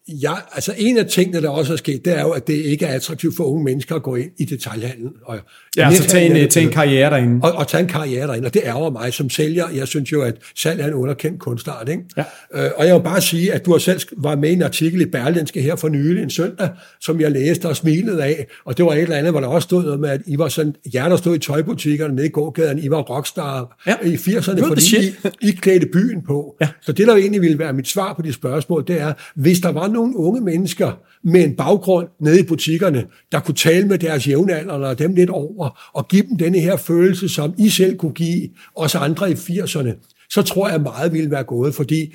Ja, 0.09 0.33
altså 0.53 0.75
en 0.79 0.99
af 0.99 1.07
tingene, 1.07 1.42
der 1.42 1.49
også 1.49 1.72
er 1.72 1.77
sket, 1.77 2.05
det 2.05 2.18
er 2.18 2.20
jo, 2.20 2.31
at 2.31 2.46
det 2.46 2.55
ikke 2.55 2.87
er 2.87 2.94
attraktivt 2.94 3.37
for 3.37 3.44
unge 3.44 3.64
mennesker 3.64 3.94
at 3.94 4.03
gå 4.03 4.14
ind 4.14 4.31
i 4.38 4.44
detailhandlen. 4.44 5.11
Og 5.25 5.38
ja, 5.77 5.94
så 5.94 6.09
tage 6.09 6.42
en, 6.42 6.49
tage 6.49 6.66
en 6.66 6.72
karriere 6.72 7.11
derinde. 7.11 7.40
Og, 7.42 7.53
og 7.53 7.68
tage 7.68 7.83
en 7.83 7.88
karriere 7.88 8.27
derinde, 8.27 8.46
og 8.46 8.55
det 8.55 8.62
ærger 8.64 8.90
mig 8.90 9.12
som 9.12 9.31
sælger. 9.31 9.64
Jeg 9.75 9.88
synes 9.88 10.12
jo, 10.12 10.22
at 10.22 10.35
salg 10.57 10.81
er 10.81 10.87
en 10.87 10.94
underkendt 10.94 11.40
kunstart. 11.40 11.88
Ikke? 11.88 12.03
Ja. 12.16 12.25
Øh, 12.55 12.70
og 12.77 12.87
jeg 12.87 12.94
vil 12.94 13.03
bare 13.03 13.20
sige, 13.20 13.53
at 13.53 13.66
du 13.66 13.72
har 13.72 13.79
selv 13.79 14.01
var 14.16 14.37
med 14.37 14.51
i 14.51 14.53
en 14.53 14.62
artikel 14.62 15.01
i 15.01 15.07
Berlinske 15.07 15.62
her 15.62 15.77
for 15.77 15.88
nylig 15.88 16.22
en 16.22 16.31
søndag, 16.31 16.68
som 17.01 17.20
jeg 17.20 17.31
læste 17.31 17.68
og 17.68 17.77
smilede 17.77 18.25
af, 18.25 18.46
og 18.64 18.77
det 18.77 18.85
var 18.85 18.92
et 18.92 19.03
eller 19.03 19.16
andet, 19.16 19.33
hvor 19.33 19.40
der 19.40 19.49
også 19.49 19.66
stod 19.66 19.83
noget 19.83 20.01
med, 20.01 20.09
at 20.09 20.20
I 20.27 20.38
var 20.38 20.49
sådan, 20.49 20.75
jer 20.94 21.09
der 21.09 21.16
stod 21.16 21.37
i 21.37 21.38
tøjbutikkerne 21.38 22.14
nede 22.14 22.27
i 22.27 22.31
gågaden, 22.31 22.79
I 22.79 22.90
var 22.90 23.03
rockstar 23.03 23.83
ja. 23.87 23.94
i 24.05 24.14
80'erne, 24.14 24.66
fordi 24.68 24.96
I, 24.96 25.49
I 25.49 25.51
klædte 25.51 25.87
byen 25.92 26.22
på. 26.22 26.57
Ja. 26.61 26.68
Så 26.81 26.92
det, 26.92 27.07
der 27.07 27.16
egentlig 27.16 27.40
ville 27.40 27.59
være 27.59 27.72
mit 27.72 27.88
svar 27.88 28.12
på 28.12 28.22
de 28.22 28.33
spørgsmål, 28.33 28.85
det 28.87 29.01
er, 29.01 29.12
hvis 29.35 29.61
der 29.61 29.76
var 29.77 29.89
nogle 29.89 30.17
unge 30.17 30.41
mennesker 30.41 30.93
med 31.25 31.45
en 31.45 31.57
baggrund 31.57 32.09
nede 32.21 32.41
i 32.41 32.43
butikkerne, 32.43 33.07
der 33.33 33.41
kunne 33.41 33.55
tale 33.55 33.89
med 33.89 33.99
deres 33.99 34.29
jævnaldrende 34.29 34.89
og 34.89 34.99
dem 34.99 35.15
lidt 35.15 35.31
over, 35.31 35.91
og 35.95 36.09
give 36.09 36.23
dem 36.23 36.37
denne 36.37 36.59
her 36.59 36.77
følelse, 36.77 37.29
som 37.29 37.55
I 37.59 37.69
selv 37.69 37.97
kunne 37.97 38.12
give 38.12 38.49
os 38.75 38.95
andre 38.95 39.31
i 39.31 39.35
80'erne, 39.35 40.17
så 40.31 40.43
tror 40.43 40.69
jeg 40.69 40.81
meget 40.81 41.12
ville 41.12 41.31
være 41.31 41.45
gået, 41.45 41.75
fordi 41.75 42.15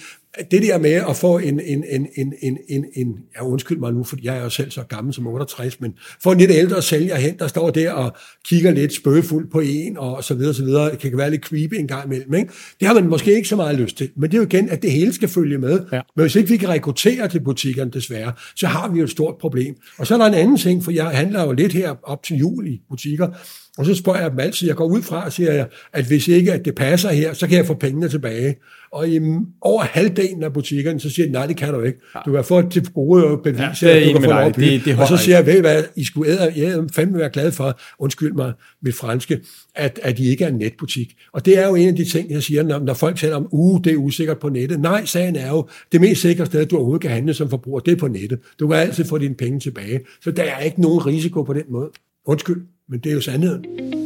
det 0.51 0.63
der 0.63 0.77
med 0.77 0.91
at 1.09 1.15
få 1.15 1.37
en, 1.37 1.59
en, 1.59 1.83
en, 1.89 2.07
en, 2.15 2.33
en, 2.41 2.57
en, 2.69 2.85
en 2.93 3.15
ja 3.35 3.45
undskyld 3.45 3.77
mig 3.77 3.93
nu, 3.93 4.03
fordi 4.03 4.25
jeg 4.25 4.37
er 4.37 4.43
jo 4.43 4.49
selv 4.49 4.71
så 4.71 4.83
gammel 4.83 5.13
som 5.13 5.27
68, 5.27 5.81
men 5.81 5.93
få 6.23 6.31
en 6.31 6.37
lidt 6.37 6.51
ældre 6.51 6.81
sælger 6.81 7.15
hen, 7.15 7.37
der 7.39 7.47
står 7.47 7.69
der 7.69 7.91
og 7.91 8.15
kigger 8.45 8.71
lidt 8.71 8.93
spøgefuldt 8.93 9.51
på 9.51 9.59
en, 9.59 9.97
og 9.97 10.23
så 10.23 10.33
videre, 10.33 10.53
så 10.53 10.63
videre, 10.63 10.91
det 10.91 10.99
kan 10.99 11.17
være 11.17 11.31
lidt 11.31 11.45
creepy 11.45 11.73
en 11.73 11.87
gang 11.87 12.05
imellem, 12.05 12.33
ikke? 12.33 12.53
Det 12.79 12.87
har 12.87 12.95
man 12.95 13.07
måske 13.07 13.35
ikke 13.35 13.47
så 13.47 13.55
meget 13.55 13.79
lyst 13.79 13.97
til, 13.97 14.09
men 14.15 14.31
det 14.31 14.37
er 14.37 14.41
jo 14.41 14.45
igen, 14.45 14.69
at 14.69 14.81
det 14.81 14.91
hele 14.91 15.13
skal 15.13 15.29
følge 15.29 15.57
med. 15.57 15.79
Ja. 15.91 16.01
Men 16.15 16.23
hvis 16.23 16.35
ikke 16.35 16.49
vi 16.49 16.57
kan 16.57 16.69
rekruttere 16.69 17.27
til 17.27 17.39
butikkerne 17.43 17.91
desværre, 17.91 18.33
så 18.55 18.67
har 18.67 18.89
vi 18.91 18.97
jo 18.97 19.03
et 19.03 19.11
stort 19.11 19.35
problem. 19.39 19.75
Og 19.97 20.07
så 20.07 20.13
er 20.13 20.17
der 20.17 20.25
en 20.25 20.33
anden 20.33 20.57
ting, 20.57 20.83
for 20.83 20.91
jeg 20.91 21.05
handler 21.05 21.43
jo 21.43 21.51
lidt 21.51 21.73
her 21.73 21.95
op 22.03 22.23
til 22.23 22.37
jul 22.37 22.67
i 22.67 22.81
butikker, 22.89 23.27
og 23.77 23.85
så 23.85 23.95
spørger 23.95 24.21
jeg 24.21 24.31
dem 24.31 24.39
altid, 24.39 24.67
jeg 24.67 24.75
går 24.75 24.85
ud 24.85 25.01
fra, 25.01 25.29
siger 25.29 25.53
jeg, 25.53 25.67
at 25.93 26.05
hvis 26.05 26.27
ikke 26.27 26.53
at 26.53 26.65
det 26.65 26.75
passer 26.75 27.09
her, 27.09 27.33
så 27.33 27.47
kan 27.47 27.57
jeg 27.57 27.65
få 27.65 27.73
pengene 27.73 28.09
tilbage. 28.09 28.55
Og 28.91 29.09
i 29.09 29.19
over 29.61 29.83
halvdelen 29.83 30.43
af 30.43 30.53
butikkerne, 30.53 30.99
så 30.99 31.09
siger 31.09 31.25
de, 31.25 31.31
nej, 31.31 31.45
det 31.47 31.57
kan 31.57 31.73
du 31.73 31.81
ikke. 31.81 31.99
Du 32.25 32.31
kan 32.31 32.43
få 32.43 32.59
et 32.59 32.71
til 32.71 32.91
gode 32.93 33.39
bevis, 33.43 33.83
ja, 33.83 33.99
det 33.99 34.07
du 34.07 34.11
kan 34.13 34.23
få 34.23 34.29
lov 34.29 34.51
det, 34.51 34.85
det 34.85 34.99
Og 34.99 35.07
så 35.07 35.17
siger 35.17 35.37
jeg, 35.37 35.45
ved 35.45 35.61
hvad, 35.61 35.83
I 35.95 36.03
skulle 36.03 36.31
æde, 36.31 36.53
jeg 36.55 36.83
fandme 36.95 37.17
være 37.17 37.29
glad 37.29 37.51
for, 37.51 37.79
undskyld 37.99 38.33
mig 38.33 38.53
mit 38.81 38.95
franske, 38.95 39.39
at, 39.75 39.99
at 40.03 40.19
I 40.19 40.29
ikke 40.29 40.43
er 40.43 40.47
en 40.47 40.55
netbutik. 40.55 41.15
Og 41.33 41.45
det 41.45 41.57
er 41.57 41.67
jo 41.67 41.75
en 41.75 41.87
af 41.87 41.95
de 41.95 42.05
ting, 42.05 42.31
jeg 42.31 42.43
siger, 42.43 42.63
når, 42.63 42.79
når 42.79 42.93
folk 42.93 43.15
taler 43.15 43.35
om, 43.35 43.47
uh, 43.51 43.81
det 43.83 43.93
er 43.93 43.97
usikkert 43.97 44.39
på 44.39 44.49
nettet. 44.49 44.79
Nej, 44.79 45.05
sagen 45.05 45.35
er 45.35 45.49
jo, 45.49 45.67
det 45.91 46.01
mest 46.01 46.21
sikre 46.21 46.45
sted, 46.45 46.65
du 46.65 46.75
overhovedet 46.75 47.01
kan 47.01 47.11
handle 47.11 47.33
som 47.33 47.49
forbruger, 47.49 47.79
det 47.79 47.91
er 47.91 47.95
på 47.95 48.07
nettet. 48.07 48.39
Du 48.59 48.67
kan 48.67 48.77
altid 48.77 49.05
få 49.05 49.17
dine 49.17 49.35
penge 49.35 49.59
tilbage. 49.59 49.99
Så 50.23 50.31
der 50.31 50.43
er 50.43 50.59
ikke 50.59 50.81
nogen 50.81 51.05
risiko 51.05 51.43
på 51.43 51.53
den 51.53 51.63
måde. 51.69 51.89
Undskyld. 52.25 52.61
Men 52.89 52.99
det 52.99 53.09
er 53.09 53.13
jo 53.13 53.21
sandheden. 53.21 54.00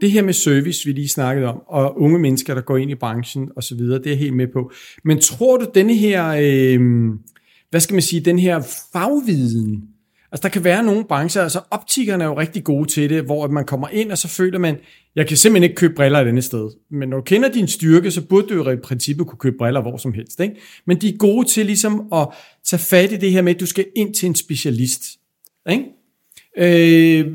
Det 0.00 0.10
her 0.10 0.22
med 0.22 0.32
service, 0.32 0.86
vi 0.86 0.92
lige 0.92 1.08
snakkede 1.08 1.46
om, 1.46 1.62
og 1.66 2.00
unge 2.00 2.18
mennesker, 2.18 2.54
der 2.54 2.60
går 2.60 2.76
ind 2.76 2.90
i 2.90 2.94
branchen 2.94 3.48
og 3.56 3.62
så 3.62 3.74
videre, 3.74 3.98
det 3.98 4.06
er 4.06 4.10
jeg 4.10 4.18
helt 4.18 4.36
med 4.36 4.46
på. 4.52 4.72
Men 5.04 5.18
tror 5.20 5.56
du, 5.56 5.66
denne 5.74 5.94
her, 5.94 6.26
øh, 6.40 6.80
hvad 7.70 7.80
skal 7.80 7.94
man 7.94 8.02
sige, 8.02 8.20
den 8.20 8.38
her 8.38 8.62
fagviden, 8.92 9.82
Altså 10.32 10.42
der 10.42 10.48
kan 10.48 10.64
være 10.64 10.82
nogle 10.82 11.04
brancher, 11.04 11.42
altså 11.42 11.60
optikerne 11.70 12.24
er 12.24 12.28
jo 12.28 12.38
rigtig 12.38 12.64
gode 12.64 12.88
til 12.88 13.10
det, 13.10 13.24
hvor 13.24 13.48
man 13.48 13.64
kommer 13.64 13.88
ind, 13.88 14.12
og 14.12 14.18
så 14.18 14.28
føler 14.28 14.58
man, 14.58 14.76
jeg 15.16 15.26
kan 15.26 15.36
simpelthen 15.36 15.62
ikke 15.62 15.76
købe 15.76 15.94
briller 15.94 16.18
et 16.18 16.28
andet 16.28 16.44
sted. 16.44 16.70
Men 16.90 17.08
når 17.08 17.16
du 17.16 17.22
kender 17.22 17.48
din 17.48 17.68
styrke, 17.68 18.10
så 18.10 18.26
burde 18.26 18.48
du 18.48 18.54
jo 18.54 18.70
i 18.70 18.76
princippet 18.76 19.26
kunne 19.26 19.38
købe 19.38 19.56
briller 19.58 19.82
hvor 19.82 19.96
som 19.96 20.12
helst. 20.12 20.40
Ikke? 20.40 20.54
Men 20.86 21.00
de 21.00 21.08
er 21.08 21.16
gode 21.16 21.48
til 21.48 21.66
ligesom 21.66 22.12
at 22.12 22.28
tage 22.64 22.80
fat 22.80 23.12
i 23.12 23.16
det 23.16 23.32
her 23.32 23.42
med, 23.42 23.54
at 23.54 23.60
du 23.60 23.66
skal 23.66 23.86
ind 23.96 24.14
til 24.14 24.26
en 24.26 24.34
specialist. 24.34 25.02
Ikke? 25.70 25.84
Øh, 26.58 27.26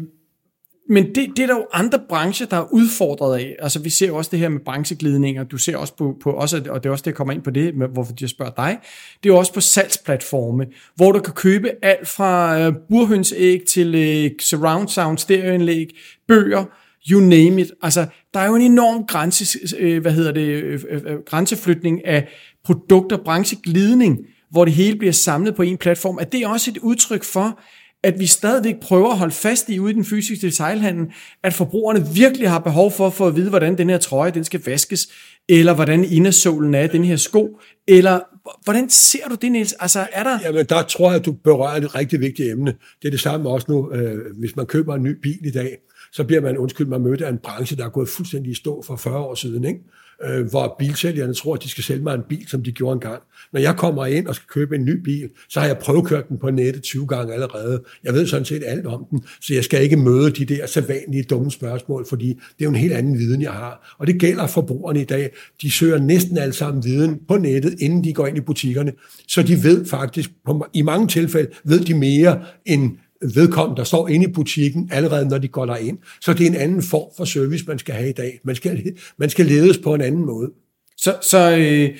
men 0.89 1.05
det, 1.15 1.29
det 1.37 1.39
er 1.39 1.47
der 1.47 1.55
jo 1.55 1.67
andre 1.73 1.99
brancher, 2.09 2.47
der 2.47 2.57
er 2.57 2.73
udfordret 2.73 3.39
af. 3.39 3.55
Altså 3.59 3.79
vi 3.79 3.89
ser 3.89 4.07
jo 4.07 4.15
også 4.15 4.31
det 4.31 4.39
her 4.39 4.49
med 4.49 4.59
brancheglidninger. 4.59 5.43
Du 5.43 5.57
ser 5.57 5.77
også 5.77 5.95
på, 5.95 6.17
på 6.23 6.31
også, 6.31 6.63
og 6.69 6.83
det 6.83 6.89
er 6.89 6.91
også 6.91 7.01
det, 7.01 7.07
jeg 7.07 7.15
kommer 7.15 7.33
ind 7.33 7.41
på 7.41 7.49
det, 7.49 7.75
med, 7.75 7.87
hvorfor 7.87 8.13
jeg 8.21 8.29
spørger 8.29 8.51
dig. 8.57 8.77
Det 9.23 9.29
er 9.29 9.33
jo 9.33 9.39
også 9.39 9.53
på 9.53 9.61
salgsplatforme, 9.61 10.65
hvor 10.95 11.11
du 11.11 11.19
kan 11.19 11.33
købe 11.33 11.69
alt 11.81 12.07
fra 12.07 12.67
uh, 12.67 12.75
burhønsæg 12.89 13.61
til 13.69 13.87
uh, 13.95 14.31
surround 14.39 14.87
sound 14.87 15.17
stereoanlæg, 15.17 15.87
bøger, 16.27 16.65
you 17.11 17.19
name 17.19 17.61
it. 17.61 17.71
Altså, 17.81 18.05
der 18.33 18.39
er 18.39 18.47
jo 18.47 18.55
en 18.55 18.61
enorm 18.61 19.05
grænse, 19.07 19.59
uh, 19.81 19.97
hvad 20.01 20.11
hedder 20.11 20.31
det, 20.31 20.75
uh, 20.75 21.13
uh, 21.13 21.19
grænseflytning 21.25 22.05
af 22.05 22.27
produkter, 22.65 23.17
brancheglidning, 23.17 24.19
hvor 24.51 24.65
det 24.65 24.73
hele 24.73 24.97
bliver 24.97 25.13
samlet 25.13 25.55
på 25.55 25.61
en 25.61 25.77
platform. 25.77 26.17
Er 26.21 26.25
det 26.25 26.47
også 26.47 26.71
et 26.71 26.77
udtryk 26.77 27.23
for, 27.23 27.59
at 28.03 28.19
vi 28.19 28.25
stadigvæk 28.25 28.75
prøver 28.81 29.09
at 29.11 29.17
holde 29.17 29.33
fast 29.33 29.69
i 29.69 29.79
ude 29.79 29.91
i 29.91 29.95
den 29.95 30.05
fysiske 30.05 30.47
detailhandel, 30.47 31.07
at 31.43 31.53
forbrugerne 31.53 32.07
virkelig 32.13 32.49
har 32.49 32.59
behov 32.59 32.91
for 32.91 33.07
at 33.07 33.13
få 33.13 33.27
at 33.27 33.35
vide, 33.35 33.49
hvordan 33.49 33.77
den 33.77 33.89
her 33.89 33.97
trøje 33.97 34.31
den 34.31 34.43
skal 34.43 34.61
vaskes, 34.65 35.07
eller 35.49 35.73
hvordan 35.73 36.03
indersålen 36.03 36.75
er 36.75 36.87
den 36.87 37.03
her 37.03 37.15
sko, 37.15 37.59
eller 37.87 38.19
hvordan 38.63 38.89
ser 38.89 39.27
du 39.29 39.35
det, 39.35 39.51
Niels? 39.51 39.73
Altså, 39.73 40.07
er 40.11 40.23
der... 40.23 40.39
Jamen, 40.43 40.65
der 40.65 40.83
tror 40.83 41.11
jeg, 41.11 41.19
at 41.19 41.25
du 41.25 41.31
berører 41.31 41.75
et 41.75 41.95
rigtig 41.95 42.19
vigtigt 42.19 42.51
emne. 42.51 42.75
Det 43.01 43.07
er 43.07 43.11
det 43.11 43.19
samme 43.19 43.49
også 43.49 43.67
nu, 43.69 43.91
øh, 43.91 44.37
hvis 44.39 44.55
man 44.55 44.65
køber 44.65 44.95
en 44.95 45.03
ny 45.03 45.19
bil 45.21 45.45
i 45.45 45.51
dag, 45.51 45.77
så 46.13 46.23
bliver 46.23 46.41
man, 46.41 46.57
undskyld, 46.57 46.87
mig, 46.87 47.01
mødt 47.01 47.21
af 47.21 47.29
en 47.29 47.37
branche, 47.37 47.77
der 47.77 47.85
er 47.85 47.89
gået 47.89 48.09
fuldstændig 48.09 48.51
i 48.51 48.55
stå 48.55 48.83
for 48.87 48.95
40 48.95 49.19
år 49.19 49.35
siden, 49.35 49.63
ikke? 49.63 49.79
øh, 50.25 50.49
hvor 50.49 50.75
bilsælgerne 50.79 51.33
tror, 51.33 51.55
at 51.55 51.63
de 51.63 51.69
skal 51.69 51.83
sælge 51.83 52.03
mig 52.03 52.15
en 52.15 52.21
bil, 52.29 52.47
som 52.47 52.63
de 52.63 52.71
gjorde 52.71 52.93
engang. 52.93 53.21
Når 53.53 53.59
jeg 53.59 53.75
kommer 53.75 54.05
ind 54.05 54.27
og 54.27 54.35
skal 54.35 54.47
købe 54.47 54.75
en 54.75 54.85
ny 54.85 55.01
bil, 55.03 55.29
så 55.49 55.59
har 55.59 55.67
jeg 55.67 55.77
prøvekørt 55.77 56.29
den 56.29 56.37
på 56.37 56.49
nettet 56.49 56.83
20 56.83 57.07
gange 57.07 57.33
allerede. 57.33 57.83
Jeg 58.03 58.13
ved 58.13 58.27
sådan 58.27 58.45
set 58.45 58.63
alt 58.65 58.85
om 58.85 59.05
den, 59.11 59.23
så 59.41 59.53
jeg 59.53 59.63
skal 59.63 59.83
ikke 59.83 59.97
møde 59.97 60.31
de 60.31 60.45
der 60.45 60.67
sædvanlige 60.67 61.23
dumme 61.23 61.51
spørgsmål, 61.51 62.05
fordi 62.09 62.27
det 62.27 62.35
er 62.59 62.65
jo 62.65 62.69
en 62.69 62.75
helt 62.75 62.93
anden 62.93 63.17
viden, 63.17 63.41
jeg 63.41 63.51
har. 63.51 63.95
Og 63.99 64.07
det 64.07 64.19
gælder 64.19 64.47
forbrugerne 64.47 65.01
i 65.01 65.05
dag. 65.05 65.31
De 65.61 65.71
søger 65.71 65.99
næsten 65.99 66.37
alle 66.37 66.53
sammen 66.53 66.83
viden 66.83 67.19
på 67.27 67.37
nettet, 67.37 67.75
inden 67.79 68.03
de 68.03 68.13
går 68.13 68.27
ind 68.27 68.37
i 68.37 68.41
butikkerne. 68.41 68.93
Så 69.27 69.43
de 69.43 69.63
ved 69.63 69.85
faktisk, 69.85 70.29
i 70.73 70.81
mange 70.81 71.07
tilfælde 71.07 71.49
ved 71.63 71.79
de 71.79 71.93
mere 71.93 72.41
end 72.65 72.91
vedkommende, 73.35 73.77
der 73.77 73.83
står 73.83 74.07
inde 74.07 74.25
i 74.25 74.31
butikken, 74.33 74.89
allerede 74.91 75.27
når 75.27 75.37
de 75.37 75.47
går 75.47 75.65
derind. 75.65 75.97
Så 76.21 76.33
det 76.33 76.45
er 76.45 76.49
en 76.49 76.55
anden 76.55 76.83
form 76.83 77.07
for 77.17 77.25
service, 77.25 77.65
man 77.67 77.79
skal 77.79 77.95
have 77.95 78.09
i 78.09 78.13
dag. 78.13 78.39
Man 78.43 78.55
skal, 78.55 78.93
man 79.17 79.29
skal 79.29 79.45
ledes 79.45 79.77
på 79.77 79.93
en 79.93 80.01
anden 80.01 80.25
måde. 80.25 80.51
Så, 80.97 81.15
så 81.21 81.57
øh, 81.57 81.97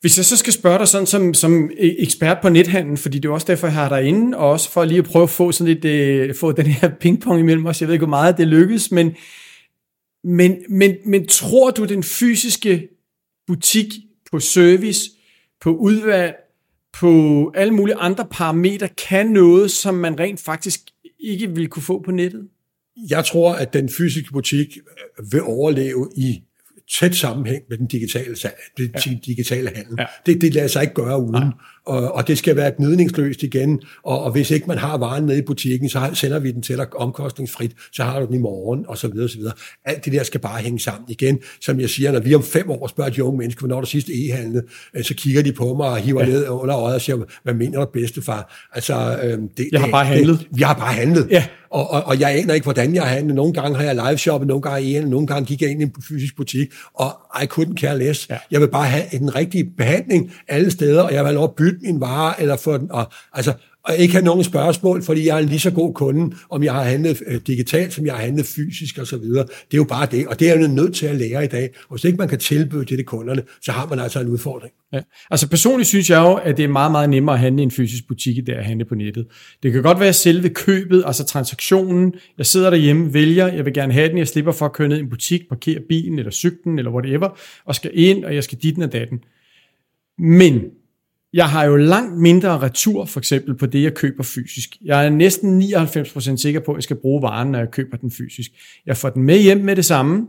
hvis 0.00 0.16
jeg 0.16 0.24
så 0.24 0.36
skal 0.36 0.52
spørge 0.52 0.78
dig 0.78 0.88
sådan 0.88 1.06
som, 1.06 1.34
som 1.34 1.70
e-, 1.70 2.02
ekspert 2.02 2.38
på 2.42 2.48
nethandel, 2.48 2.96
fordi 2.96 3.18
det 3.18 3.28
er 3.28 3.32
også 3.32 3.46
derfor, 3.46 3.66
jeg 3.66 3.74
har 3.74 3.88
dig 3.88 4.02
inde, 4.02 4.36
og 4.36 4.50
også 4.50 4.70
for 4.70 4.84
lige 4.84 4.98
at 4.98 5.04
prøve 5.04 5.22
at 5.22 5.30
få, 5.30 5.52
sådan 5.52 5.74
lidt, 5.74 5.84
øh, 5.84 6.34
få 6.34 6.52
den 6.52 6.66
her 6.66 6.90
pingpong 7.00 7.40
imellem 7.40 7.66
os. 7.66 7.80
Jeg 7.80 7.88
ved 7.88 7.94
ikke, 7.94 8.06
hvor 8.06 8.16
meget 8.16 8.38
det 8.38 8.48
lykkes, 8.48 8.90
men, 8.90 9.14
men, 10.24 10.56
men, 10.68 10.94
men 11.06 11.26
tror 11.26 11.70
du, 11.70 11.84
den 11.84 12.02
fysiske 12.02 12.88
butik 13.46 13.86
på 14.30 14.40
service, 14.40 15.10
på 15.60 15.76
udvalg, 15.76 16.34
på 16.94 17.52
alle 17.54 17.74
mulige 17.74 17.96
andre 17.96 18.26
parametre 18.30 18.88
kan 19.08 19.26
noget, 19.26 19.70
som 19.70 19.94
man 19.94 20.20
rent 20.20 20.40
faktisk 20.40 20.80
ikke 21.20 21.54
vil 21.54 21.68
kunne 21.68 21.82
få 21.82 22.02
på 22.02 22.10
nettet? 22.10 22.48
Jeg 23.10 23.24
tror, 23.24 23.54
at 23.54 23.72
den 23.72 23.88
fysiske 23.88 24.32
butik 24.32 24.78
vil 25.30 25.42
overleve 25.42 26.10
i 26.16 26.42
tæt 26.92 27.14
sammenhæng 27.14 27.62
med 27.68 27.78
den 27.78 27.86
digitale, 27.86 28.36
den 28.76 29.18
digitale 29.26 29.70
handel. 29.74 29.94
Ja. 29.98 30.06
Det, 30.26 30.40
det 30.40 30.54
lader 30.54 30.68
sig 30.68 30.82
ikke 30.82 30.94
gøre 30.94 31.22
uden. 31.22 31.34
Ja. 31.34 31.50
Og, 31.86 32.14
og 32.14 32.28
det 32.28 32.38
skal 32.38 32.56
være 32.56 32.72
gnidningsløst 32.76 33.42
igen. 33.42 33.82
Og, 34.02 34.22
og 34.22 34.32
hvis 34.32 34.50
ikke 34.50 34.66
man 34.66 34.78
har 34.78 34.98
varen 34.98 35.24
nede 35.24 35.38
i 35.38 35.42
butikken, 35.42 35.88
så 35.88 36.10
sender 36.12 36.38
vi 36.38 36.52
den 36.52 36.62
til 36.62 36.76
dig 36.76 36.86
omkostningsfrit, 36.96 37.72
så 37.92 38.04
har 38.04 38.20
du 38.20 38.26
den 38.26 38.34
i 38.34 38.38
morgen, 38.38 38.84
og 38.88 38.98
så 38.98 39.08
videre, 39.08 39.24
og 39.24 39.30
så 39.30 39.36
videre. 39.36 39.52
Alt 39.84 40.04
det 40.04 40.12
der 40.12 40.22
skal 40.22 40.40
bare 40.40 40.58
hænge 40.58 40.80
sammen 40.80 41.04
igen. 41.08 41.38
Som 41.60 41.80
jeg 41.80 41.90
siger, 41.90 42.12
når 42.12 42.20
vi 42.20 42.34
om 42.34 42.42
fem 42.42 42.70
år 42.70 42.86
spørger 42.86 43.10
de 43.10 43.24
unge 43.24 43.38
mennesker, 43.38 43.60
hvornår 43.60 43.80
der 43.80 43.86
sidste 43.86 44.12
e-handle, 44.12 44.62
øh, 44.96 45.04
så 45.04 45.14
kigger 45.14 45.42
de 45.42 45.52
på 45.52 45.74
mig 45.74 45.88
og 45.88 45.98
hiver 45.98 46.24
ja. 46.24 46.28
ned 46.28 46.48
under 46.48 46.76
øjet 46.76 46.94
og 46.94 47.00
siger, 47.00 47.18
hvad 47.42 47.54
mener 47.54 47.84
du 47.84 47.90
bedstefar? 47.92 48.68
Altså, 48.74 49.18
øh, 49.22 49.38
det, 49.56 49.68
jeg 49.72 49.80
har 49.80 49.90
bare 49.90 50.04
handlet. 50.04 50.38
Det, 50.38 50.46
vi 50.50 50.62
har 50.62 50.74
bare 50.74 50.92
handlet. 50.92 51.28
Ja. 51.30 51.44
Og, 51.70 51.90
og, 51.90 52.02
og 52.04 52.20
jeg 52.20 52.38
aner 52.38 52.54
ikke, 52.54 52.64
hvordan 52.64 52.94
jeg 52.94 53.02
har 53.02 53.10
handlet. 53.10 53.34
Nogle 53.34 53.52
gange 53.52 53.76
har 53.76 53.84
jeg 53.84 53.94
live 53.94 54.18
shoppet, 54.18 54.48
nogle 54.48 54.62
gange 54.62 54.98
en, 54.98 55.04
nogle 55.08 55.26
gange 55.26 55.46
gik 55.46 55.62
jeg 55.62 55.70
ind 55.70 55.80
i 55.80 55.84
en 55.84 55.94
fysisk 56.08 56.36
butik, 56.36 56.68
og 56.94 57.12
I 57.42 57.44
couldn't 57.44 57.74
care 57.74 57.98
less. 57.98 58.30
Ja. 58.30 58.36
Jeg 58.50 58.60
vil 58.60 58.68
bare 58.68 58.86
have 58.86 59.04
den 59.12 59.34
rigtige 59.34 59.64
behandling 59.76 60.32
alle 60.48 60.70
steder, 60.70 61.02
og 61.02 61.12
jeg 61.12 61.20
vil 61.20 61.26
have 61.26 61.34
lov 61.34 61.44
at 61.44 61.54
bytte 61.56 61.73
min 61.82 62.00
vare, 62.00 62.40
eller 62.40 62.56
få 62.56 62.78
den, 62.78 62.90
og, 62.90 63.12
altså, 63.32 63.52
og 63.84 63.96
ikke 63.96 64.14
have 64.14 64.24
nogen 64.24 64.44
spørgsmål, 64.44 65.02
fordi 65.02 65.26
jeg 65.26 65.36
er 65.36 65.42
en 65.42 65.48
lige 65.48 65.60
så 65.60 65.70
god 65.70 65.94
kunde, 65.94 66.36
om 66.50 66.62
jeg 66.62 66.72
har 66.72 66.82
handlet 66.82 67.22
øh, 67.26 67.40
digitalt, 67.46 67.92
som 67.92 68.06
jeg 68.06 68.14
har 68.14 68.22
handlet 68.22 68.46
fysisk 68.46 68.98
og 68.98 69.06
så 69.06 69.16
videre. 69.16 69.42
Det 69.42 69.74
er 69.74 69.76
jo 69.76 69.84
bare 69.84 70.06
det, 70.10 70.26
og 70.26 70.40
det 70.40 70.50
er 70.50 70.60
jo 70.60 70.68
nødt 70.68 70.94
til 70.94 71.06
at 71.06 71.16
lære 71.16 71.44
i 71.44 71.46
dag. 71.46 71.70
Og 71.88 71.96
hvis 71.96 72.04
ikke 72.04 72.16
man 72.16 72.28
kan 72.28 72.38
tilbyde 72.38 72.80
det 72.80 72.88
til 72.88 73.04
kunderne, 73.04 73.42
så 73.62 73.72
har 73.72 73.86
man 73.86 73.98
altså 73.98 74.20
en 74.20 74.28
udfordring. 74.28 74.72
Ja. 74.92 75.00
Altså 75.30 75.48
personligt 75.48 75.88
synes 75.88 76.10
jeg 76.10 76.18
jo, 76.18 76.34
at 76.34 76.56
det 76.56 76.64
er 76.64 76.68
meget, 76.68 76.92
meget 76.92 77.10
nemmere 77.10 77.34
at 77.34 77.40
handle 77.40 77.62
i 77.62 77.64
en 77.64 77.70
fysisk 77.70 78.08
butik, 78.08 78.38
end 78.38 78.48
at 78.48 78.64
handle 78.64 78.84
på 78.84 78.94
nettet. 78.94 79.26
Det 79.62 79.72
kan 79.72 79.82
godt 79.82 80.00
være 80.00 80.12
selve 80.12 80.48
købet, 80.48 81.02
altså 81.06 81.24
transaktionen. 81.24 82.14
Jeg 82.38 82.46
sidder 82.46 82.70
derhjemme, 82.70 83.14
vælger, 83.14 83.48
jeg 83.48 83.64
vil 83.64 83.74
gerne 83.74 83.92
have 83.92 84.08
den, 84.08 84.18
jeg 84.18 84.28
slipper 84.28 84.52
for 84.52 84.66
at 84.66 84.72
køre 84.72 84.88
ned 84.88 84.96
i 84.96 85.00
en 85.00 85.10
butik, 85.10 85.40
parkere 85.48 85.80
bilen 85.88 86.18
eller 86.18 86.32
cyklen 86.32 86.78
eller 86.78 86.90
whatever, 86.90 87.38
og 87.64 87.74
skal 87.74 87.90
ind, 87.94 88.24
og 88.24 88.34
jeg 88.34 88.44
skal 88.44 88.58
dit 88.62 88.78
og 88.78 88.92
datten. 88.92 89.18
Men 90.18 90.62
jeg 91.34 91.50
har 91.50 91.64
jo 91.64 91.76
langt 91.76 92.18
mindre 92.18 92.58
retur, 92.58 93.04
for 93.04 93.20
eksempel 93.20 93.54
på 93.54 93.66
det, 93.66 93.82
jeg 93.82 93.94
køber 93.94 94.22
fysisk. 94.22 94.76
Jeg 94.84 95.06
er 95.06 95.10
næsten 95.10 95.62
99% 95.62 96.36
sikker 96.36 96.60
på, 96.60 96.72
at 96.72 96.76
jeg 96.76 96.82
skal 96.82 96.96
bruge 96.96 97.22
varen, 97.22 97.48
når 97.50 97.58
jeg 97.58 97.70
køber 97.70 97.96
den 97.96 98.10
fysisk. 98.10 98.50
Jeg 98.86 98.96
får 98.96 99.10
den 99.10 99.22
med 99.22 99.38
hjem 99.38 99.58
med 99.58 99.76
det 99.76 99.84
samme. 99.84 100.26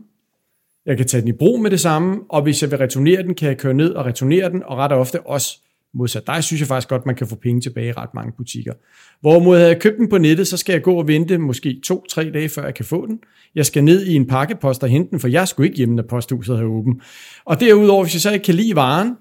Jeg 0.85 0.97
kan 0.97 1.07
tage 1.07 1.21
den 1.21 1.27
i 1.27 1.31
brug 1.31 1.61
med 1.61 1.71
det 1.71 1.79
samme, 1.79 2.19
og 2.29 2.41
hvis 2.41 2.61
jeg 2.61 2.71
vil 2.71 2.79
returnere 2.79 3.23
den, 3.23 3.35
kan 3.35 3.47
jeg 3.47 3.57
køre 3.57 3.73
ned 3.73 3.93
og 3.93 4.05
returnere 4.05 4.49
den, 4.49 4.63
og 4.63 4.77
ret 4.77 4.91
ofte 4.91 5.21
også 5.27 5.59
modsat 5.93 6.27
dig, 6.27 6.43
synes 6.43 6.59
jeg 6.59 6.67
faktisk 6.67 6.89
godt, 6.89 7.05
man 7.05 7.15
kan 7.15 7.27
få 7.27 7.35
penge 7.35 7.61
tilbage 7.61 7.89
i 7.89 7.91
ret 7.91 8.13
mange 8.13 8.33
butikker. 8.37 8.73
Hvorimod 9.21 9.57
havde 9.57 9.69
jeg 9.69 9.79
købt 9.79 9.97
den 9.97 10.09
på 10.09 10.17
nettet, 10.17 10.47
så 10.47 10.57
skal 10.57 10.73
jeg 10.73 10.81
gå 10.81 10.93
og 10.93 11.07
vente 11.07 11.37
måske 11.37 11.81
to-tre 11.83 12.31
dage, 12.33 12.49
før 12.49 12.63
jeg 12.63 12.73
kan 12.73 12.85
få 12.85 13.07
den. 13.07 13.19
Jeg 13.55 13.65
skal 13.65 13.83
ned 13.83 14.05
i 14.05 14.15
en 14.15 14.27
pakkepost 14.27 14.83
og 14.83 14.89
hente 14.89 15.11
den, 15.11 15.19
for 15.19 15.27
jeg 15.27 15.47
skulle 15.47 15.67
ikke 15.67 15.77
hjemme, 15.77 15.95
når 15.95 16.03
posthuset 16.03 16.55
havde 16.55 16.69
åben. 16.69 17.01
Og 17.45 17.59
derudover, 17.59 18.03
hvis 18.03 18.13
jeg 18.13 18.21
så 18.21 18.31
ikke 18.31 18.43
kan 18.43 18.55
lide 18.55 18.75
varen, 18.75 19.15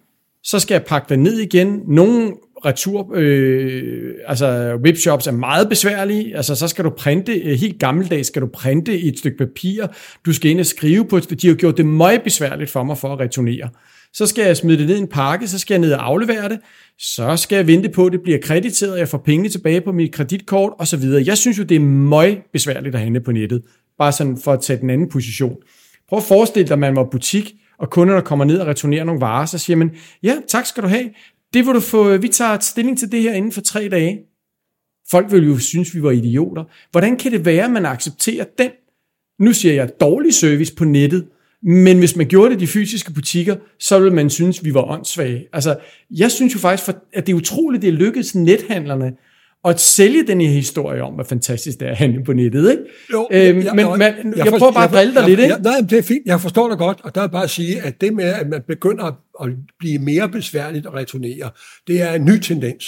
så 0.44 0.58
skal 0.58 0.74
jeg 0.74 0.84
pakke 0.84 1.08
den 1.08 1.22
ned 1.22 1.38
igen. 1.38 1.80
Nogle 1.88 2.32
retur, 2.64 3.10
øh, 3.14 4.14
altså 4.26 4.76
webshops 4.84 5.26
er 5.26 5.32
meget 5.32 5.68
besværlige, 5.68 6.36
altså 6.36 6.54
så 6.54 6.68
skal 6.68 6.84
du 6.84 6.90
printe, 6.90 7.32
øh, 7.32 7.58
helt 7.58 7.78
gammeldags 7.78 8.28
skal 8.28 8.42
du 8.42 8.46
printe 8.46 8.98
i 8.98 9.08
et 9.08 9.18
stykke 9.18 9.38
papir, 9.38 9.86
du 10.26 10.32
skal 10.32 10.50
ind 10.50 10.60
og 10.60 10.66
skrive 10.66 11.04
på, 11.04 11.18
de 11.18 11.48
har 11.48 11.54
gjort 11.54 11.76
det 11.76 11.86
meget 11.86 12.22
besværligt 12.22 12.70
for 12.70 12.82
mig 12.82 12.98
for 12.98 13.12
at 13.12 13.20
returnere. 13.20 13.68
Så 14.12 14.26
skal 14.26 14.44
jeg 14.46 14.56
smide 14.56 14.78
det 14.78 14.86
ned 14.86 14.96
i 14.96 15.00
en 15.00 15.08
pakke, 15.08 15.48
så 15.48 15.58
skal 15.58 15.74
jeg 15.74 15.80
ned 15.80 15.92
og 15.92 16.06
aflevere 16.06 16.48
det, 16.48 16.58
så 16.98 17.36
skal 17.36 17.56
jeg 17.56 17.66
vente 17.66 17.88
på, 17.88 18.06
at 18.06 18.12
det 18.12 18.22
bliver 18.22 18.38
krediteret, 18.42 18.98
jeg 18.98 19.08
får 19.08 19.18
pengene 19.18 19.48
tilbage 19.48 19.80
på 19.80 19.92
mit 19.92 20.12
kreditkort 20.12 20.72
osv. 20.78 21.02
Jeg 21.26 21.38
synes 21.38 21.58
jo, 21.58 21.62
det 21.62 21.74
er 21.74 21.80
meget 21.80 22.38
besværligt 22.52 22.94
at 22.94 23.00
handle 23.00 23.20
på 23.20 23.32
nettet, 23.32 23.62
bare 23.98 24.12
sådan 24.12 24.38
for 24.44 24.52
at 24.52 24.60
tage 24.60 24.80
den 24.80 24.90
anden 24.90 25.08
position. 25.08 25.56
Prøv 26.08 26.16
at 26.16 26.22
forestille 26.22 26.68
dig, 26.68 26.72
at 26.72 26.78
man 26.78 26.96
var 26.96 27.04
butik, 27.04 27.54
og 27.78 27.90
kunderne 27.90 28.22
kommer 28.22 28.44
ned 28.44 28.58
og 28.58 28.66
returnerer 28.66 29.04
nogle 29.04 29.20
varer, 29.20 29.46
så 29.46 29.58
siger 29.58 29.76
man, 29.76 29.90
ja, 30.22 30.36
tak 30.48 30.66
skal 30.66 30.82
du 30.82 30.88
have, 30.88 31.10
det 31.54 31.66
vil 31.66 31.74
du 31.74 31.80
få, 31.80 32.10
øh, 32.10 32.22
vi 32.22 32.28
tager 32.28 32.58
stilling 32.58 32.98
til 32.98 33.12
det 33.12 33.22
her 33.22 33.32
inden 33.32 33.52
for 33.52 33.60
tre 33.60 33.88
dage. 33.88 34.18
Folk 35.10 35.32
vil 35.32 35.46
jo 35.46 35.58
synes, 35.58 35.94
vi 35.94 36.02
var 36.02 36.10
idioter. 36.10 36.64
Hvordan 36.90 37.16
kan 37.16 37.32
det 37.32 37.44
være, 37.44 37.64
at 37.64 37.70
man 37.70 37.86
accepterer 37.86 38.44
den, 38.58 38.70
nu 39.38 39.52
siger 39.52 39.74
jeg, 39.74 39.90
dårlig 40.00 40.34
service 40.34 40.74
på 40.74 40.84
nettet, 40.84 41.26
men 41.62 41.98
hvis 41.98 42.16
man 42.16 42.26
gjorde 42.26 42.50
det 42.50 42.56
i 42.56 42.60
de 42.60 42.66
fysiske 42.66 43.12
butikker, 43.12 43.56
så 43.78 43.98
ville 43.98 44.14
man 44.14 44.30
synes, 44.30 44.64
vi 44.64 44.74
var 44.74 44.82
åndssvage. 44.82 45.46
Altså, 45.52 45.76
jeg 46.10 46.30
synes 46.30 46.54
jo 46.54 46.58
faktisk, 46.58 46.90
at 47.12 47.26
det 47.26 47.32
er 47.32 47.36
utroligt, 47.36 47.82
det 47.82 47.88
er 47.88 47.92
lykkedes 47.92 48.34
nethandlerne 48.34 49.12
at 49.64 49.80
sælge 49.80 50.26
den 50.26 50.40
her 50.40 50.48
historie 50.48 51.02
om, 51.02 51.14
hvor 51.14 51.24
fantastisk 51.24 51.80
det 51.80 51.86
er 51.86 51.90
at 51.90 51.96
handle 51.96 52.24
på 52.24 52.32
nettet, 52.32 52.70
ikke? 52.70 52.82
Jo, 53.12 53.28
øhm, 53.30 53.60
jeg, 53.60 53.74
men 53.74 53.86
man, 53.86 54.00
jeg, 54.00 54.44
jeg, 54.44 54.52
prøver 54.58 54.72
bare 54.72 54.84
at 54.84 54.90
drille 54.90 55.14
dig 55.14 55.20
jeg, 55.20 55.28
lidt, 55.28 55.40
ikke? 55.40 55.54
Jeg, 55.54 55.62
nej, 55.62 55.80
det 55.90 55.98
er 55.98 56.02
fint. 56.02 56.26
Jeg 56.26 56.40
forstår 56.40 56.68
det 56.68 56.78
godt, 56.78 57.00
og 57.02 57.14
der 57.14 57.20
er 57.22 57.26
bare 57.26 57.44
at 57.44 57.50
sige, 57.50 57.82
at 57.82 58.00
det 58.00 58.12
med, 58.12 58.24
at 58.24 58.48
man 58.48 58.62
begynder 58.68 59.04
at 59.42 59.50
blive 59.78 59.98
mere 59.98 60.28
besværligt 60.28 60.86
at 60.86 60.94
returnere, 60.94 61.50
det 61.86 62.02
er 62.02 62.12
en 62.12 62.24
ny 62.24 62.38
tendens. 62.38 62.84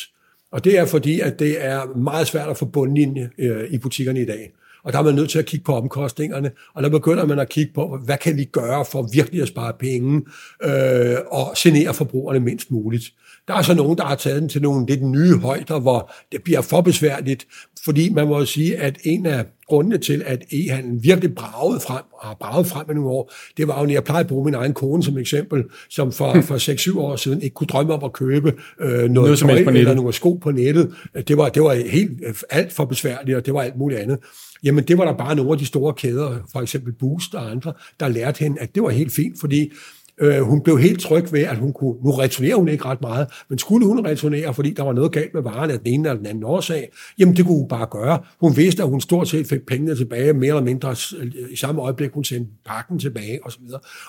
Og 0.52 0.64
det 0.64 0.78
er 0.78 0.86
fordi, 0.86 1.20
at 1.20 1.38
det 1.38 1.64
er 1.64 1.96
meget 1.98 2.26
svært 2.26 2.48
at 2.48 2.56
få 2.56 2.64
bundlinje 2.64 3.30
øh, 3.38 3.64
i 3.70 3.78
butikkerne 3.78 4.22
i 4.22 4.26
dag. 4.26 4.52
Og 4.84 4.92
der 4.92 4.98
er 4.98 5.02
man 5.02 5.14
nødt 5.14 5.30
til 5.30 5.38
at 5.38 5.46
kigge 5.46 5.64
på 5.64 5.74
omkostningerne, 5.74 6.50
og 6.74 6.82
der 6.82 6.88
begynder 6.88 7.26
man 7.26 7.38
at 7.38 7.48
kigge 7.48 7.72
på, 7.74 7.98
hvad 8.04 8.16
kan 8.18 8.36
vi 8.36 8.44
gøre 8.44 8.84
for 8.84 9.08
virkelig 9.12 9.42
at 9.42 9.48
spare 9.48 9.72
penge 9.78 10.22
øh, 10.62 11.16
og 11.30 11.54
genere 11.56 11.94
forbrugerne 11.94 12.40
mindst 12.40 12.70
muligt. 12.70 13.04
Der 13.48 13.54
er 13.54 13.62
så 13.62 13.74
nogen, 13.74 13.98
der 13.98 14.04
har 14.04 14.14
taget 14.14 14.40
den 14.40 14.48
til 14.48 14.62
nogle 14.62 14.86
lidt 14.86 15.02
nye 15.02 15.36
højder, 15.36 15.80
hvor 15.80 16.12
det 16.32 16.42
bliver 16.42 16.60
for 16.60 16.80
besværligt, 16.80 17.46
fordi 17.84 18.12
man 18.12 18.28
må 18.28 18.44
sige, 18.44 18.76
at 18.76 18.98
en 19.04 19.26
af 19.26 19.44
grundene 19.68 19.98
til, 19.98 20.22
at 20.26 20.42
e-handlen 20.52 21.02
virkelig 21.02 21.34
bragede 21.34 21.80
frem, 21.80 22.02
og 22.12 22.26
har 22.26 22.34
braget 22.34 22.66
frem 22.66 22.90
i 22.90 22.94
nogle 22.94 23.10
år, 23.10 23.32
det 23.56 23.68
var 23.68 23.78
jo, 23.78 23.84
at 23.84 23.92
jeg 23.92 24.04
plejede 24.04 24.20
at 24.20 24.26
bruge 24.26 24.44
min 24.44 24.54
egen 24.54 24.74
kone 24.74 25.02
som 25.02 25.18
eksempel, 25.18 25.64
som 25.90 26.12
for, 26.12 26.40
for 26.48 26.92
6-7 26.94 26.98
år 26.98 27.16
siden 27.16 27.42
ikke 27.42 27.54
kunne 27.54 27.66
drømme 27.66 27.92
om 27.94 28.04
at 28.04 28.12
købe 28.12 28.52
øh, 28.80 28.88
noget, 28.88 29.10
noget 29.10 29.38
tøj 29.38 29.50
eller 29.50 29.94
nogle 29.94 30.12
sko 30.12 30.32
på 30.32 30.50
nettet. 30.50 30.94
Det 31.28 31.36
var, 31.36 31.48
det 31.48 31.62
var 31.62 31.74
helt 31.74 32.12
alt 32.50 32.72
for 32.72 32.84
besværligt, 32.84 33.36
og 33.36 33.46
det 33.46 33.54
var 33.54 33.62
alt 33.62 33.76
muligt 33.76 34.00
andet. 34.00 34.18
Jamen, 34.64 34.84
det 34.84 34.98
var 34.98 35.04
der 35.04 35.12
bare 35.12 35.34
nogle 35.34 35.52
af 35.52 35.58
de 35.58 35.66
store 35.66 35.94
kæder, 35.94 36.36
for 36.52 36.60
eksempel 36.60 36.92
Boost 36.92 37.34
og 37.34 37.50
andre, 37.50 37.72
der 38.00 38.08
lærte 38.08 38.38
hende, 38.38 38.60
at 38.60 38.74
det 38.74 38.82
var 38.82 38.90
helt 38.90 39.12
fint, 39.12 39.40
fordi 39.40 39.72
Øh, 40.20 40.40
hun 40.40 40.60
blev 40.60 40.78
helt 40.78 41.00
tryg 41.00 41.32
ved, 41.32 41.40
at 41.40 41.56
hun 41.56 41.72
kunne, 41.72 41.94
nu 42.04 42.10
returnerer 42.10 42.56
hun 42.56 42.68
ikke 42.68 42.84
ret 42.84 43.00
meget, 43.00 43.26
men 43.48 43.58
skulle 43.58 43.86
hun 43.86 44.06
returnere, 44.06 44.54
fordi 44.54 44.70
der 44.70 44.82
var 44.82 44.92
noget 44.92 45.12
galt 45.12 45.34
med 45.34 45.42
varen 45.42 45.70
af 45.70 45.78
den 45.78 45.92
ene 45.92 46.08
eller 46.08 46.18
den 46.18 46.26
anden 46.26 46.44
årsag, 46.44 46.92
jamen 47.18 47.36
det 47.36 47.44
kunne 47.44 47.58
hun 47.58 47.68
bare 47.68 47.86
gøre. 47.90 48.18
Hun 48.40 48.56
vidste, 48.56 48.82
at 48.82 48.88
hun 48.88 49.00
stort 49.00 49.28
set 49.28 49.46
fik 49.46 49.66
pengene 49.66 49.96
tilbage, 49.96 50.32
mere 50.32 50.48
eller 50.48 50.62
mindre 50.62 50.96
øh, 51.18 51.32
i 51.52 51.56
samme 51.56 51.82
øjeblik, 51.82 52.10
hun 52.12 52.24
sendte 52.24 52.52
pakken 52.66 52.98
tilbage 52.98 53.46
osv. 53.46 53.62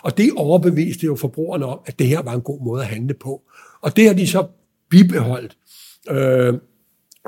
Og 0.04 0.18
det 0.18 0.32
overbeviste 0.36 1.06
jo 1.06 1.16
forbrugerne 1.16 1.66
om, 1.66 1.80
at 1.86 2.00
det 2.00 2.08
her 2.08 2.22
var 2.22 2.34
en 2.34 2.42
god 2.42 2.66
måde 2.66 2.82
at 2.82 2.88
handle 2.88 3.14
på. 3.14 3.42
Og 3.82 3.98
det 3.98 4.08
har 4.08 4.14
de 4.14 4.28
så 4.28 4.48
bibeholdt. 4.90 5.58
Øh, 6.10 6.54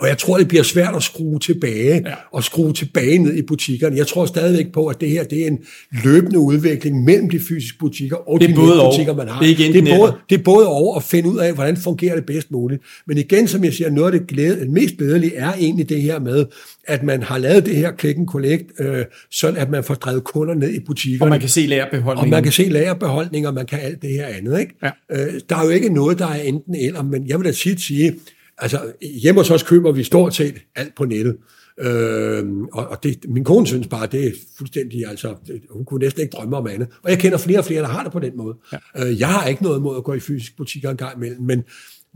og 0.02 0.08
jeg 0.08 0.18
tror, 0.18 0.38
det 0.38 0.48
bliver 0.48 0.64
svært 0.64 0.96
at 0.96 1.04
skrue 1.04 1.40
tilbage, 1.40 2.02
ja. 2.06 2.14
og 2.32 2.44
skrue 2.44 2.74
tilbage 2.74 3.18
ned 3.18 3.36
i 3.36 3.42
butikkerne. 3.42 3.98
Jeg 3.98 4.08
tror 4.08 4.26
stadigvæk 4.26 4.72
på, 4.72 4.88
at 4.88 5.02
det 5.02 5.10
her 5.10 5.24
det 5.24 5.44
er 5.44 5.48
en 5.48 5.60
løbende 6.04 6.40
udvikling 6.40 7.04
mellem 7.04 7.30
de 7.30 7.40
fysiske 7.40 7.78
butikker 7.78 8.30
og 8.30 8.40
det 8.40 8.50
de 8.50 8.54
butikker, 8.54 9.16
man 9.16 9.28
har. 9.28 9.42
Det 9.42 9.50
er, 9.50 9.54
igen 9.54 9.74
det, 9.74 9.92
er 9.92 9.98
både, 9.98 10.14
det 10.30 10.40
er 10.40 10.44
både 10.44 10.68
over 10.68 10.98
at 10.98 11.04
finde 11.04 11.30
ud 11.30 11.38
af, 11.38 11.54
hvordan 11.54 11.78
fungerer 11.78 12.16
det 12.16 12.26
bedst 12.26 12.52
muligt. 12.52 12.82
Men 13.08 13.18
igen, 13.18 13.48
som 13.48 13.64
jeg 13.64 13.74
siger, 13.74 13.90
noget 13.90 14.14
af 14.14 14.20
det 14.20 14.28
glæde, 14.28 14.66
mest 14.66 14.98
glædelige 14.98 15.36
er 15.36 15.54
egentlig 15.54 15.90
det 15.90 16.02
her 16.02 16.20
med, 16.20 16.46
at 16.88 17.04
man 17.04 17.24
har 17.24 17.38
lavet 17.38 17.66
det 17.66 17.76
her 17.76 17.92
click 18.00 18.18
and 18.18 18.28
collect, 18.28 18.64
øh, 18.80 19.06
sådan 19.32 19.58
at 19.58 19.70
man 19.70 19.84
får 19.84 19.94
drevet 19.94 20.24
kunder 20.24 20.54
ned 20.54 20.74
i 20.74 20.80
butikkerne. 20.80 21.26
Og 21.26 21.30
man 21.30 21.40
kan 21.40 21.50
se 21.50 21.66
lagerbeholdninger. 21.68 22.22
Og 22.22 22.30
man 22.30 22.44
kan 22.44 22.52
se 22.52 22.64
lagerbeholdninger, 22.64 23.50
og 23.50 23.56
man 23.56 23.66
kan 23.66 23.80
alt 23.80 24.02
det 24.02 24.10
her 24.10 24.26
andet. 24.26 24.60
Ikke? 24.60 24.74
Ja. 24.84 24.90
Øh, 25.12 25.34
der 25.50 25.56
er 25.56 25.64
jo 25.64 25.70
ikke 25.70 25.94
noget, 25.94 26.20
der 26.20 26.28
er 26.28 26.42
enten 26.42 26.76
eller, 26.76 27.04
men 27.04 27.28
jeg 27.28 27.40
vil 27.40 27.46
da 27.46 27.52
sige, 27.52 27.80
sige 27.80 28.16
Altså, 28.62 28.94
hjemme 29.22 29.40
hos 29.40 29.52
os 29.52 29.64
køber 29.64 29.92
vi 29.92 30.04
stort 30.04 30.36
set 30.36 30.56
alt 30.76 30.96
på 30.96 31.06
nettet. 31.06 31.38
Øh, 31.80 32.44
og 32.72 32.88
og 32.88 33.04
det, 33.04 33.26
min 33.30 33.44
kone 33.44 33.68
synes 33.68 33.88
bare, 33.88 34.08
det 34.08 34.28
er 34.28 34.32
fuldstændig, 34.58 35.08
altså, 35.08 35.36
hun 35.70 35.86
kunne 35.86 36.00
næsten 36.00 36.22
ikke 36.22 36.32
drømme 36.32 36.58
om 36.58 36.68
andet. 36.68 36.88
Og 37.04 37.10
jeg 37.10 37.20
kender 37.20 37.38
flere 37.38 37.60
og 37.60 37.66
flere, 37.66 37.82
der 37.82 37.88
har 37.88 38.04
det 38.04 38.12
på 38.12 38.20
den 38.20 38.38
måde. 38.38 38.56
Ja. 38.74 38.78
Øh, 39.08 39.20
jeg 39.20 39.28
har 39.28 39.48
ikke 39.48 39.64
noget 39.64 39.80
imod 39.80 39.98
at 39.98 40.04
gå 40.04 40.14
i 40.14 40.20
fysisk 40.20 40.58
butikker 40.58 40.90
en 40.90 40.98
gang 40.98 41.18
imellem, 41.18 41.42
men 41.42 41.64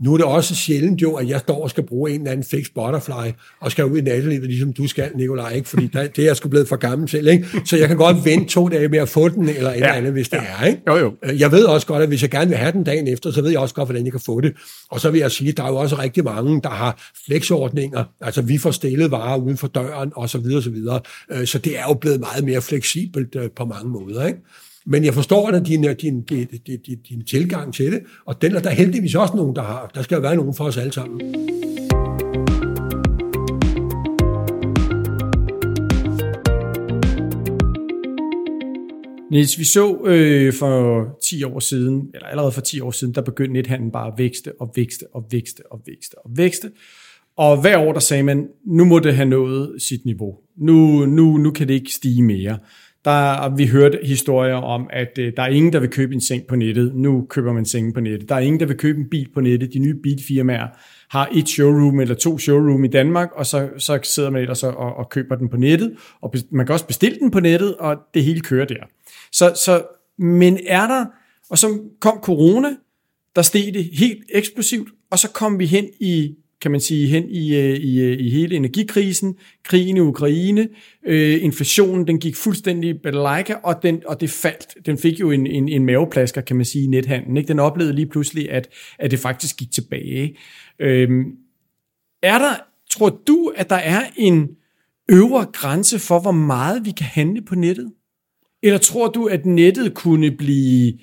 nu 0.00 0.12
er 0.12 0.16
det 0.16 0.26
også 0.26 0.54
sjældent 0.54 1.02
jo, 1.02 1.14
at 1.14 1.28
jeg 1.28 1.40
står 1.40 1.62
og 1.62 1.70
skal 1.70 1.86
bruge 1.86 2.10
en 2.10 2.20
eller 2.20 2.30
anden 2.30 2.46
fix 2.50 2.66
butterfly, 2.74 3.32
og 3.60 3.70
skal 3.70 3.84
ud 3.84 3.98
i 3.98 4.00
nattelivet, 4.00 4.44
ligesom 4.44 4.72
du 4.72 4.86
skal, 4.86 5.10
Nikolaj, 5.14 5.52
ikke? 5.52 5.68
fordi 5.68 5.86
der, 5.86 6.06
det 6.06 6.18
er 6.22 6.26
jeg 6.26 6.36
sgu 6.36 6.48
blevet 6.48 6.68
for 6.68 6.76
gammel 6.76 7.08
til. 7.08 7.26
Ikke? 7.26 7.46
Så 7.64 7.76
jeg 7.76 7.88
kan 7.88 7.96
godt 7.96 8.24
vente 8.24 8.48
to 8.48 8.68
dage 8.68 8.88
med 8.88 8.98
at 8.98 9.08
få 9.08 9.28
den, 9.28 9.48
eller 9.48 9.70
et 9.70 9.74
ja. 9.74 9.74
eller 9.74 9.92
andet, 9.92 10.12
hvis 10.12 10.28
det 10.28 10.36
ja. 10.36 10.64
er. 10.64 10.66
Ikke? 10.66 10.80
Jo, 10.86 10.96
jo. 10.96 11.12
Øh, 11.24 11.40
jeg 11.40 11.52
ved 11.52 11.64
også 11.64 11.86
godt, 11.86 12.02
at 12.02 12.08
hvis 12.08 12.22
jeg 12.22 12.30
gerne 12.30 12.48
vil 12.48 12.56
have 12.56 12.72
den 12.72 12.84
dagen 12.84 13.08
efter, 13.08 13.30
så 13.30 13.42
ved 13.42 13.50
jeg 13.50 13.60
også 13.60 13.74
godt, 13.74 13.88
hvordan 13.88 14.04
jeg 14.04 14.12
kan 14.12 14.20
få 14.20 14.40
det. 14.40 14.52
Og 14.90 15.00
så 15.00 15.10
vil 15.10 15.20
jeg 15.20 15.30
sige, 15.30 15.50
at 15.50 15.56
der 15.56 15.64
er 15.64 15.68
jo 15.68 15.76
også 15.76 15.98
rigtig 15.98 16.24
mange, 16.24 16.62
der 16.62 16.70
har 16.70 17.12
flexordninger, 17.26 18.04
altså 18.20 18.42
vi 18.42 18.58
får 18.58 18.70
stillet 18.70 19.10
varer 19.10 19.38
uden 19.38 19.56
for 19.56 19.66
døren, 19.66 20.12
og 20.16 20.30
så 20.30 20.38
videre, 20.38 20.62
så 20.62 20.70
videre. 20.70 21.00
Øh, 21.32 21.46
så 21.46 21.58
det 21.58 21.78
er 21.78 21.84
jo 21.88 21.94
blevet 21.94 22.20
meget 22.20 22.44
mere 22.44 22.62
fleksibelt 22.62 23.36
øh, 23.36 23.50
på 23.56 23.64
mange 23.64 23.90
måder. 23.90 24.26
Ikke? 24.26 24.38
Men 24.86 25.04
jeg 25.04 25.14
forstår 25.14 25.50
da 25.50 25.58
din, 25.58 25.82
din, 25.82 26.22
din, 26.22 26.46
din, 26.66 26.98
din 27.08 27.24
tilgang 27.24 27.74
til 27.74 27.92
det, 27.92 28.00
og 28.24 28.42
den 28.42 28.54
er 28.56 28.60
der 28.60 28.70
heldigvis 28.70 29.14
også 29.14 29.36
nogen, 29.36 29.56
der 29.56 29.62
har. 29.62 29.90
Der 29.94 30.02
skal 30.02 30.14
jo 30.14 30.20
være 30.20 30.36
nogen 30.36 30.54
for 30.54 30.64
os 30.64 30.76
alle 30.76 30.92
sammen. 30.92 31.20
Niels, 39.30 39.58
vi 39.58 39.64
så 39.64 40.04
øh, 40.04 40.52
for 40.52 41.04
10 41.22 41.44
år 41.44 41.60
siden, 41.60 42.10
eller 42.14 42.26
allerede 42.26 42.52
for 42.52 42.60
10 42.60 42.80
år 42.80 42.90
siden, 42.90 43.14
der 43.14 43.22
begyndte 43.22 43.52
nethandlen 43.52 43.90
bare 43.92 44.06
at 44.06 44.14
vækste 44.16 44.52
og 44.60 44.72
vækste 44.76 45.06
og 45.14 45.26
vækste 45.30 45.62
og 45.72 45.80
vækste 45.86 46.14
og 46.24 46.30
vækste. 46.36 46.70
Og 47.36 47.60
hver 47.60 47.78
år 47.78 47.92
der 47.92 48.00
sagde 48.00 48.22
man, 48.22 48.48
nu 48.66 48.84
må 48.84 48.98
det 48.98 49.14
have 49.14 49.28
nået 49.28 49.82
sit 49.82 50.04
niveau. 50.04 50.34
Nu, 50.56 51.06
nu, 51.06 51.36
nu 51.36 51.50
kan 51.50 51.68
det 51.68 51.74
ikke 51.74 51.92
stige 51.92 52.22
mere. 52.22 52.58
Der, 53.04 53.56
vi 53.56 53.66
hørte 53.66 53.98
historier 54.02 54.54
om, 54.54 54.88
at 54.92 55.18
øh, 55.18 55.32
der 55.36 55.42
er 55.42 55.46
ingen, 55.46 55.72
der 55.72 55.80
vil 55.80 55.90
købe 55.90 56.14
en 56.14 56.20
seng 56.20 56.46
på 56.46 56.56
nettet. 56.56 56.94
Nu 56.94 57.26
køber 57.30 57.52
man 57.52 57.64
sengen 57.64 57.92
på 57.92 58.00
nettet. 58.00 58.28
Der 58.28 58.34
er 58.34 58.38
ingen, 58.40 58.60
der 58.60 58.66
vil 58.66 58.76
købe 58.76 58.98
en 58.98 59.10
bil 59.10 59.28
på 59.34 59.40
nettet. 59.40 59.72
De 59.72 59.78
nye 59.78 59.94
bilfirmaer 60.02 60.68
har 61.10 61.28
et 61.34 61.48
showroom 61.48 62.00
eller 62.00 62.14
to 62.14 62.38
showroom 62.38 62.84
i 62.84 62.88
Danmark, 62.88 63.28
og 63.36 63.46
så, 63.46 63.68
så 63.78 63.98
sidder 64.02 64.30
man 64.30 64.40
ellers 64.40 64.62
og, 64.62 64.76
og 64.76 65.08
køber 65.10 65.36
den 65.36 65.48
på 65.48 65.56
nettet. 65.56 65.96
Og 66.20 66.34
man 66.50 66.66
kan 66.66 66.72
også 66.72 66.86
bestille 66.86 67.18
den 67.18 67.30
på 67.30 67.40
nettet, 67.40 67.76
og 67.76 67.96
det 68.14 68.24
hele 68.24 68.40
kører 68.40 68.66
der. 68.66 68.84
Så, 69.32 69.52
så, 69.64 69.82
men 70.18 70.58
er 70.66 70.86
der, 70.86 71.04
og 71.50 71.58
så 71.58 71.78
kom 72.00 72.18
corona, 72.22 72.68
der 73.36 73.42
steg 73.42 73.74
det 73.74 73.84
helt 73.92 74.24
eksplosivt, 74.34 74.88
og 75.10 75.18
så 75.18 75.30
kom 75.30 75.58
vi 75.58 75.66
hen 75.66 75.84
i 76.00 76.34
kan 76.60 76.70
man 76.70 76.80
sige, 76.80 77.06
hen 77.06 77.28
i, 77.28 77.56
øh, 77.56 77.76
i, 77.76 78.00
øh, 78.00 78.20
i 78.20 78.30
hele 78.30 78.56
energikrisen, 78.56 79.34
krigen 79.64 79.96
i 79.96 80.00
Ukraine, 80.00 80.68
øh, 81.06 81.44
inflationen, 81.44 82.06
den 82.06 82.20
gik 82.20 82.36
fuldstændig 82.36 83.02
balalaika, 83.02 83.54
og, 83.54 83.82
den, 83.82 84.02
og 84.06 84.20
det 84.20 84.30
faldt. 84.30 84.86
Den 84.86 84.98
fik 84.98 85.20
jo 85.20 85.30
en, 85.30 85.46
en, 85.46 85.68
en 85.68 85.86
maveplasker, 85.86 86.40
kan 86.40 86.56
man 86.56 86.64
sige, 86.64 86.84
i 86.84 86.86
nethandlen. 86.86 87.36
Ikke? 87.36 87.48
Den 87.48 87.58
oplevede 87.58 87.94
lige 87.94 88.06
pludselig, 88.06 88.50
at, 88.50 88.68
at 88.98 89.10
det 89.10 89.18
faktisk 89.18 89.56
gik 89.56 89.70
tilbage. 89.70 90.36
Øh, 90.78 91.08
er 92.22 92.38
der, 92.38 92.54
tror 92.90 93.20
du, 93.26 93.52
at 93.56 93.70
der 93.70 93.76
er 93.76 94.02
en 94.16 94.48
øvre 95.10 95.46
grænse 95.52 95.98
for, 95.98 96.20
hvor 96.20 96.32
meget 96.32 96.84
vi 96.84 96.90
kan 96.90 97.06
handle 97.06 97.42
på 97.42 97.54
nettet? 97.54 97.92
Eller 98.62 98.78
tror 98.78 99.08
du, 99.08 99.26
at 99.26 99.46
nettet 99.46 99.94
kunne 99.94 100.30
blive 100.30 100.98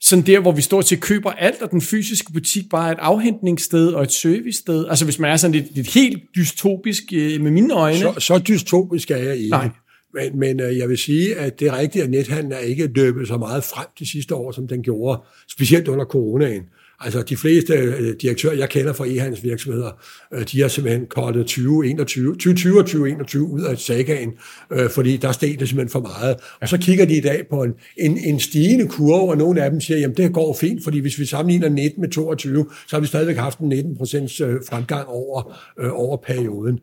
sådan 0.00 0.26
der, 0.26 0.40
hvor 0.40 0.52
vi 0.52 0.62
står 0.62 0.82
til 0.82 1.00
køber 1.00 1.30
alt, 1.30 1.62
og 1.62 1.70
den 1.70 1.80
fysiske 1.80 2.32
butik 2.32 2.68
bare 2.70 2.88
er 2.88 2.92
et 2.92 2.98
afhentningssted 3.00 3.88
og 3.92 4.02
et 4.02 4.12
servicested. 4.12 4.86
Altså 4.88 5.04
hvis 5.04 5.18
man 5.18 5.30
er 5.30 5.36
sådan 5.36 5.54
lidt, 5.54 5.74
lidt 5.74 5.94
helt 5.94 6.22
dystopisk 6.36 7.02
øh, 7.14 7.40
med 7.40 7.50
mine 7.50 7.74
øjne. 7.74 7.98
Så, 7.98 8.14
så 8.18 8.38
dystopisk 8.38 9.10
er 9.10 9.16
jeg 9.16 9.36
ikke. 9.36 9.50
Nej. 9.50 9.68
Men, 10.14 10.38
men 10.38 10.60
øh, 10.60 10.78
jeg 10.78 10.88
vil 10.88 10.98
sige, 10.98 11.36
at 11.36 11.60
det 11.60 11.68
er 11.68 11.78
rigtigt, 11.78 12.04
at 12.04 12.10
nethandlen 12.10 12.52
er 12.52 12.58
ikke 12.58 12.90
løbet 12.94 13.28
så 13.28 13.36
meget 13.36 13.64
frem 13.64 13.86
de 13.98 14.10
sidste 14.10 14.34
år, 14.34 14.52
som 14.52 14.68
den 14.68 14.82
gjorde, 14.82 15.20
specielt 15.48 15.88
under 15.88 16.04
coronaen. 16.04 16.62
Altså 17.00 17.22
de 17.22 17.36
fleste 17.36 17.74
øh, 17.74 18.14
direktører, 18.22 18.54
jeg 18.54 18.68
kender 18.68 18.92
fra 18.92 19.06
e-handels 19.06 19.42
virksomheder, 19.42 19.90
øh, 20.34 20.46
de 20.52 20.60
har 20.60 20.68
simpelthen 20.68 21.06
kortet 21.06 21.46
2021, 21.46 22.32
2020 22.32 22.78
og 22.78 22.84
2021 22.84 23.50
ud 23.50 23.62
af 23.62 23.78
sagaen, 23.78 24.32
øh, 24.72 24.90
fordi 24.90 25.16
der 25.16 25.32
steg 25.32 25.56
det 25.60 25.68
simpelthen 25.68 25.90
for 25.90 26.00
meget. 26.00 26.36
Og 26.60 26.68
så 26.68 26.78
kigger 26.78 27.04
de 27.04 27.16
i 27.16 27.20
dag 27.20 27.46
på 27.50 27.62
en, 27.62 27.72
en, 27.96 28.18
en 28.18 28.40
stigende 28.40 28.88
kurve, 28.88 29.30
og 29.30 29.36
nogle 29.36 29.62
af 29.62 29.70
dem 29.70 29.80
siger, 29.80 29.98
jamen 29.98 30.16
det 30.16 30.32
går 30.32 30.56
fint, 30.60 30.84
fordi 30.84 30.98
hvis 30.98 31.18
vi 31.18 31.24
sammenligner 31.24 31.68
19 31.68 32.00
med 32.00 32.08
22, 32.08 32.66
så 32.88 32.96
har 32.96 33.00
vi 33.00 33.06
stadigvæk 33.06 33.36
haft 33.36 33.58
en 33.58 33.68
19 33.68 33.96
procents 33.96 34.42
fremgang 34.68 35.08
over, 35.08 35.56
over 35.92 36.16
perioden. 36.16 36.78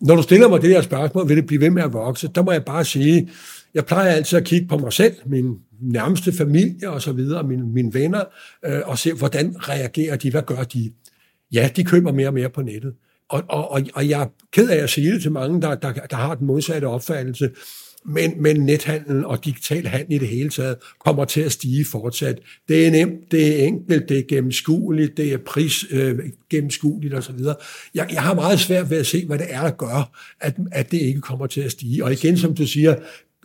Når 0.00 0.16
du 0.16 0.22
stiller 0.22 0.48
mig 0.48 0.62
det 0.62 0.70
her 0.70 0.82
spørgsmål, 0.82 1.28
vil 1.28 1.36
det 1.36 1.46
blive 1.46 1.60
ved 1.60 1.70
med 1.70 1.82
at 1.82 1.92
vokse? 1.92 2.30
Der 2.34 2.42
må 2.42 2.52
jeg 2.52 2.64
bare 2.64 2.84
sige, 2.84 3.28
jeg 3.74 3.86
plejer 3.86 4.10
altid 4.10 4.38
at 4.38 4.44
kigge 4.44 4.68
på 4.68 4.78
mig 4.78 4.92
selv, 4.92 5.14
min 5.26 5.54
nærmeste 5.80 6.32
familie 6.32 6.90
og 6.90 7.02
så 7.02 7.12
videre, 7.12 7.42
mine, 7.42 7.66
mine 7.66 7.94
venner, 7.94 8.24
øh, 8.64 8.80
og 8.84 8.98
se, 8.98 9.12
hvordan 9.12 9.68
reagerer 9.68 10.16
de, 10.16 10.30
hvad 10.30 10.42
gør 10.42 10.62
de? 10.62 10.92
Ja, 11.52 11.70
de 11.76 11.84
køber 11.84 12.12
mere 12.12 12.28
og 12.28 12.34
mere 12.34 12.50
på 12.50 12.62
nettet. 12.62 12.94
Og, 13.28 13.42
og, 13.48 13.70
og, 13.70 13.82
og 13.94 14.08
jeg 14.08 14.22
er 14.22 14.26
ked 14.52 14.68
af 14.68 14.82
at 14.82 14.90
sige 14.90 15.12
det 15.12 15.22
til 15.22 15.32
mange, 15.32 15.62
der, 15.62 15.74
der, 15.74 15.92
der 15.92 16.16
har 16.16 16.34
den 16.34 16.46
modsatte 16.46 16.84
opfattelse, 16.84 17.50
men, 18.06 18.42
men 18.42 18.60
nethandel 18.60 19.26
og 19.26 19.44
digital 19.44 19.86
handel 19.86 20.12
i 20.12 20.18
det 20.18 20.28
hele 20.28 20.50
taget 20.50 20.76
kommer 21.04 21.24
til 21.24 21.40
at 21.40 21.52
stige 21.52 21.84
fortsat. 21.84 22.38
Det 22.68 22.86
er 22.86 22.90
nemt, 22.90 23.30
det 23.30 23.60
er 23.60 23.66
enkelt, 23.66 24.08
det 24.08 24.18
er 24.18 24.22
gennemskueligt, 24.28 25.16
det 25.16 25.32
er 25.32 25.38
pris 25.38 25.84
øh, 25.90 26.18
gennemskueligt 26.50 27.14
osv. 27.14 27.38
Jeg, 27.94 28.06
jeg 28.12 28.22
har 28.22 28.34
meget 28.34 28.60
svært 28.60 28.90
ved 28.90 28.98
at 28.98 29.06
se, 29.06 29.26
hvad 29.26 29.38
det 29.38 29.46
er, 29.50 29.62
der 29.62 29.70
gør, 29.70 30.18
at, 30.40 30.56
at 30.72 30.90
det 30.90 31.00
ikke 31.00 31.20
kommer 31.20 31.46
til 31.46 31.60
at 31.60 31.70
stige. 31.70 32.04
Og 32.04 32.12
igen, 32.12 32.36
som 32.36 32.54
du 32.54 32.66
siger, 32.66 32.94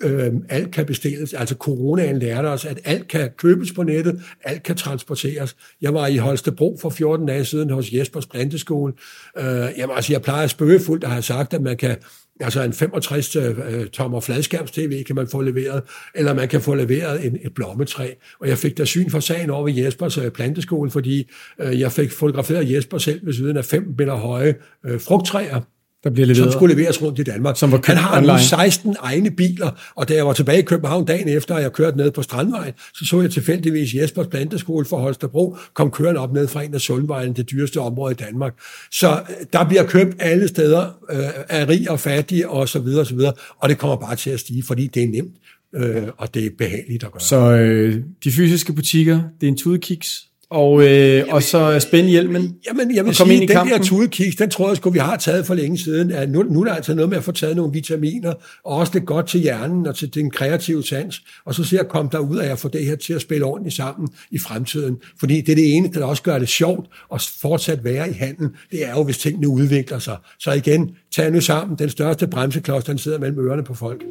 øh, 0.01 0.33
alt 0.49 0.71
kan 0.71 0.85
bestilles. 0.85 1.33
Altså 1.33 1.55
coronaen 1.55 2.19
lærte 2.19 2.45
os, 2.45 2.65
at 2.65 2.79
alt 2.85 3.07
kan 3.07 3.29
købes 3.37 3.71
på 3.71 3.83
nettet, 3.83 4.21
alt 4.43 4.63
kan 4.63 4.75
transporteres. 4.75 5.55
Jeg 5.81 5.93
var 5.93 6.07
i 6.07 6.17
Holstebro 6.17 6.77
for 6.81 6.89
14 6.89 7.27
dage 7.27 7.45
siden 7.45 7.69
hos 7.69 7.93
Jespers 7.93 8.25
Planteskole. 8.25 8.93
Øh, 9.37 9.45
jamen, 9.77 9.95
altså, 9.95 10.13
jeg 10.13 10.21
plejer 10.21 10.47
spøgefuldt 10.47 11.03
at 11.03 11.09
have 11.09 11.21
sagt, 11.21 11.53
at 11.53 11.61
man 11.61 11.77
kan 11.77 11.97
Altså 12.41 12.63
en 12.63 12.71
65-tommer 12.71 14.17
øh, 14.17 14.23
fladskærms-tv 14.23 15.03
kan 15.03 15.15
man 15.15 15.27
få 15.27 15.41
leveret, 15.41 15.83
eller 16.15 16.33
man 16.33 16.47
kan 16.47 16.61
få 16.61 16.73
leveret 16.75 17.25
en, 17.25 17.37
et 17.41 17.53
blommetræ. 17.53 18.13
Og 18.39 18.47
jeg 18.47 18.57
fik 18.57 18.77
da 18.77 18.85
syn 18.85 19.09
for 19.09 19.19
sagen 19.19 19.49
over 19.49 19.63
ved 19.63 19.73
Jespers 19.73 20.17
øh, 20.17 20.31
planteskole, 20.31 20.91
fordi 20.91 21.29
øh, 21.59 21.79
jeg 21.79 21.91
fik 21.91 22.11
fotograferet 22.11 22.71
Jesper 22.71 22.97
selv 22.97 23.25
ved 23.25 23.33
siden 23.33 23.57
af 23.57 23.65
fem 23.65 23.95
meter 23.97 24.15
høje 24.15 24.55
øh, 24.85 25.01
frugttræer, 25.01 25.61
der 26.03 26.09
bliver 26.09 26.25
leveret. 26.25 26.43
som 26.43 26.51
skulle 26.51 26.75
leveres 26.75 27.01
rundt 27.01 27.19
i 27.19 27.23
Danmark. 27.23 27.57
Som 27.57 27.71
var 27.71 27.81
Han 27.85 27.97
har 27.97 28.17
online. 28.17 28.33
nu 28.33 28.39
16 28.39 28.95
egne 28.99 29.31
biler, 29.31 29.71
og 29.95 30.09
da 30.09 30.13
jeg 30.13 30.25
var 30.25 30.33
tilbage 30.33 30.59
i 30.59 30.61
København 30.61 31.05
dagen 31.05 31.29
efter, 31.29 31.55
at 31.55 31.63
jeg 31.63 31.73
kørte 31.73 31.97
ned 31.97 32.11
på 32.11 32.21
Strandvejen, 32.21 32.73
så 32.93 33.05
så 33.05 33.21
jeg 33.21 33.31
tilfældigvis 33.31 33.93
Jespers 33.93 34.27
planteskole 34.27 34.85
for 34.85 34.97
Holstebro, 34.97 35.57
kom 35.73 35.91
kørende 35.91 36.21
op 36.21 36.33
ned 36.33 36.47
fra 36.47 36.63
en 36.63 36.73
af 36.73 36.81
Sundvejen, 36.81 37.33
det 37.33 37.51
dyreste 37.51 37.77
område 37.77 38.11
i 38.11 38.15
Danmark. 38.15 38.53
Så 38.91 39.09
øh, 39.11 39.45
der 39.53 39.63
bliver 39.67 39.83
købt 39.83 40.15
alle 40.19 40.47
steder 40.47 40.85
øh, 41.11 41.19
af 41.49 41.67
rig 41.67 41.91
og 41.91 41.99
fattige 41.99 42.49
og 42.49 42.69
så 42.69 42.79
videre 42.79 43.01
og 43.01 43.07
så 43.07 43.15
videre, 43.15 43.33
og 43.61 43.69
det 43.69 43.77
kommer 43.77 43.97
bare 43.97 44.15
til 44.15 44.29
at 44.29 44.39
stige, 44.39 44.63
fordi 44.63 44.87
det 44.87 45.03
er 45.03 45.07
nemt, 45.07 45.35
øh, 45.75 46.07
og 46.17 46.33
det 46.33 46.45
er 46.45 46.49
behageligt 46.57 47.03
at 47.03 47.11
gøre. 47.11 47.21
Så 47.21 47.51
øh, 47.51 47.95
de 48.23 48.31
fysiske 48.31 48.73
butikker, 48.73 49.21
det 49.41 49.47
er 49.47 49.51
en 49.51 49.57
tudekiks, 49.57 50.28
og, 50.51 50.81
øh, 50.81 50.89
jamen, 50.89 51.29
og 51.29 51.43
så 51.43 51.79
spænde 51.79 52.09
hjelmen 52.09 52.55
jamen, 52.67 52.95
jeg 52.95 53.05
vil 53.05 53.15
sige, 53.15 53.33
ind 53.33 53.43
i 53.43 53.45
den 53.45 53.55
kampen. 53.55 53.77
der 53.77 53.83
tudekiks, 53.83 54.35
den 54.35 54.49
tror 54.49 54.67
jeg 54.67 54.77
sgu, 54.77 54.89
vi 54.89 54.99
har 54.99 55.17
taget 55.17 55.45
for 55.45 55.53
længe 55.53 55.77
siden. 55.77 56.09
Ja, 56.09 56.25
nu, 56.25 56.43
nu 56.43 56.61
er 56.61 56.65
der 56.65 56.73
altså 56.73 56.93
noget 56.93 57.09
med 57.09 57.17
at 57.17 57.23
få 57.23 57.31
taget 57.31 57.55
nogle 57.55 57.73
vitaminer, 57.73 58.33
og 58.65 58.77
også 58.77 58.91
det 58.95 59.05
godt 59.05 59.27
til 59.27 59.39
hjernen 59.39 59.87
og 59.87 59.95
til 59.95 60.13
den 60.13 60.31
kreative 60.31 60.83
sans, 60.83 61.21
og 61.45 61.55
så 61.55 61.63
ser 61.63 61.77
jeg 61.77 61.87
komme 61.87 62.09
derud 62.11 62.37
af 62.37 62.51
at 62.51 62.59
få 62.59 62.67
det 62.67 62.85
her 62.85 62.95
til 62.95 63.13
at 63.13 63.21
spille 63.21 63.45
ordentligt 63.45 63.75
sammen 63.75 64.09
i 64.31 64.39
fremtiden. 64.39 64.97
Fordi 65.19 65.41
det 65.41 65.51
er 65.51 65.55
det 65.55 65.75
ene, 65.75 65.89
der 65.93 66.05
også 66.05 66.23
gør 66.23 66.39
det 66.39 66.49
sjovt 66.49 66.87
at 67.13 67.31
fortsat 67.41 67.83
være 67.83 68.09
i 68.09 68.13
handel, 68.13 68.49
det 68.71 68.85
er 68.85 68.91
jo, 68.91 69.03
hvis 69.03 69.17
tingene 69.17 69.47
udvikler 69.47 69.99
sig. 69.99 70.17
Så 70.39 70.51
igen, 70.51 70.89
tag 71.15 71.31
nu 71.31 71.41
sammen. 71.41 71.77
Den 71.77 71.89
største 71.89 72.27
bremseklods, 72.27 72.83
den 72.83 72.97
sidder 72.97 73.19
mellem 73.19 73.39
ørerne 73.39 73.63
på 73.63 73.73
folk. 73.73 74.03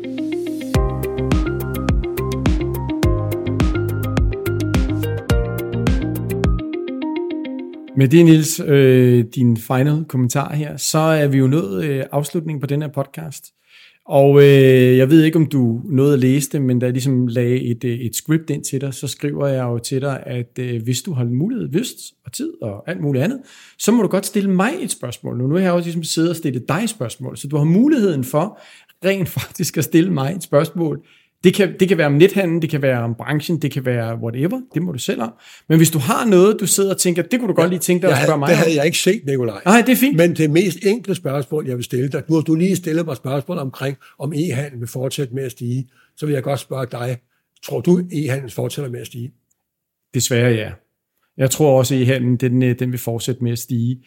Med 7.98 8.08
det, 8.08 8.24
Nils, 8.24 8.60
øh, 8.60 9.24
din 9.34 9.56
final 9.56 10.04
kommentar 10.08 10.54
her, 10.54 10.76
så 10.76 10.98
er 10.98 11.26
vi 11.26 11.38
jo 11.38 11.46
nået 11.46 11.84
øh, 11.84 12.04
afslutningen 12.12 12.60
på 12.60 12.66
den 12.66 12.82
her 12.82 12.88
podcast. 12.88 13.44
Og 14.06 14.38
øh, 14.38 14.96
jeg 14.96 15.10
ved 15.10 15.24
ikke, 15.24 15.36
om 15.36 15.46
du 15.46 15.80
nåede 15.84 16.12
at 16.12 16.18
læse 16.18 16.50
det, 16.50 16.62
men 16.62 16.78
da 16.78 16.86
jeg 16.86 16.92
ligesom 16.92 17.26
lagde 17.26 17.60
et, 17.60 17.84
øh, 17.84 17.98
et 17.98 18.16
script 18.16 18.50
ind 18.50 18.64
til 18.64 18.80
dig, 18.80 18.94
så 18.94 19.08
skriver 19.08 19.46
jeg 19.46 19.62
jo 19.62 19.78
til 19.78 20.00
dig, 20.00 20.22
at 20.26 20.58
øh, 20.58 20.82
hvis 20.82 21.02
du 21.02 21.12
har 21.12 21.24
mulighed, 21.24 21.68
lyst 21.68 21.96
og 22.26 22.32
tid 22.32 22.52
og 22.62 22.90
alt 22.90 23.00
muligt 23.00 23.24
andet, 23.24 23.40
så 23.78 23.92
må 23.92 24.02
du 24.02 24.08
godt 24.08 24.26
stille 24.26 24.50
mig 24.50 24.72
et 24.80 24.90
spørgsmål. 24.90 25.38
Nu, 25.38 25.46
nu 25.46 25.54
har 25.54 25.62
jeg 25.62 25.72
også 25.72 25.86
ligesom 25.86 26.04
siddet 26.04 26.30
og 26.30 26.36
stillet 26.36 26.68
dig 26.68 26.80
et 26.82 26.90
spørgsmål, 26.90 27.36
så 27.36 27.48
du 27.48 27.56
har 27.56 27.64
muligheden 27.64 28.24
for 28.24 28.60
rent 29.04 29.28
faktisk 29.38 29.78
at 29.78 29.84
stille 29.84 30.12
mig 30.12 30.32
et 30.36 30.42
spørgsmål 30.42 31.02
det 31.44 31.54
kan, 31.54 31.74
det 31.80 31.88
kan 31.88 31.98
være 31.98 32.06
om 32.06 32.12
nethandel, 32.12 32.62
det 32.62 32.70
kan 32.70 32.82
være 32.82 33.02
om 33.02 33.14
branchen, 33.14 33.62
det 33.62 33.70
kan 33.70 33.84
være 33.84 34.18
whatever, 34.22 34.60
det 34.74 34.82
må 34.82 34.92
du 34.92 34.98
selv 34.98 35.22
om. 35.22 35.32
Men 35.68 35.78
hvis 35.78 35.90
du 35.90 35.98
har 35.98 36.24
noget, 36.24 36.56
du 36.60 36.66
sidder 36.66 36.90
og 36.90 36.98
tænker, 36.98 37.22
det 37.22 37.40
kunne 37.40 37.48
du 37.48 37.54
godt 37.54 37.70
lige 37.70 37.78
tænke 37.78 38.06
dig 38.06 38.16
at 38.16 38.22
spørge 38.22 38.38
mig 38.38 38.48
Det 38.48 38.56
havde 38.56 38.76
jeg 38.76 38.86
ikke 38.86 38.98
set, 38.98 39.22
Nikolaj. 39.26 39.60
Nej, 39.64 39.82
det 39.86 39.92
er 39.92 39.96
fint. 39.96 40.16
Men 40.16 40.36
det 40.36 40.50
mest 40.50 40.78
enkle 40.86 41.14
spørgsmål, 41.14 41.66
jeg 41.66 41.76
vil 41.76 41.84
stille 41.84 42.08
dig, 42.08 42.22
nu 42.28 42.40
du 42.40 42.54
lige 42.54 42.76
stillet 42.76 43.06
mig 43.06 43.16
spørgsmål 43.16 43.58
omkring, 43.58 43.96
om 44.18 44.32
e-handel 44.32 44.80
vil 44.80 44.88
fortsætte 44.88 45.34
med 45.34 45.44
at 45.44 45.52
stige, 45.52 45.88
så 46.16 46.26
vil 46.26 46.32
jeg 46.32 46.42
godt 46.42 46.60
spørge 46.60 46.86
dig, 46.86 47.18
tror 47.64 47.80
du, 47.80 47.98
e-handel 48.12 48.50
fortsætter 48.50 48.90
med 48.90 49.00
at 49.00 49.06
stige? 49.06 49.32
Desværre 50.14 50.52
ja. 50.52 50.70
Jeg 51.38 51.50
tror 51.50 51.78
også, 51.78 51.94
at 51.94 52.00
e-handlen 52.00 52.36
den, 52.36 52.62
øh, 52.62 52.78
den 52.78 52.90
vil 52.90 52.98
fortsætte 52.98 53.44
med 53.44 53.52
at 53.52 53.58
stige. 53.58 53.98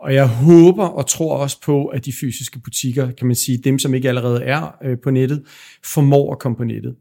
Og 0.00 0.14
jeg 0.14 0.28
håber 0.28 0.84
og 0.84 1.06
tror 1.06 1.36
også 1.36 1.60
på, 1.60 1.86
at 1.86 2.04
de 2.04 2.12
fysiske 2.20 2.58
butikker, 2.58 3.10
kan 3.10 3.26
man 3.26 3.36
sige, 3.36 3.58
dem 3.58 3.78
som 3.78 3.94
ikke 3.94 4.08
allerede 4.08 4.42
er 4.42 4.76
øh, 4.84 4.98
på 5.02 5.10
nettet, 5.10 5.42
formår 5.84 6.32
at 6.32 6.38
komme 6.38 6.56
på 6.56 6.64
nettet. 6.64 6.94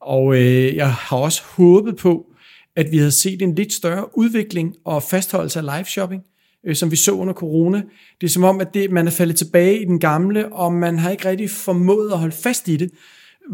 Og 0.00 0.36
øh, 0.36 0.76
jeg 0.76 0.92
har 0.92 1.16
også 1.16 1.42
håbet 1.44 1.96
på, 1.96 2.26
at 2.76 2.92
vi 2.92 2.98
havde 2.98 3.10
set 3.10 3.42
en 3.42 3.54
lidt 3.54 3.72
større 3.72 4.18
udvikling 4.18 4.74
og 4.84 5.02
fastholdelse 5.02 5.58
af 5.58 5.64
live 5.64 5.84
shopping, 5.84 6.22
øh, 6.66 6.76
som 6.76 6.90
vi 6.90 6.96
så 6.96 7.12
under 7.12 7.34
corona. 7.34 7.82
Det 8.20 8.26
er 8.26 8.30
som 8.30 8.44
om, 8.44 8.60
at 8.60 8.74
det, 8.74 8.90
man 8.90 9.06
er 9.06 9.10
faldet 9.10 9.36
tilbage 9.36 9.82
i 9.82 9.84
den 9.84 10.00
gamle, 10.00 10.52
og 10.52 10.72
man 10.72 10.98
har 10.98 11.10
ikke 11.10 11.28
rigtig 11.28 11.50
formået 11.50 12.12
at 12.12 12.18
holde 12.18 12.34
fast 12.34 12.68
i 12.68 12.76
det. 12.76 12.90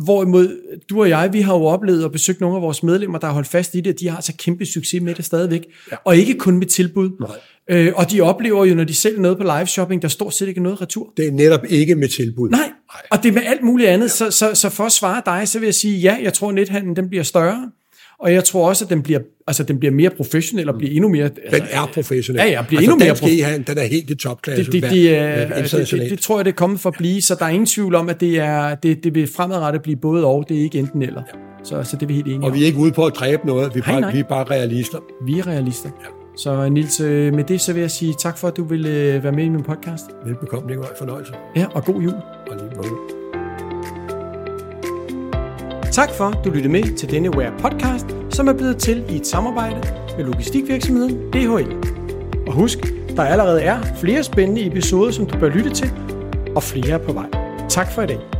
Hvorimod 0.04 0.60
du 0.90 1.00
og 1.00 1.08
jeg, 1.08 1.32
vi 1.32 1.40
har 1.40 1.54
jo 1.54 1.64
oplevet 1.64 2.04
og 2.04 2.12
besøgt 2.12 2.40
nogle 2.40 2.56
af 2.56 2.62
vores 2.62 2.82
medlemmer, 2.82 3.18
der 3.18 3.26
har 3.26 3.34
holdt 3.34 3.48
fast 3.48 3.74
i 3.74 3.80
det, 3.80 3.94
og 3.94 4.00
de 4.00 4.08
har 4.08 4.20
så 4.20 4.32
kæmpe 4.38 4.66
succes 4.66 5.02
med 5.02 5.14
det 5.14 5.24
stadigvæk. 5.24 5.66
Ja. 5.92 5.96
Og 6.04 6.16
ikke 6.16 6.34
kun 6.34 6.58
med 6.58 6.66
tilbud. 6.66 7.10
Nej. 7.20 7.78
Øh, 7.78 7.92
og 7.96 8.10
de 8.10 8.20
oplever 8.20 8.64
jo, 8.64 8.74
når 8.74 8.84
de 8.84 8.94
sælger 8.94 9.20
noget 9.20 9.38
på 9.38 9.42
live 9.42 9.66
shopping, 9.66 10.02
der 10.02 10.08
står 10.08 10.30
set 10.30 10.48
ikke 10.48 10.62
noget 10.62 10.80
retur. 10.80 11.12
Det 11.16 11.26
er 11.26 11.32
netop 11.32 11.60
ikke 11.68 11.94
med 11.94 12.08
tilbud. 12.08 12.50
Nej, 12.50 12.60
Nej. 12.60 13.02
og 13.10 13.22
det 13.22 13.28
er 13.28 13.32
med 13.32 13.42
alt 13.46 13.62
muligt 13.62 13.88
andet. 13.88 14.04
Ja. 14.04 14.08
Så, 14.08 14.30
så, 14.30 14.54
så 14.54 14.68
for 14.68 14.84
at 14.84 14.92
svare 14.92 15.22
dig, 15.26 15.48
så 15.48 15.58
vil 15.58 15.66
jeg 15.66 15.74
sige, 15.74 15.98
ja, 15.98 16.18
jeg 16.22 16.32
tror, 16.32 16.48
at 16.48 16.54
nethandlen 16.54 16.96
den 16.96 17.08
bliver 17.08 17.24
større. 17.24 17.70
Og 18.18 18.32
jeg 18.32 18.44
tror 18.44 18.68
også, 18.68 18.84
at 18.84 18.90
den 18.90 19.02
bliver, 19.02 19.20
altså, 19.50 19.62
den 19.62 19.78
bliver 19.78 19.92
mere 19.92 20.10
professionel 20.10 20.68
og 20.68 20.74
bliver 20.78 20.92
endnu 20.94 21.08
mere... 21.08 21.28
Den 21.28 21.32
altså, 21.52 21.68
er 21.70 21.90
professionel. 21.94 22.40
Ja, 22.40 22.50
ja, 22.50 22.62
bliver 22.62 22.80
altså, 22.80 22.92
endnu 22.92 23.04
mere 23.04 23.14
professionel. 23.14 23.66
Den 23.66 23.78
er 23.78 23.82
helt 23.82 24.10
i 24.10 24.14
topklasse. 24.14 24.64
Det, 24.64 24.72
det, 24.72 24.90
det, 24.90 25.16
er, 25.16 25.62
det, 25.62 25.90
det, 25.90 26.10
det, 26.10 26.18
tror 26.18 26.38
jeg, 26.38 26.44
det 26.44 26.50
er 26.50 26.56
kommet 26.56 26.80
for 26.80 26.90
at 26.90 26.96
blive, 26.98 27.22
så 27.22 27.34
der 27.34 27.44
er 27.44 27.48
ingen 27.48 27.66
tvivl 27.66 27.94
om, 27.94 28.08
at 28.08 28.20
det, 28.20 28.38
er, 28.38 28.74
det, 28.74 29.04
det 29.04 29.14
vil 29.14 29.26
fremadrettet 29.36 29.82
blive 29.82 29.96
både 29.96 30.26
og, 30.26 30.44
det 30.48 30.58
er 30.58 30.62
ikke 30.62 30.78
enten 30.78 31.02
eller. 31.02 31.22
Ja. 31.34 31.38
Så, 31.64 31.82
så 31.82 31.96
det 31.96 32.02
er 32.02 32.06
vi 32.06 32.14
helt 32.14 32.26
enige 32.26 32.42
Og 32.42 32.54
vi 32.54 32.62
er 32.62 32.66
ikke 32.66 32.78
ude 32.78 32.92
på 32.92 33.06
at 33.06 33.12
dræbe 33.14 33.46
noget, 33.46 33.74
vi 33.74 33.80
er, 33.80 33.84
bare, 33.84 34.00
nej. 34.00 34.12
vi 34.12 34.18
er 34.18 34.24
bare 34.24 34.44
realister. 34.44 34.98
Vi 35.26 35.38
er 35.38 35.46
realister. 35.46 35.88
Ja. 36.00 36.06
Så 36.36 36.68
Nils, 36.68 37.00
øh, 37.00 37.34
med 37.34 37.44
det 37.44 37.60
så 37.60 37.72
vil 37.72 37.80
jeg 37.80 37.90
sige 37.90 38.14
tak 38.18 38.38
for, 38.38 38.48
at 38.48 38.56
du 38.56 38.64
ville 38.64 38.90
øh, 38.90 39.24
være 39.24 39.32
med 39.32 39.44
i 39.44 39.48
min 39.48 39.62
podcast. 39.62 40.04
Velbekomme, 40.24 40.68
det 40.68 40.78
var 40.78 40.84
en 40.84 40.90
fornøjelse. 40.98 41.32
Ja, 41.56 41.66
og 41.74 41.84
god 41.84 42.02
jul. 42.02 42.14
Og 42.50 42.56
lige 42.56 42.70
måde. 42.76 43.20
Tak 45.92 46.10
for, 46.10 46.24
at 46.24 46.44
du 46.44 46.50
lyttede 46.50 46.72
med 46.72 46.96
til 46.96 47.10
denne 47.10 47.36
Wear 47.36 47.58
podcast, 47.58 48.19
som 48.40 48.48
er 48.48 48.52
blevet 48.52 48.78
til 48.78 49.04
i 49.08 49.16
et 49.16 49.26
samarbejde 49.26 49.76
med 50.16 50.24
logistikvirksomheden 50.24 51.30
DHL. 51.32 51.72
Og 52.46 52.52
husk, 52.52 52.78
der 53.16 53.22
allerede 53.22 53.62
er 53.62 53.82
flere 54.00 54.22
spændende 54.22 54.66
episoder, 54.66 55.10
som 55.10 55.26
du 55.26 55.38
bør 55.38 55.48
lytte 55.48 55.70
til, 55.70 55.90
og 56.56 56.62
flere 56.62 56.90
er 56.90 56.98
på 56.98 57.12
vej. 57.12 57.26
Tak 57.68 57.92
for 57.92 58.02
i 58.02 58.06
dag. 58.06 58.39